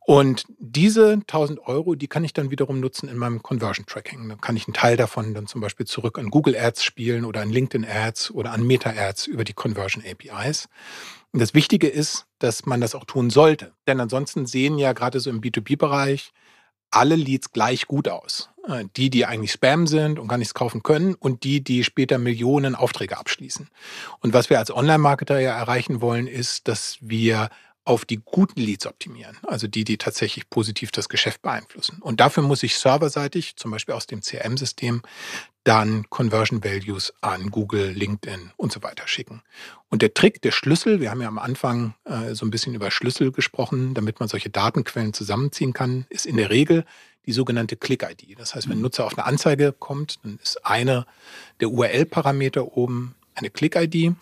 Und 0.00 0.44
diese 0.58 1.12
1000 1.12 1.60
Euro, 1.66 1.94
die 1.94 2.08
kann 2.08 2.24
ich 2.24 2.34
dann 2.34 2.50
wiederum 2.50 2.78
nutzen 2.78 3.08
in 3.08 3.16
meinem 3.16 3.42
Conversion 3.42 3.86
Tracking. 3.86 4.28
Dann 4.28 4.42
kann 4.42 4.54
ich 4.54 4.66
einen 4.66 4.74
Teil 4.74 4.98
davon 4.98 5.32
dann 5.32 5.46
zum 5.46 5.62
Beispiel 5.62 5.86
zurück 5.86 6.18
an 6.18 6.28
Google 6.28 6.54
Ads 6.54 6.84
spielen 6.84 7.24
oder 7.24 7.40
an 7.40 7.48
LinkedIn 7.48 7.88
Ads 7.88 8.32
oder 8.32 8.52
an 8.52 8.66
Meta 8.66 8.90
Ads 8.90 9.28
über 9.28 9.44
die 9.44 9.54
Conversion 9.54 10.04
APIs. 10.04 10.68
Und 11.32 11.40
das 11.40 11.54
Wichtige 11.54 11.88
ist, 11.88 12.26
dass 12.38 12.66
man 12.66 12.82
das 12.82 12.94
auch 12.94 13.06
tun 13.06 13.30
sollte. 13.30 13.72
Denn 13.86 13.98
ansonsten 13.98 14.44
sehen 14.44 14.76
ja 14.76 14.92
gerade 14.92 15.20
so 15.20 15.30
im 15.30 15.40
B2B-Bereich 15.40 16.34
alle 16.92 17.16
Leads 17.16 17.52
gleich 17.52 17.86
gut 17.86 18.08
aus. 18.08 18.50
Äh, 18.68 18.84
die, 18.96 19.10
die 19.10 19.26
eigentlich 19.26 19.52
Spam 19.52 19.86
sind 19.86 20.18
und 20.18 20.28
gar 20.28 20.38
nichts 20.38 20.54
kaufen 20.54 20.82
können 20.82 21.14
und 21.14 21.44
die, 21.44 21.62
die 21.62 21.82
später 21.84 22.18
Millionen 22.18 22.74
Aufträge 22.74 23.18
abschließen. 23.18 23.68
Und 24.20 24.32
was 24.34 24.50
wir 24.50 24.58
als 24.58 24.74
Online-Marketer 24.74 25.40
ja 25.40 25.56
erreichen 25.56 26.00
wollen, 26.00 26.26
ist, 26.26 26.68
dass 26.68 26.98
wir 27.00 27.48
auf 27.84 28.04
die 28.04 28.20
guten 28.24 28.60
Leads 28.60 28.86
optimieren, 28.86 29.36
also 29.42 29.66
die, 29.66 29.84
die 29.84 29.98
tatsächlich 29.98 30.48
positiv 30.48 30.92
das 30.92 31.08
Geschäft 31.08 31.42
beeinflussen. 31.42 31.98
Und 32.00 32.20
dafür 32.20 32.42
muss 32.44 32.62
ich 32.62 32.76
serverseitig, 32.78 33.56
zum 33.56 33.72
Beispiel 33.72 33.94
aus 33.94 34.06
dem 34.06 34.20
CRM-System, 34.20 35.02
dann 35.64 36.08
Conversion 36.08 36.62
Values 36.62 37.12
an 37.20 37.50
Google, 37.50 37.90
LinkedIn 37.90 38.52
und 38.56 38.72
so 38.72 38.82
weiter 38.82 39.06
schicken. 39.06 39.42
Und 39.88 40.02
der 40.02 40.14
Trick, 40.14 40.42
der 40.42 40.52
Schlüssel, 40.52 41.00
wir 41.00 41.10
haben 41.10 41.20
ja 41.22 41.28
am 41.28 41.38
Anfang 41.38 41.94
äh, 42.04 42.34
so 42.34 42.46
ein 42.46 42.50
bisschen 42.50 42.74
über 42.74 42.90
Schlüssel 42.90 43.32
gesprochen, 43.32 43.94
damit 43.94 44.20
man 44.20 44.28
solche 44.28 44.50
Datenquellen 44.50 45.12
zusammenziehen 45.12 45.72
kann, 45.72 46.06
ist 46.08 46.26
in 46.26 46.36
der 46.36 46.50
Regel 46.50 46.84
die 47.26 47.32
sogenannte 47.32 47.76
Click-ID. 47.76 48.38
Das 48.38 48.54
heißt, 48.54 48.68
wenn 48.68 48.74
ein 48.74 48.78
mhm. 48.78 48.82
Nutzer 48.82 49.06
auf 49.06 49.16
eine 49.16 49.26
Anzeige 49.26 49.72
kommt, 49.72 50.18
dann 50.24 50.38
ist 50.42 50.64
einer 50.64 51.06
der 51.60 51.70
URL-Parameter 51.70 52.76
oben 52.76 53.14
eine 53.34 53.50
Click-ID. 53.50 54.14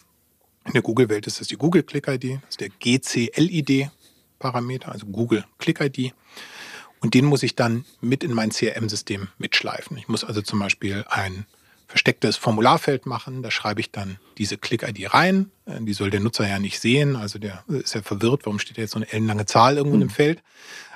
In 0.67 0.73
der 0.73 0.83
Google-Welt 0.83 1.27
ist 1.27 1.41
das 1.41 1.49
die 1.49 1.57
Google 1.57 1.83
Click-ID, 1.83 2.43
das 2.43 2.51
ist 2.51 2.61
der 2.61 2.69
GCLID-Parameter, 2.69 4.93
also 4.93 5.07
Google 5.07 5.47
Click-ID. 5.59 6.13
Und 7.01 7.15
den 7.15 7.25
muss 7.25 7.43
ich 7.43 7.57
dann 7.57 7.87
mit 8.01 8.23
in 8.23 8.35
mein 8.35 8.51
CRM-System 8.51 9.29
mitschleifen. 9.39 9.97
Ich 9.97 10.09
muss 10.09 10.23
also 10.23 10.43
zum 10.43 10.59
Beispiel 10.59 11.07
ein 11.09 11.47
verstecktes 11.91 12.37
Formularfeld 12.37 13.07
machen. 13.07 13.43
Da 13.43 13.51
schreibe 13.51 13.81
ich 13.81 13.91
dann 13.91 14.19
diese 14.39 14.59
Click-ID 14.59 15.13
rein. 15.13 15.51
Äh, 15.67 15.81
die 15.81 15.93
soll 15.93 16.11
der 16.11 16.21
Nutzer 16.21 16.49
ja 16.49 16.59
nicht 16.59 16.79
sehen. 16.79 17.17
Also 17.17 17.39
der 17.39 17.65
ist 17.69 17.95
ja 17.95 18.03
verwirrt, 18.03 18.47
warum 18.47 18.59
steht 18.59 18.79
da 18.79 18.83
jetzt 18.83 18.93
so 18.93 18.99
eine 18.99 19.11
ellenlange 19.11 19.47
Zahl 19.47 19.77
irgendwo 19.77 19.97
mhm. 19.97 20.03
im 20.03 20.11
Feld. 20.11 20.43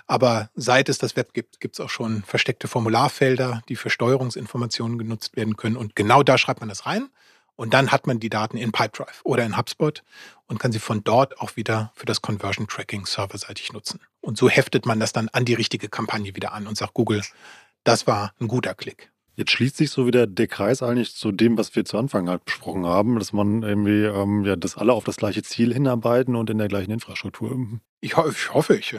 Aber 0.07 0.51
seit 0.55 0.89
es 0.89 0.99
das 0.99 1.17
Web 1.17 1.33
gibt, 1.33 1.61
gibt 1.61 1.75
es 1.75 1.81
auch 1.81 1.91
schon 1.91 2.23
versteckte 2.23 2.69
Formularfelder, 2.69 3.63
die 3.69 3.77
für 3.77 3.91
Steuerungsinformationen 3.91 4.99
genutzt 4.99 5.37
werden 5.37 5.57
können. 5.57 5.77
Und 5.77 5.97
genau 5.97 6.23
da 6.23 6.39
schreibt 6.39 6.61
man 6.61 6.69
das 6.69 6.87
rein. 6.87 7.09
Und 7.57 7.73
dann 7.73 7.93
hat 7.93 8.07
man 8.07 8.19
die 8.19 8.31
Daten 8.31 8.57
in 8.57 8.73
Pipedrive 8.73 9.21
oder 9.23 9.45
in 9.45 9.57
HubSpot 9.57 10.03
und 10.47 10.59
kann 10.59 10.73
sie 10.73 10.81
von 10.81 11.05
dort 11.05 11.41
auch 11.41 11.57
wieder 11.57 11.93
für 11.95 12.07
das 12.07 12.21
Conversion 12.21 12.67
Tracking 12.67 13.07
serverseitig 13.07 13.73
nutzen. 13.73 14.01
Und 14.21 14.37
so 14.37 14.49
heftet 14.49 14.87
man 14.87 15.01
das 15.01 15.13
dann 15.13 15.29
an 15.29 15.45
die 15.45 15.55
richtige 15.55 15.89
Kampagne 15.89 16.35
wieder 16.35 16.53
an 16.53 16.67
und 16.67 16.77
sagt 16.77 16.95
Google, 16.95 17.23
das 17.85 18.07
war 18.07 18.35
ein 18.41 18.49
guter 18.49 18.75
Klick. 18.75 19.13
Jetzt 19.37 19.51
schließt 19.51 19.77
sich 19.77 19.91
so 19.91 20.07
wieder 20.07 20.27
der 20.27 20.47
Kreis 20.47 20.83
eigentlich 20.83 21.15
zu 21.15 21.33
dem, 21.33 21.59
was 21.59 21.75
wir 21.75 21.85
zu 21.85 21.99
Anfang 21.99 22.29
halt 22.29 22.45
besprochen 22.45 22.87
haben, 22.87 23.19
dass 23.19 23.33
man 23.33 23.63
irgendwie, 23.63 24.05
ähm, 24.05 24.45
ja, 24.45 24.55
dass 24.55 24.77
alle 24.77 24.93
auf 24.93 25.05
das 25.05 25.17
gleiche 25.17 25.43
Ziel 25.43 25.73
hinarbeiten 25.73 26.37
und 26.37 26.51
in 26.51 26.59
der 26.59 26.69
gleichen 26.69 26.93
Infrastruktur. 26.93 27.57
Ich, 28.01 28.17
ho 28.17 28.29
ich 28.29 28.55
hoffe, 28.55 28.77
ich 28.77 28.97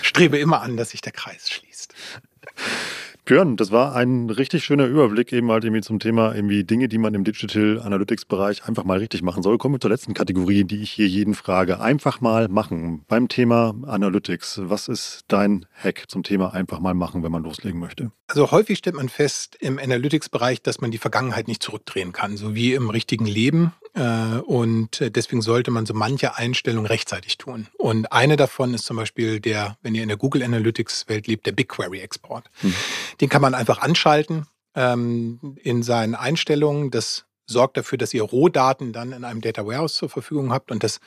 strebe 0.00 0.38
immer 0.38 0.62
an, 0.62 0.78
dass 0.78 0.90
sich 0.90 1.02
der 1.02 1.12
Kreis 1.12 1.50
schließt. 1.50 1.94
Björn, 3.26 3.56
das 3.56 3.72
war 3.72 3.96
ein 3.96 4.30
richtig 4.30 4.62
schöner 4.62 4.86
Überblick 4.86 5.32
eben 5.32 5.50
halt 5.50 5.64
irgendwie 5.64 5.82
zum 5.82 5.98
Thema 5.98 6.32
irgendwie 6.32 6.62
Dinge, 6.62 6.86
die 6.86 6.96
man 6.96 7.12
im 7.12 7.24
Digital 7.24 7.82
Analytics 7.84 8.24
Bereich 8.24 8.64
einfach 8.64 8.84
mal 8.84 8.98
richtig 8.98 9.22
machen 9.22 9.42
soll. 9.42 9.58
Kommen 9.58 9.74
wir 9.74 9.80
zur 9.80 9.90
letzten 9.90 10.14
Kategorie, 10.14 10.62
die 10.62 10.80
ich 10.80 10.92
hier 10.92 11.08
jeden 11.08 11.34
frage. 11.34 11.80
Einfach 11.80 12.20
mal 12.20 12.46
machen. 12.46 13.04
Beim 13.08 13.26
Thema 13.26 13.74
Analytics. 13.84 14.60
Was 14.66 14.86
ist 14.86 15.24
dein 15.26 15.66
Hack 15.74 16.04
zum 16.06 16.22
Thema 16.22 16.54
einfach 16.54 16.78
mal 16.78 16.94
machen, 16.94 17.24
wenn 17.24 17.32
man 17.32 17.42
loslegen 17.42 17.80
möchte? 17.80 18.12
Also 18.28 18.52
häufig 18.52 18.78
stellt 18.78 18.94
man 18.94 19.08
fest 19.08 19.56
im 19.58 19.80
Analytics 19.80 20.28
Bereich, 20.28 20.62
dass 20.62 20.80
man 20.80 20.92
die 20.92 20.98
Vergangenheit 20.98 21.48
nicht 21.48 21.64
zurückdrehen 21.64 22.12
kann, 22.12 22.36
so 22.36 22.54
wie 22.54 22.74
im 22.74 22.90
richtigen 22.90 23.26
Leben. 23.26 23.72
Äh, 23.94 24.38
und 24.46 25.00
deswegen 25.00 25.42
sollte 25.42 25.70
man 25.70 25.86
so 25.86 25.94
manche 25.94 26.36
Einstellungen 26.36 26.86
rechtzeitig 26.86 27.38
tun. 27.38 27.66
Und 27.78 28.12
eine 28.12 28.36
davon 28.36 28.74
ist 28.74 28.84
zum 28.84 28.96
Beispiel 28.96 29.40
der, 29.40 29.78
wenn 29.82 29.94
ihr 29.94 30.02
in 30.02 30.08
der 30.08 30.18
Google 30.18 30.42
Analytics 30.42 31.08
Welt 31.08 31.26
lebt, 31.26 31.46
der 31.46 31.52
BigQuery 31.52 32.00
Export. 32.00 32.44
Hm. 32.60 32.74
Den 33.20 33.28
kann 33.28 33.42
man 33.42 33.54
einfach 33.54 33.78
anschalten 33.78 34.46
ähm, 34.74 35.56
in 35.62 35.82
seinen 35.82 36.14
Einstellungen. 36.14 36.90
Das 36.90 37.26
sorgt 37.46 37.76
dafür, 37.76 37.98
dass 37.98 38.14
ihr 38.14 38.22
Rohdaten 38.22 38.92
dann 38.92 39.12
in 39.12 39.24
einem 39.24 39.40
Data 39.40 39.66
Warehouse 39.66 39.94
zur 39.94 40.08
Verfügung 40.08 40.52
habt 40.52 40.70
und 40.70 40.82
das 40.82 41.00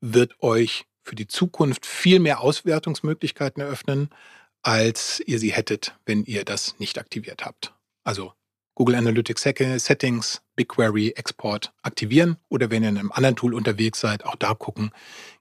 wird 0.00 0.42
euch 0.42 0.86
für 1.02 1.14
die 1.14 1.26
Zukunft 1.26 1.86
viel 1.86 2.18
mehr 2.18 2.40
Auswertungsmöglichkeiten 2.40 3.62
eröffnen, 3.62 4.10
als 4.62 5.20
ihr 5.26 5.38
sie 5.38 5.52
hättet, 5.52 5.96
wenn 6.06 6.24
ihr 6.24 6.44
das 6.44 6.78
nicht 6.78 6.98
aktiviert 6.98 7.44
habt. 7.44 7.74
Also 8.02 8.32
Google 8.74 8.96
Analytics 8.96 9.42
Settings, 9.42 10.42
BigQuery 10.56 11.10
Export 11.10 11.72
aktivieren 11.82 12.38
oder 12.48 12.70
wenn 12.70 12.82
ihr 12.82 12.88
in 12.88 12.98
einem 12.98 13.12
anderen 13.12 13.36
Tool 13.36 13.54
unterwegs 13.54 14.00
seid, 14.00 14.24
auch 14.24 14.36
da 14.36 14.54
gucken, 14.54 14.90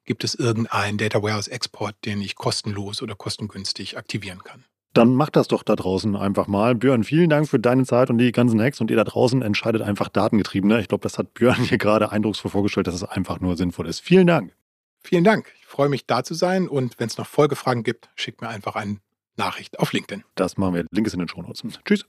gibt 0.05 0.23
es 0.23 0.36
irgendeinen 0.36 0.97
Data 0.97 1.23
Warehouse 1.23 1.47
Export, 1.47 1.95
den 2.05 2.21
ich 2.21 2.36
kostenlos 2.36 3.01
oder 3.01 3.15
kostengünstig 3.15 3.97
aktivieren 3.97 4.43
kann. 4.43 4.65
Dann 4.93 5.15
macht 5.15 5.36
das 5.36 5.47
doch 5.47 5.63
da 5.63 5.75
draußen 5.75 6.15
einfach 6.15 6.47
mal. 6.47 6.75
Björn, 6.75 7.03
vielen 7.03 7.29
Dank 7.29 7.49
für 7.49 7.60
deine 7.60 7.84
Zeit 7.86 8.12
und 8.12 8.19
die 8.19 8.32
ganzen 8.32 8.62
Hacks 8.62 8.79
und 8.79 8.91
ihr 8.91 8.97
da 8.97 9.03
draußen 9.03 9.41
entscheidet 9.41 9.82
einfach 9.82 10.08
datengetriebener. 10.10 10.79
Ich 10.79 10.88
glaube, 10.88 11.01
das 11.01 11.17
hat 11.17 11.34
Björn 11.34 11.63
hier 11.63 11.77
gerade 11.79 12.12
eindrucksvoll 12.12 12.51
vorgestellt, 12.51 12.88
dass 12.88 12.95
es 12.95 13.03
einfach 13.03 13.39
nur 13.39 13.58
sinnvoll 13.58 13.88
ist. 13.88 14.01
Vielen 14.01 14.27
Dank. 14.27 14.53
Vielen 15.03 15.23
Dank. 15.23 15.51
Ich 15.60 15.65
freue 15.65 15.89
mich 15.89 16.06
da 16.06 16.23
zu 16.23 16.36
sein 16.36 16.67
und 16.67 16.99
wenn 16.99 17.08
es 17.08 17.17
noch 17.17 17.27
Folgefragen 17.27 17.84
gibt, 17.84 18.10
schickt 18.15 18.41
mir 18.41 18.49
einfach 18.49 18.75
eine 18.75 18.97
Nachricht 19.36 19.79
auf 19.79 19.91
LinkedIn. 19.93 20.23
Das 20.36 20.58
machen 20.58 20.75
wir. 20.75 20.86
Link 20.91 21.08
ist 21.08 21.13
in 21.13 21.19
den 21.19 21.27
Show 21.27 21.41
Notes. 21.41 21.63
Tschüss. 21.86 22.06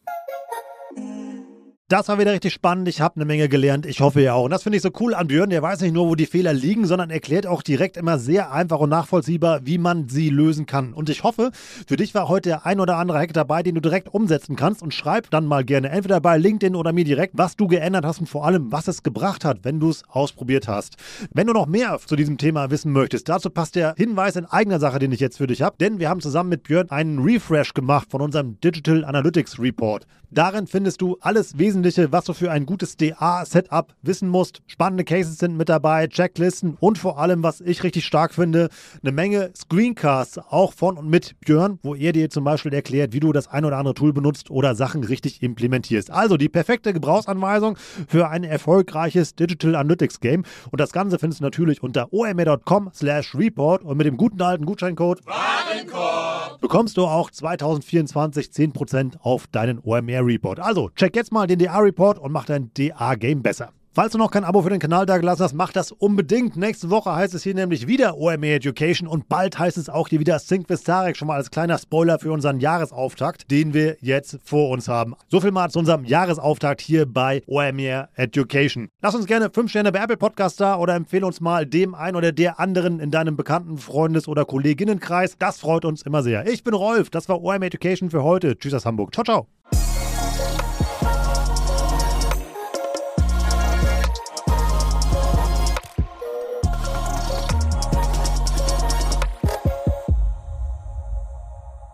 Das 1.91 2.09
war 2.09 2.19
wieder 2.19 2.33
richtig 2.33 2.55
spannend. 2.55 2.89
Ich 2.89 3.03
habe 3.03 3.17
eine 3.17 3.27
Menge 3.27 3.47
gelernt. 3.47 3.85
Ich 3.85 4.01
hoffe 4.01 4.23
ja 4.23 4.33
auch. 4.33 4.45
Und 4.45 4.53
das 4.53 4.63
finde 4.63 4.79
ich 4.79 4.83
so 4.83 4.89
cool 5.01 5.13
an 5.13 5.27
Björn. 5.27 5.51
Der 5.51 5.61
weiß 5.61 5.83
nicht 5.83 5.93
nur, 5.93 6.09
wo 6.09 6.15
die 6.15 6.25
Fehler 6.25 6.55
liegen, 6.55 6.87
sondern 6.87 7.11
erklärt 7.11 7.47
auch 7.47 7.61
direkt 7.61 7.99
immer 7.99 8.19
sehr 8.19 8.53
einfach 8.53 8.79
und 8.79 8.89
nachvollziehbar, 8.89 9.67
wie 9.67 9.77
man 9.77 10.09
sie 10.09 10.31
lösen 10.31 10.65
kann. 10.65 10.95
Und 10.95 11.11
ich 11.11 11.25
hoffe, 11.25 11.51
für 11.87 11.97
dich 11.97 12.15
war 12.15 12.27
heute 12.31 12.49
der 12.49 12.65
ein 12.65 12.81
oder 12.81 12.97
andere 12.97 13.19
Hack 13.19 13.35
dabei, 13.35 13.63
den 13.63 13.75
du 13.75 13.83
direkt 13.83 14.09
umsetzen 14.09 14.57
kannst. 14.57 14.83
Und 14.83 14.95
schreib 14.95 15.29
dann 15.29 15.45
mal 15.45 15.63
gerne 15.63 15.91
entweder 15.91 16.23
bei 16.23 16.39
LinkedIn 16.39 16.75
oder 16.75 16.95
mir 16.95 17.05
direkt, 17.05 17.37
was 17.37 17.55
du 17.55 17.67
geändert 17.67 18.07
hast 18.07 18.19
und 18.19 18.31
vor 18.31 18.47
allem, 18.47 18.73
was 18.73 18.89
es 18.89 19.03
gebracht 19.03 19.45
hat, 19.45 19.59
wenn 19.65 19.79
du 19.79 19.91
es 19.91 20.05
ausprobiert 20.09 20.67
hast. 20.67 20.97
Wenn 21.35 21.49
du 21.49 21.53
noch 21.53 21.67
mehr 21.67 21.99
zu 22.07 22.17
diesem 22.17 22.39
Thema 22.39 22.71
wissen 22.71 22.93
möchtest, 22.93 23.29
dazu 23.29 23.51
passt 23.51 23.75
der 23.75 23.95
Hinweis 23.99 24.37
in 24.37 24.47
eigener 24.47 24.81
Sache, 24.81 25.01
den 25.01 25.13
ich 25.13 25.21
jetzt 25.21 25.37
für 25.37 25.47
dich 25.47 25.61
habe. 25.61 25.77
Denn 25.79 25.99
wir 25.99 26.09
haben 26.09 26.23
zusammen 26.23 26.49
mit 26.49 26.63
Björn 26.63 26.89
einen 26.89 27.19
Refresh 27.19 27.75
gemacht 27.75 28.11
von 28.11 28.23
unserem 28.23 28.59
Digital 28.63 29.05
Analytics 29.05 29.61
Report. 29.61 30.07
Darin 30.31 30.67
findest 30.67 31.01
du 31.01 31.17
alles 31.21 31.59
Wesentliche, 31.59 31.74
was 31.83 32.25
du 32.25 32.35
für 32.35 32.51
ein 32.51 32.67
gutes 32.67 32.97
DA-Setup 32.97 33.95
wissen 34.03 34.29
musst. 34.29 34.63
Spannende 34.67 35.05
Cases 35.05 35.39
sind 35.39 35.57
mit 35.57 35.69
dabei, 35.69 36.07
Checklisten 36.07 36.77
und 36.79 36.99
vor 36.99 37.19
allem, 37.19 37.43
was 37.43 37.61
ich 37.61 37.83
richtig 37.83 38.05
stark 38.05 38.35
finde, 38.35 38.69
eine 39.03 39.13
Menge 39.13 39.51
Screencasts, 39.57 40.39
auch 40.39 40.73
von 40.73 40.99
und 40.99 41.09
mit 41.09 41.35
Björn, 41.41 41.79
wo 41.83 41.95
er 41.95 42.13
dir 42.13 42.31
zum 42.31 42.45
Beispiel 42.45 42.73
erklärt, 42.73 43.13
wie 43.13 43.21
du 43.21 43.33
das 43.33 43.49
ein 43.49 43.65
oder 43.65 43.79
andere 43.79 43.95
Tool 43.95 44.13
benutzt 44.13 44.51
oder 44.51 44.75
Sachen 44.75 45.03
richtig 45.03 45.43
implementierst. 45.43 46.11
Also 46.11 46.37
die 46.37 46.49
perfekte 46.49 46.93
Gebrauchsanweisung 46.93 47.77
für 48.07 48.29
ein 48.29 48.45
erfolgreiches 48.45 49.35
Digital 49.35 49.75
Analytics 49.75 50.21
Game. 50.21 50.45
Und 50.71 50.81
das 50.81 50.93
Ganze 50.93 51.19
findest 51.19 51.41
du 51.41 51.45
natürlich 51.45 51.83
unter 51.83 52.13
omr.com 52.13 52.91
slash 52.95 53.35
report 53.35 53.83
und 53.83 53.97
mit 53.97 54.07
dem 54.07 54.17
guten 54.17 54.43
alten 54.43 54.67
Gutscheincode 54.67 55.27
Warenkorb 55.27 56.35
bekommst 56.61 56.97
du 56.97 57.05
auch 57.05 57.31
2024 57.31 58.47
10% 58.47 59.21
auf 59.21 59.47
deinen 59.49 59.81
OMR 59.81 60.25
Report. 60.25 60.61
Also 60.61 60.89
check 60.97 61.15
jetzt 61.15 61.31
mal 61.31 61.47
den 61.47 61.59
DA 61.65 61.79
Report 61.79 62.19
und 62.19 62.33
mach 62.33 62.45
dein 62.45 62.71
DA 62.75 63.15
Game 63.15 63.43
besser. 63.43 63.73
Falls 63.97 64.11
du 64.11 64.19
noch 64.19 64.33
kein 64.33 64.43
Abo 64.43 64.61
für 64.61 64.71
den 64.71 64.81
Kanal 64.81 65.07
da 65.07 65.19
gelassen 65.19 65.45
hast, 65.45 65.55
mach 65.55 65.71
das 65.71 65.93
unbedingt. 65.93 66.57
Nächste 66.57 66.91
Woche 66.91 67.15
heißt 67.15 67.33
es 67.33 67.45
hier 67.45 67.55
nämlich 67.55 67.87
wieder 67.87 68.19
OME 68.19 68.55
Education 68.55 69.07
und 69.07 69.29
bald 69.29 69.57
heißt 69.57 69.79
es 69.79 69.89
auch 69.89 70.09
hier 70.09 70.19
wieder 70.19 70.41
Sync 70.41 70.69
with 70.69 70.83
Tarek. 70.83 71.17
Schon 71.17 71.29
mal 71.29 71.37
als 71.37 71.53
kleiner 71.53 71.79
Spoiler 71.79 72.19
für 72.19 72.33
unseren 72.33 72.59
Jahresauftakt, 72.59 73.53
den 73.53 73.73
wir 73.73 73.97
jetzt 74.01 74.41
vor 74.43 74.71
uns 74.71 74.89
haben. 74.89 75.15
So 75.29 75.41
viel 75.41 75.53
mal 75.53 75.71
zu 75.71 75.79
unserem 75.79 76.05
Jahresauftakt 76.05 76.81
hier 76.81 77.07
bei 77.07 77.45
OME 77.47 78.09
Education. 78.17 78.89
Lass 79.01 79.15
uns 79.15 79.27
gerne 79.27 79.49
5 79.49 79.71
Sterne 79.71 79.93
bei 79.93 80.01
Apple 80.01 80.17
Podcast 80.17 80.61
da 80.61 80.77
oder 80.77 80.97
empfehle 80.97 81.25
uns 81.25 81.41
mal 81.41 81.65
dem 81.65 81.95
einen 81.95 82.17
oder 82.17 82.33
der 82.33 82.59
anderen 82.59 82.99
in 82.99 83.13
deinem 83.13 83.37
bekannten 83.37 83.79
Freundes- 83.79 84.27
oder 84.27 84.45
Kolleginnenkreis. 84.45 85.39
Das 85.39 85.61
freut 85.61 85.85
uns 85.85 86.03
immer 86.03 86.25
sehr. 86.25 86.49
Ich 86.49 86.65
bin 86.65 86.75
Rolf, 86.75 87.11
das 87.11 87.29
war 87.29 87.41
OME 87.41 87.67
Education 87.67 88.11
für 88.11 88.25
heute. 88.25 88.59
Tschüss 88.59 88.75
aus 88.75 88.87
Hamburg. 88.87 89.15
Ciao, 89.15 89.23
ciao. 89.23 89.54